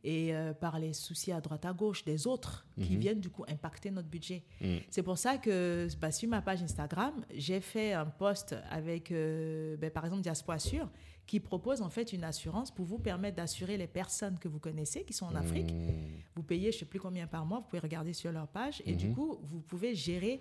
Et 0.04 0.34
euh, 0.34 0.52
par 0.54 0.78
les 0.78 0.92
soucis 0.92 1.32
à 1.32 1.40
droite, 1.40 1.64
à 1.64 1.72
gauche 1.72 2.04
des 2.04 2.26
autres 2.26 2.66
qui 2.80 2.92
Mhm. 2.94 3.00
viennent 3.00 3.20
du 3.20 3.30
coup 3.30 3.44
impacter 3.48 3.90
notre 3.90 4.08
budget. 4.08 4.44
C'est 4.90 5.02
pour 5.02 5.18
ça 5.18 5.38
que 5.38 5.88
bah, 6.00 6.10
sur 6.12 6.28
ma 6.28 6.42
page 6.42 6.62
Instagram, 6.62 7.14
j'ai 7.34 7.60
fait 7.60 7.92
un 7.92 8.06
post 8.06 8.54
avec, 8.70 9.10
euh, 9.12 9.76
ben, 9.76 9.90
par 9.90 10.04
exemple, 10.04 10.22
Diaspora 10.22 10.56
Assure, 10.56 10.88
qui 11.26 11.40
propose 11.40 11.80
en 11.82 11.88
fait 11.88 12.12
une 12.12 12.24
assurance 12.24 12.70
pour 12.70 12.84
vous 12.84 12.98
permettre 12.98 13.36
d'assurer 13.36 13.76
les 13.76 13.86
personnes 13.86 14.38
que 14.38 14.48
vous 14.48 14.58
connaissez 14.58 15.04
qui 15.04 15.12
sont 15.12 15.26
en 15.26 15.34
Afrique. 15.34 15.72
Mhm. 15.72 15.92
Vous 16.34 16.42
payez, 16.42 16.72
je 16.72 16.76
ne 16.76 16.80
sais 16.80 16.84
plus 16.86 17.00
combien 17.00 17.26
par 17.26 17.46
mois, 17.46 17.58
vous 17.60 17.64
pouvez 17.66 17.80
regarder 17.80 18.12
sur 18.12 18.32
leur 18.32 18.48
page, 18.48 18.82
et 18.84 18.94
du 18.94 19.08
Mhm. 19.08 19.14
coup, 19.14 19.38
vous 19.42 19.60
pouvez 19.60 19.94
gérer 19.94 20.40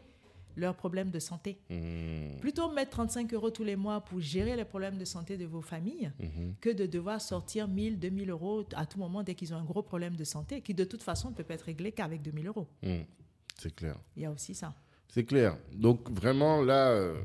leurs 0.58 0.76
problèmes 0.76 1.12
de 1.12 1.20
santé. 1.20 1.60
Mmh. 1.70 2.40
Plutôt 2.42 2.70
mettre 2.74 2.92
35 2.92 3.34
euros 3.34 3.52
tous 3.52 3.64
les 3.64 3.78
mois 3.78 4.02
pour 4.02 4.20
gérer 4.20 4.58
les 4.58 4.66
problèmes 4.66 4.98
de 4.98 5.06
santé 5.06 5.38
de 5.38 5.46
vos 5.46 5.62
familles 5.62 6.12
que 6.60 6.70
de 6.70 6.86
devoir 6.86 7.22
sortir 7.22 7.70
1000, 7.70 7.98
2000 8.00 8.30
euros 8.32 8.66
à 8.76 8.86
tout 8.86 9.00
moment 9.00 9.24
dès 9.24 9.34
qu'ils 9.34 9.54
ont 9.54 9.58
un 9.58 9.64
gros 9.64 9.82
problème 9.82 10.18
de 10.18 10.26
santé 10.26 10.60
qui 10.60 10.74
de 10.74 10.84
toute 10.84 11.04
façon 11.04 11.30
ne 11.30 11.36
peut 11.36 11.46
pas 11.46 11.54
être 11.54 11.62
réglé 11.62 11.94
qu'avec 11.94 12.22
2000 12.22 12.48
euros. 12.48 12.68
Mmh. 12.84 12.96
C'est 13.58 13.74
clair. 13.74 13.96
Il 14.18 14.24
y 14.24 14.26
a 14.26 14.32
aussi 14.32 14.54
ça. 14.54 14.74
C'est 15.08 15.24
clair. 15.24 15.56
Donc 15.72 16.10
vraiment 16.12 16.62
là, 16.62 16.90
euh, 16.90 17.22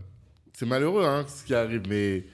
c'est 0.52 0.66
malheureux 0.66 1.04
hein, 1.04 1.24
ce 1.26 1.44
qui 1.44 1.54
arrive, 1.54 1.82
mais 1.88 2.26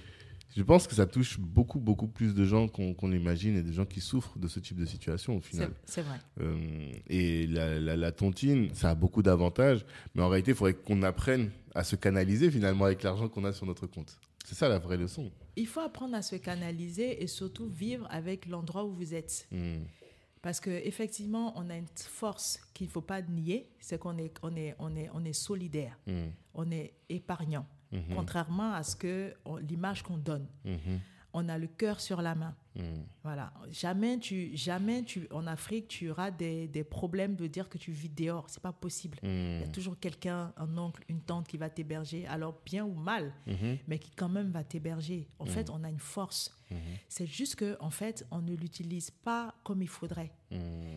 je 0.56 0.62
pense 0.62 0.86
que 0.86 0.94
ça 0.94 1.06
touche 1.06 1.38
beaucoup, 1.38 1.80
beaucoup 1.80 2.08
plus 2.08 2.34
de 2.34 2.44
gens 2.44 2.68
qu'on 2.68 3.12
imagine 3.12 3.56
et 3.56 3.62
des 3.62 3.72
gens 3.72 3.86
qui 3.86 4.00
souffrent 4.00 4.38
de 4.38 4.48
ce 4.48 4.60
type 4.60 4.76
de 4.78 4.84
situation 4.86 5.36
au 5.36 5.40
final. 5.40 5.70
c'est 5.86 6.02
vrai. 6.02 6.18
Euh, 6.40 6.92
et 7.08 7.46
la, 7.46 7.78
la- 7.80 7.96
la 7.96 8.12
tontine, 8.12 8.68
ça 8.74 8.90
a 8.90 8.94
beaucoup 8.94 9.22
d'avantages, 9.22 9.84
mais 10.14 10.22
en 10.22 10.28
réalité, 10.28 10.50
il 10.52 10.56
faudrait 10.56 10.74
qu'on 10.74 11.02
apprenne 11.02 11.50
à 11.74 11.84
se 11.84 11.96
canaliser 11.96 12.50
finalement 12.50 12.84
avec 12.84 13.02
l'argent 13.02 13.28
qu'on 13.28 13.44
a 13.44 13.52
sur 13.52 13.66
notre 13.66 13.86
compte. 13.86 14.18
C'est 14.44 14.54
ça 14.56 14.68
la 14.68 14.78
vraie 14.78 14.96
leçon. 14.96 15.30
Il 15.56 15.66
faut 15.66 15.80
apprendre 15.80 16.14
à 16.16 16.22
se 16.22 16.36
canaliser 16.36 17.22
et 17.22 17.26
surtout 17.26 17.68
vivre 17.68 18.06
avec 18.10 18.46
l'endroit 18.46 18.84
où 18.84 18.92
vous 18.92 19.14
êtes. 19.14 19.46
Mmh. 19.52 19.76
Parce 20.42 20.58
qu'effectivement, 20.58 21.52
on 21.56 21.70
a 21.70 21.76
une 21.76 21.86
force 21.94 22.58
qu'il 22.74 22.88
ne 22.88 22.90
faut 22.90 23.00
pas 23.00 23.22
nier, 23.22 23.68
c'est 23.78 23.98
qu'on 23.98 24.18
est, 24.18 24.32
on 24.42 24.56
est, 24.56 24.74
on 24.80 24.96
est, 24.96 25.08
on 25.14 25.24
est 25.24 25.32
solidaire, 25.32 25.96
Mmh. 26.08 26.12
on 26.54 26.70
est 26.72 26.92
épargnant, 27.08 27.64
Mhm. 27.92 28.14
contrairement 28.14 28.72
à 28.72 28.82
ce 28.82 28.96
que 28.96 29.34
l'image 29.68 30.02
qu'on 30.02 30.16
donne. 30.16 30.46
Mhm. 30.64 31.00
On 31.34 31.48
a 31.48 31.56
le 31.58 31.66
cœur 31.66 32.00
sur 32.00 32.20
la 32.20 32.34
main. 32.34 32.54
Mmh. 32.76 32.82
Voilà. 33.22 33.52
Jamais, 33.70 34.18
tu, 34.18 34.50
jamais 34.56 35.02
tu, 35.04 35.26
en 35.30 35.46
Afrique, 35.46 35.88
tu 35.88 36.10
auras 36.10 36.30
des, 36.30 36.68
des 36.68 36.84
problèmes 36.84 37.36
de 37.36 37.46
dire 37.46 37.68
que 37.68 37.78
tu 37.78 37.90
vis 37.92 38.08
dehors. 38.08 38.48
C'est 38.48 38.62
pas 38.62 38.72
possible. 38.72 39.18
Il 39.22 39.60
y 39.60 39.64
a 39.64 39.68
toujours 39.68 39.98
quelqu'un, 39.98 40.52
un 40.56 40.76
oncle, 40.78 41.02
une 41.08 41.20
tante 41.20 41.46
qui 41.48 41.56
va 41.58 41.68
t'héberger, 41.70 42.26
alors 42.26 42.58
bien 42.64 42.84
ou 42.84 42.94
mal, 42.94 43.32
Mhm. 43.46 43.78
mais 43.88 43.98
qui 43.98 44.10
quand 44.10 44.28
même 44.28 44.50
va 44.50 44.64
t'héberger. 44.64 45.28
En 45.38 45.46
fait, 45.46 45.68
on 45.70 45.84
a 45.84 45.88
une 45.90 45.98
force. 45.98 46.56
C'est 47.08 47.26
juste 47.26 47.56
que, 47.56 47.76
en 47.80 47.90
fait, 47.90 48.26
on 48.30 48.40
ne 48.40 48.54
l'utilise 48.54 49.10
pas 49.10 49.54
comme 49.62 49.82
il 49.82 49.88
faudrait. 49.88 50.32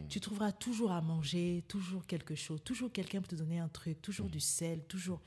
Tu 0.07 0.21
trouveras 0.21 0.53
toujours 0.53 0.91
à 0.93 1.01
manger, 1.01 1.63
toujours 1.67 2.05
quelque 2.05 2.35
chose, 2.35 2.61
toujours 2.63 2.91
quelqu'un 2.93 3.19
pour 3.19 3.27
te 3.27 3.35
donner 3.35 3.59
un 3.59 3.67
truc, 3.67 4.01
toujours 4.01 4.29
du 4.29 4.39
sel, 4.39 4.83
toujours. 4.87 5.21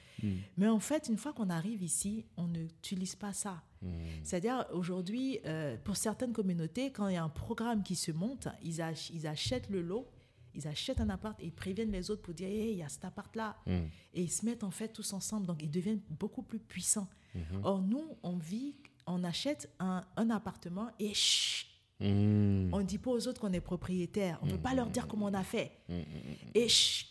Mais 0.57 0.69
en 0.69 0.81
fait, 0.81 1.09
une 1.09 1.19
fois 1.19 1.33
qu'on 1.35 1.51
arrive 1.51 1.83
ici, 1.83 2.25
on 2.39 2.47
n'utilise 2.49 3.15
pas 3.15 3.33
ça. 3.35 3.63
Mmh. 3.83 3.89
C'est-à-dire, 4.24 4.66
aujourd'hui, 4.72 5.39
euh, 5.47 5.76
pour 5.85 5.97
certaines 5.97 6.33
communautés, 6.33 6.91
quand 6.91 7.09
il 7.09 7.14
y 7.14 7.16
a 7.16 7.22
un 7.24 7.29
programme 7.29 7.83
qui 7.83 7.95
se 7.95 8.11
monte, 8.12 8.49
ils, 8.62 8.81
ach- 8.83 9.11
ils 9.11 9.26
achètent 9.26 9.70
le 9.70 9.81
lot, 9.83 10.09
ils 10.55 10.66
achètent 10.66 11.01
un 11.01 11.09
appart 11.11 11.39
et 11.41 11.47
ils 11.47 11.53
préviennent 11.53 11.93
les 11.93 12.11
autres 12.11 12.22
pour 12.22 12.35
dire 12.35 12.49
Hey, 12.49 12.72
il 12.72 12.79
y 12.79 12.83
a 12.83 12.89
cet 12.89 13.05
appart-là. 13.05 13.57
Mmh. 13.66 13.72
Et 14.14 14.22
ils 14.22 14.31
se 14.31 14.45
mettent 14.45 14.64
en 14.64 14.70
fait 14.72 14.89
tous 14.89 15.12
ensemble. 15.12 15.47
Donc, 15.47 15.62
ils 15.62 15.70
deviennent 15.70 16.01
beaucoup 16.11 16.43
plus 16.43 16.59
puissants. 16.59 17.09
Mhm. 17.35 17.61
Or, 17.62 17.83
nous, 17.83 18.16
on 18.22 18.37
vit, 18.39 18.74
on 19.07 19.22
achète 19.22 19.70
un, 19.79 20.03
un 20.16 20.31
appartement 20.31 20.89
et 20.99 21.14
chut, 21.14 21.66
Mmh. 22.01 22.70
on 22.72 22.79
ne 22.79 22.85
dit 22.85 22.99
pas 22.99 23.11
aux 23.11 23.26
autres 23.26 23.41
qu'on 23.41 23.53
est 23.53 23.61
propriétaire. 23.61 24.39
On 24.43 24.47
ne 24.47 24.53
veut 24.53 24.59
pas 24.61 24.72
leur 24.72 24.87
dire 24.89 25.09
comment 25.09 25.26
on 25.26 25.35
a 25.35 25.43
fait. 25.43 25.72
Et 26.55 26.68
chut, 26.68 27.09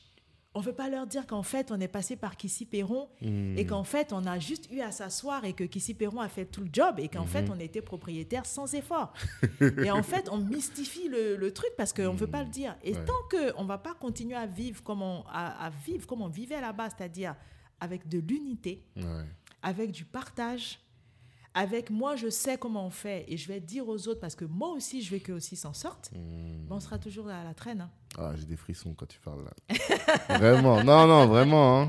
on 0.58 0.62
ne 0.62 0.66
veut 0.66 0.74
pas 0.74 0.90
leur 0.90 1.06
dire 1.06 1.28
qu'en 1.28 1.44
fait, 1.44 1.72
on 1.72 1.80
est 1.80 1.88
passé 1.88 2.16
par 2.16 2.36
Kissy 2.36 2.66
Perron 2.66 3.08
et 3.22 3.66
qu'en 3.68 3.84
fait, 3.84 4.12
on 4.12 4.26
a 4.26 4.40
juste 4.40 4.68
eu 4.72 4.80
à 4.82 4.92
s'asseoir 4.92 5.46
et 5.46 5.54
que 5.54 5.64
Kissy 5.64 5.94
Perron 5.94 6.20
a 6.20 6.30
fait 6.30 6.46
tout 6.46 6.62
le 6.62 6.70
job 6.74 6.96
et 7.00 7.08
qu'en 7.10 7.26
fait, 7.28 7.50
on 7.52 7.60
était 7.60 7.82
propriétaire 7.82 8.46
sans 8.46 8.74
effort. 8.74 9.14
et 9.84 9.92
en 9.92 10.02
fait, 10.04 10.28
on 10.32 10.38
mystifie 10.38 11.10
le, 11.10 11.36
le 11.36 11.54
truc 11.54 11.70
parce 11.78 11.94
qu'on 11.94 12.14
ne 12.14 12.18
veut 12.18 12.28
pas 12.28 12.44
le 12.44 12.50
dire. 12.50 12.76
Et 12.84 12.96
Ouais. 12.96 13.06
tant 13.06 13.14
qu'on 13.54 13.64
ne 13.64 13.68
va 13.68 13.78
pas 13.78 13.94
continuer 13.94 14.36
à 14.36 14.48
vivre 14.48 14.82
comme 14.84 15.02
on, 15.04 15.24
à, 15.28 15.66
à 15.68 15.70
vivre 15.70 16.08
comme 16.08 16.22
on 16.24 16.28
vivait 16.28 16.60
là-bas, 16.60 16.90
c'est-à-dire 16.90 17.36
avec 17.80 18.08
de 18.10 18.18
l'unité, 18.18 18.84
Ouais. 18.96 19.04
avec 19.62 19.92
du 19.92 20.06
partage, 20.06 20.80
avec 21.54 21.90
moi, 21.90 22.16
je 22.16 22.30
sais 22.30 22.58
comment 22.58 22.86
on 22.86 22.90
fait 22.92 23.26
et 23.28 23.36
je 23.38 23.48
vais 23.48 23.60
dire 23.60 23.88
aux 23.88 24.08
autres 24.08 24.20
parce 24.20 24.36
que 24.36 24.46
moi 24.46 24.70
aussi, 24.70 25.02
je 25.02 25.12
veux 25.12 25.20
qu'eux 25.20 25.34
aussi 25.34 25.56
s'en 25.56 25.74
sortent. 25.74 26.12
Mmh. 26.14 26.68
Ben, 26.68 26.76
on 26.76 26.80
sera 26.80 27.00
toujours 27.00 27.28
à 27.30 27.44
la 27.44 27.54
traîne. 27.56 27.82
hein. 27.82 27.90
Ah, 28.18 28.34
j'ai 28.36 28.46
des 28.46 28.56
frissons 28.58 28.94
quand 28.96 29.06
tu 29.06 29.20
parles 29.20 29.44
là. 29.46 30.38
vraiment. 30.40 30.84
Non, 30.84 31.06
non, 31.08 31.28
vraiment. 31.28 31.82
hein. 31.82 31.88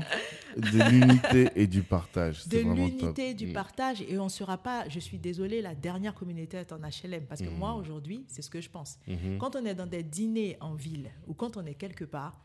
De 0.57 0.89
l'unité 0.89 1.49
et 1.55 1.67
du 1.67 1.83
partage. 1.83 2.47
de 2.47 2.57
l'unité, 2.59 3.29
top. 3.31 3.37
du 3.37 3.47
Mm. 3.47 3.53
partage. 3.53 4.01
Et 4.01 4.17
on 4.19 4.25
ne 4.25 4.29
sera 4.29 4.57
pas, 4.57 4.87
je 4.89 4.99
suis 4.99 5.17
désolée, 5.19 5.61
la 5.61 5.75
dernière 5.75 6.13
communauté 6.13 6.57
est 6.57 6.71
en 6.71 6.79
HLM. 6.79 7.25
Parce 7.27 7.41
que 7.41 7.49
Mm. 7.49 7.57
moi, 7.57 7.73
aujourd'hui, 7.73 8.25
c'est 8.27 8.41
ce 8.41 8.49
que 8.49 8.59
je 8.61 8.69
pense. 8.69 8.97
Mhm. 9.07 9.37
Quand 9.39 9.55
on 9.55 9.65
est 9.65 9.75
dans 9.75 9.85
des 9.87 10.03
dîners 10.03 10.57
en 10.59 10.73
ville 10.73 11.11
ou 11.27 11.33
quand 11.33 11.55
on 11.57 11.65
est 11.65 11.75
quelque 11.75 12.03
part, 12.05 12.39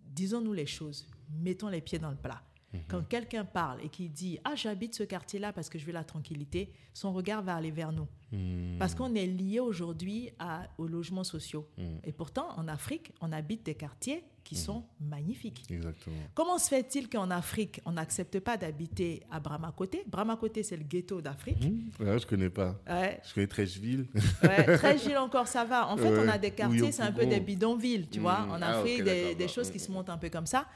disons-nous 0.00 0.52
les 0.52 0.66
choses, 0.66 1.06
mettons 1.40 1.68
les 1.68 1.80
pieds 1.80 1.98
dans 1.98 2.10
le 2.10 2.16
plat. 2.16 2.42
Mhm. 2.72 2.80
Quand 2.88 3.08
quelqu'un 3.08 3.44
parle 3.46 3.80
et 3.82 3.88
qui 3.88 4.08
dit 4.10 4.38
Ah, 4.44 4.54
j'habite 4.54 4.94
ce 4.94 5.02
quartier-là 5.02 5.52
parce 5.52 5.68
que 5.70 5.78
je 5.78 5.86
veux 5.86 5.92
la 5.92 6.04
tranquillité, 6.04 6.72
son 6.92 7.12
regard 7.12 7.42
va 7.42 7.56
aller 7.56 7.70
vers 7.70 7.92
nous. 7.92 8.06
Mm. 8.32 8.78
Parce 8.78 8.94
qu'on 8.94 9.14
est 9.14 9.26
lié 9.26 9.60
aujourd'hui 9.60 10.30
aux 10.78 10.86
logements 10.86 11.24
sociaux. 11.24 11.66
Mm. 11.78 11.82
Et 12.04 12.12
pourtant, 12.12 12.48
en 12.56 12.68
Afrique, 12.68 13.12
on 13.20 13.32
habite 13.32 13.64
des 13.64 13.74
quartiers 13.74 14.24
qui 14.44 14.54
Mhm. 14.54 14.60
sont 14.62 14.84
magnifiques. 14.98 15.64
Exactement. 15.70 16.16
Comment 16.34 16.56
se 16.56 16.68
fait-il 16.70 17.10
qu'en 17.10 17.30
Afrique, 17.30 17.82
on 17.84 17.92
n'accepte 17.92 18.40
pas 18.40 18.56
d'habiter 18.56 19.22
à 19.30 19.40
Bramacoté 19.40 20.04
Bramacoté, 20.06 20.62
c'est 20.62 20.78
le 20.78 20.84
ghetto 20.84 21.20
d'Afrique. 21.20 21.62
Mhm. 21.62 21.90
Ouais, 22.06 22.18
je 22.18 22.26
connais 22.26 22.48
pas. 22.48 22.80
Ouais, 22.88 23.20
Je 23.28 23.34
connais 23.34 23.46
Trècheville. 23.46 24.06
ouais, 24.42 24.76
très 24.78 24.96
Gilles 24.96 25.18
encore, 25.18 25.46
ça 25.48 25.64
va. 25.66 25.86
En 25.88 25.98
fait, 25.98 26.08
on 26.18 26.26
a 26.28 26.38
des 26.38 26.52
quartiers, 26.52 26.92
c'est 26.92 27.02
un 27.02 27.12
peu 27.12 27.26
des 27.26 27.40
bidonvilles, 27.40 28.08
tu 28.10 28.20
vois. 28.20 28.40
Mm. 28.46 28.50
En 28.52 28.62
Ah, 28.62 28.78
Afrique, 28.78 29.04
des, 29.04 29.48
choses 29.48 29.70
qui 29.70 29.78
se 29.78 29.90
montent 29.92 30.08
un 30.08 30.16
peu 30.18 30.30
comme 30.30 30.46
ça. 30.46 30.66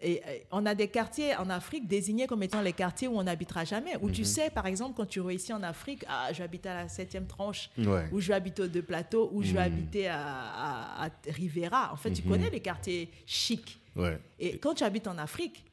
Et 0.00 0.22
on 0.50 0.64
a 0.64 0.74
des 0.74 0.88
quartiers 0.88 1.36
en 1.36 1.50
Afrique 1.50 1.86
désignés 1.86 2.26
comme 2.26 2.42
étant 2.42 2.62
les 2.62 2.72
quartiers 2.72 3.06
où 3.06 3.18
on 3.18 3.22
n'habitera 3.24 3.64
jamais. 3.66 3.96
Où 4.00 4.06
Mhm. 4.06 4.12
tu 4.12 4.24
sais, 4.24 4.48
par 4.48 4.64
exemple, 4.64 4.94
quand 4.96 5.04
tu 5.06 5.20
réussis 5.20 5.52
en 5.52 5.62
Afrique, 5.62 6.06
ah, 6.08 6.32
je 6.32 6.38
vais 6.38 6.44
habiter 6.44 6.70
à 6.70 6.74
la 6.74 6.88
septième 6.90 7.26
tranche, 7.26 7.70
Ouais. 7.78 8.08
où 8.12 8.20
je 8.20 8.28
vais 8.28 8.34
habiter 8.34 8.62
aux 8.62 8.66
deux 8.68 8.82
plateaux, 8.82 9.30
où 9.32 9.42
je 9.42 9.52
vais 9.52 9.60
Mm. 9.60 9.72
habiter 9.72 10.08
à, 10.08 10.18
à- 10.22 11.06
à 11.06 11.10
Rivera. 11.28 11.92
En 11.92 11.96
fait, 11.96 12.10
tu 12.12 12.22
Mhm. 12.22 12.28
connais 12.30 12.50
les 12.50 12.60
quartiers 12.60 13.10
chics. 13.26 13.80
Ouais. 13.96 14.18
Et 14.38 14.58
quand 14.58 14.74
tu 14.74 14.84
habites 14.84 15.06
en 15.08 15.18
Afrique, 15.18 15.64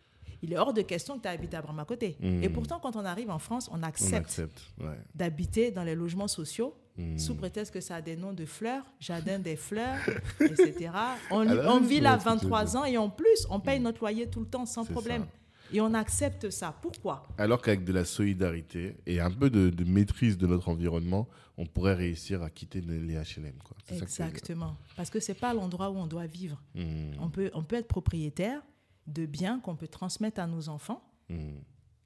il 0.43 0.53
est 0.53 0.57
hors 0.57 0.73
de 0.73 0.81
question 0.83 1.17
que 1.17 1.23
tu 1.23 1.27
habites 1.27 1.53
à 1.53 1.61
Bramacoté. 1.61 2.15
Mm. 2.19 2.43
Et 2.43 2.49
pourtant, 2.49 2.79
quand 2.79 2.95
on 2.95 3.05
arrive 3.05 3.29
en 3.31 3.39
France, 3.39 3.69
on 3.73 3.81
accepte, 3.83 4.13
accepte. 4.27 4.61
Ouais. 4.79 4.97
d'habiter 5.15 5.71
dans 5.71 5.83
les 5.83 5.95
logements 5.95 6.27
sociaux 6.27 6.75
Mm. 6.97 7.17
sous 7.19 7.35
prétexte 7.35 7.71
que 7.73 7.79
ça 7.81 7.95
a 7.97 8.01
des 8.01 8.15
noms 8.15 8.33
de 8.33 8.45
fleurs, 8.45 8.83
jardin 8.99 9.37
des 9.39 9.55
fleurs, 9.55 9.97
etc. 10.41 10.89
On, 11.31 11.47
Alors, 11.47 11.75
on 11.75 11.79
je 11.83 11.85
vit 11.87 11.99
là 11.99 12.13
ce 12.19 12.23
que 12.25 12.29
tu 12.29 12.29
veux 12.29 12.39
23 12.51 12.65
dire. 12.65 12.79
ans 12.79 12.85
et 12.85 12.97
en 12.97 13.09
plus, 13.09 13.45
on 13.51 13.59
paye 13.59 13.79
notre 13.79 13.99
loyer 13.99 14.27
tout 14.27 14.39
le 14.39 14.47
temps 14.47 14.65
sans 14.65 14.83
problème. 14.85 15.21
ça. 15.23 15.27
Et 15.73 15.81
on 15.81 15.93
accepte 15.93 16.49
ça. 16.49 16.73
Pourquoi? 16.81 17.27
Alors 17.37 17.61
qu'avec 17.61 17.83
de 17.83 17.91
la 17.91 18.05
solidarité 18.05 18.97
et 19.05 19.19
un 19.19 19.31
peu 19.31 19.49
de, 19.49 19.69
de 19.69 19.83
maîtrise 19.83 20.37
de 20.37 20.47
notre 20.47 20.69
environnement, 20.69 21.27
on 21.57 21.65
pourrait 21.65 21.95
réussir 21.95 22.41
à 22.43 22.49
quitter 22.49 22.81
les 22.81 23.15
HLM. 23.15 23.53
Quoi. 23.63 23.75
Que. 23.87 23.93
Exactement. 23.95 24.77
Parce 24.95 25.09
que 25.09 25.19
c'est 25.19 25.33
pas 25.33 25.53
l'endroit 25.53 25.89
où 25.89 25.95
on 25.97 26.07
doit 26.07 26.25
vivre. 26.27 26.61
Mm. 26.75 27.11
On 27.19 27.29
peut, 27.29 27.51
on 27.53 27.63
peut 27.63 27.75
être 27.75 27.87
propriétaire 27.87 28.61
de 29.07 29.25
biens 29.25 29.59
qu'on 29.59 29.75
peut 29.75 29.87
transmettre 29.87 30.39
à 30.39 30.47
nos 30.47 30.69
enfants, 30.69 31.03
Mm. 31.29 31.57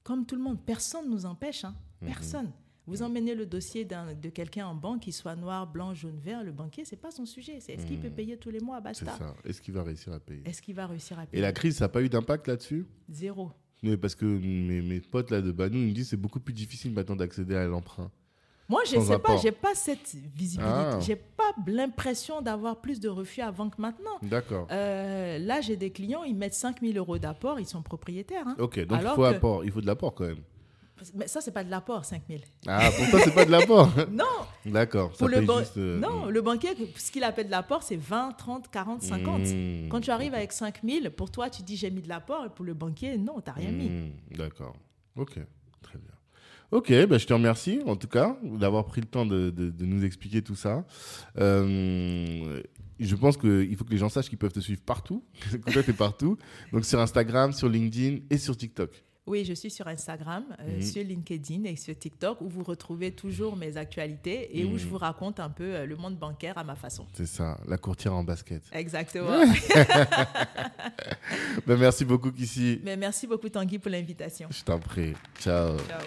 comme 0.04 0.26
tout 0.26 0.36
le 0.36 0.42
monde. 0.42 0.60
Personne 0.66 1.06
ne 1.06 1.12
nous 1.12 1.26
empêche. 1.28 1.64
hein. 1.64 1.76
Mhm. 2.02 2.08
Personne. 2.08 2.52
Vous 2.88 3.04
emmenez 3.04 3.36
le 3.36 3.46
dossier 3.46 3.86
de 3.86 4.30
quelqu'un 4.30 4.66
en 4.68 4.76
banque, 4.76 5.02
qu'il 5.02 5.14
soit 5.14 5.36
noir, 5.36 5.68
blanc, 5.68 5.94
jaune, 5.94 6.18
vert, 6.20 6.44
le 6.44 6.52
banquier, 6.52 6.84
c'est 6.84 6.96
pas 7.00 7.12
son 7.12 7.26
sujet. 7.26 7.60
C'est 7.60 7.74
est-ce 7.74 7.86
qu'il 7.86 8.00
peut 8.00 8.10
payer 8.10 8.38
tous 8.38 8.50
les 8.50 8.60
mois, 8.60 8.80
Mhm. 8.82 8.94
C'est 8.94 9.06
basta. 9.06 9.26
ça. 9.26 9.34
Est-ce 9.46 9.62
qu'il 9.62 9.74
va 9.74 9.84
réussir 9.84 10.12
à 10.14 10.20
payer 10.20 10.42
Est-ce 10.46 10.62
qu'il 10.62 10.76
va 10.76 10.88
réussir 10.88 11.18
à 11.20 11.24
Et 11.24 11.28
payer 11.28 11.42
la 11.44 11.52
crise, 11.54 11.78
ça 11.78 11.86
n'a 11.86 11.90
pas 11.90 12.02
eu 12.02 12.10
d'impact 12.10 12.48
là-dessus 12.48 12.86
Zéro. 13.10 13.52
Oui, 13.84 13.98
parce 13.98 14.16
que 14.16 14.26
mes, 14.26 14.82
mes 14.82 15.00
potes 15.00 15.32
là 15.32 15.42
de 15.42 15.52
Banou 15.52 15.78
ils 15.78 15.88
me 15.88 15.92
disent 15.94 16.06
que 16.06 16.10
c'est 16.12 16.18
beaucoup 16.18 16.40
plus 16.40 16.54
difficile 16.54 16.92
maintenant 16.94 17.16
d'accéder 17.16 17.56
à 17.56 17.66
l'emprunt. 17.66 18.12
Moi, 18.70 18.82
je 18.86 18.96
Sans 18.96 19.02
sais 19.02 19.08
pas, 19.10 19.16
apport. 19.34 19.38
j'ai 19.42 19.52
pas 19.52 19.76
cette 19.76 20.16
visibilité. 20.34 20.64
Ah. 20.74 21.00
J'ai 21.02 21.18
pas 21.18 21.52
l'impression 21.68 22.42
d'avoir 22.42 22.80
plus 22.80 23.00
de 23.02 23.10
refus 23.10 23.42
avant 23.42 23.70
que 23.70 23.82
maintenant. 23.82 24.18
D'accord. 24.22 24.68
Euh, 24.72 25.40
là, 25.40 25.60
j'ai 25.62 25.76
des 25.76 25.90
clients, 25.92 26.24
ils 26.24 26.36
mettent 26.36 26.54
5000 26.54 26.98
euros 26.98 27.18
d'apport, 27.18 27.60
ils 27.60 27.66
sont 27.66 27.82
propriétaires. 27.82 28.48
hein. 28.48 28.56
Ok, 28.60 28.80
donc 28.86 29.00
il 29.02 29.08
faut, 29.10 29.22
que- 29.24 29.28
apport, 29.36 29.66
il 29.66 29.72
faut 29.72 29.82
de 29.82 29.88
l'apport 29.88 30.14
quand 30.16 30.26
même. 30.28 30.42
Mais 31.16 31.28
ça, 31.28 31.42
c'est 31.42 31.52
pas 31.52 31.64
de 31.64 31.70
l'apport, 31.72 32.06
5000. 32.06 32.42
Ah, 32.68 32.90
pour 32.98 33.10
toi, 33.10 33.20
c'est 33.24 33.34
pas 33.34 33.46
de 33.46 33.52
l'apport 33.52 33.92
Non, 34.12 34.26
D'accord. 34.66 35.12
Ça 35.14 35.18
pour 35.20 35.28
le, 35.30 35.42
juste, 35.42 35.78
euh, 35.78 36.00
non 36.00 36.26
le 36.28 36.42
banquier, 36.42 36.70
ce 36.96 37.12
qu'il 37.12 37.24
appelle 37.24 37.48
de 37.48 37.52
l'apport, 37.52 37.84
c'est 37.84 37.96
20, 37.98 38.34
30, 38.38 38.70
40, 38.70 39.02
50. 39.02 39.40
Mmh. 39.42 39.88
Quand 39.90 40.02
tu 40.02 40.12
arrives 40.12 40.34
avec 40.34 40.52
5000, 40.52 41.10
pour 41.12 41.32
toi, 41.32 41.50
tu 41.50 41.64
dis 41.64 41.76
j'ai 41.78 41.90
mis 41.92 42.02
de 42.02 42.10
l'apport, 42.10 42.46
et 42.46 42.50
pour 42.50 42.66
le 42.66 42.74
banquier, 42.74 43.18
non, 43.18 43.40
t'as 43.42 43.54
rien 43.54 43.72
mis. 43.72 43.90
Mmh, 43.90 44.12
D'accord. 44.38 44.76
Ok, 45.16 45.40
très 45.82 45.98
bien. 45.98 46.12
Ok, 46.72 46.90
ben, 46.90 47.18
je 47.18 47.28
te 47.28 47.34
remercie 47.34 47.82
en 47.86 47.96
tout 47.98 48.08
cas 48.08 48.38
d'avoir 48.44 48.86
pris 48.86 49.02
le 49.02 49.08
temps 49.08 49.26
de, 49.26 49.50
de- 49.50 49.70
de 49.72 49.86
nous 49.86 50.06
expliquer 50.06 50.42
tout 50.42 50.56
ça. 50.56 50.86
Euh, 51.38 52.62
je 53.00 53.16
pense 53.16 53.36
qu'il 53.38 53.76
faut 53.76 53.84
que 53.84 53.92
les 53.92 53.98
gens 53.98 54.10
sachent 54.10 54.30
qu'ils 54.30 54.38
peuvent 54.38 54.54
te 54.54 54.60
suivre 54.60 54.82
partout, 54.86 55.24
que 55.66 55.80
tu 55.80 55.90
es 55.90 55.94
partout. 55.94 56.38
Donc 56.72 56.86
sur 56.86 57.00
Instagram, 57.00 57.52
sur 57.52 57.68
LinkedIn 57.68 58.20
et 58.30 58.38
sur 58.38 58.56
TikTok. 58.56 59.04
Oui, 59.28 59.46
je 59.46 59.54
suis 59.54 59.70
sur 59.70 59.88
Instagram, 59.88 60.44
euh, 60.60 60.78
Mhm. 60.78 60.82
sur 60.82 61.04
LinkedIn 61.04 61.64
et 61.66 61.76
sur 61.76 61.96
TikTok 61.98 62.42
où 62.42 62.50
vous 62.50 62.64
retrouvez 62.64 63.12
toujours 63.12 63.56
mes 63.56 63.78
actualités 63.78 64.58
et 64.58 64.66
où 64.66 64.72
Mhm. 64.72 64.78
je 64.80 64.88
vous 64.88 64.98
raconte 64.98 65.40
un 65.40 65.50
peu 65.52 65.76
euh, 65.76 65.86
le 65.86 65.96
monde 65.96 66.18
bancaire 66.18 66.58
à 66.58 66.64
ma 66.64 66.74
façon. 66.76 67.06
C'est 67.14 67.28
ça, 67.28 67.60
la 67.68 67.78
courtière 67.78 68.14
en 68.16 68.24
basket. 68.24 68.64
Exactement. 68.72 69.30
Ben, 71.68 71.78
merci 71.78 72.04
beaucoup, 72.04 72.32
Kissy. 72.32 72.82
Mais 72.84 72.98
merci 72.98 73.28
beaucoup 73.28 73.48
Tanguy 73.48 73.78
pour 73.78 73.92
l'invitation. 73.92 74.48
Je 74.52 74.64
t'en 74.64 74.80
prie. 74.80 75.14
Ciao. 75.40 75.78
Ciao. 75.78 76.02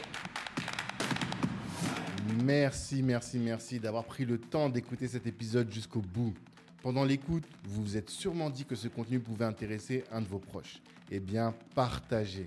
Merci, 2.42 3.02
merci, 3.02 3.38
merci 3.38 3.78
d'avoir 3.78 4.04
pris 4.04 4.24
le 4.24 4.38
temps 4.38 4.68
d'écouter 4.68 5.06
cet 5.06 5.26
épisode 5.26 5.70
jusqu'au 5.72 6.00
bout. 6.00 6.34
Pendant 6.82 7.04
l'écoute, 7.04 7.44
vous 7.64 7.82
vous 7.82 7.96
êtes 7.96 8.10
sûrement 8.10 8.50
dit 8.50 8.64
que 8.64 8.74
ce 8.74 8.88
contenu 8.88 9.20
pouvait 9.20 9.44
intéresser 9.44 10.04
un 10.10 10.20
de 10.20 10.26
vos 10.26 10.38
proches. 10.40 10.80
Eh 11.10 11.20
bien, 11.20 11.54
partagez. 11.74 12.46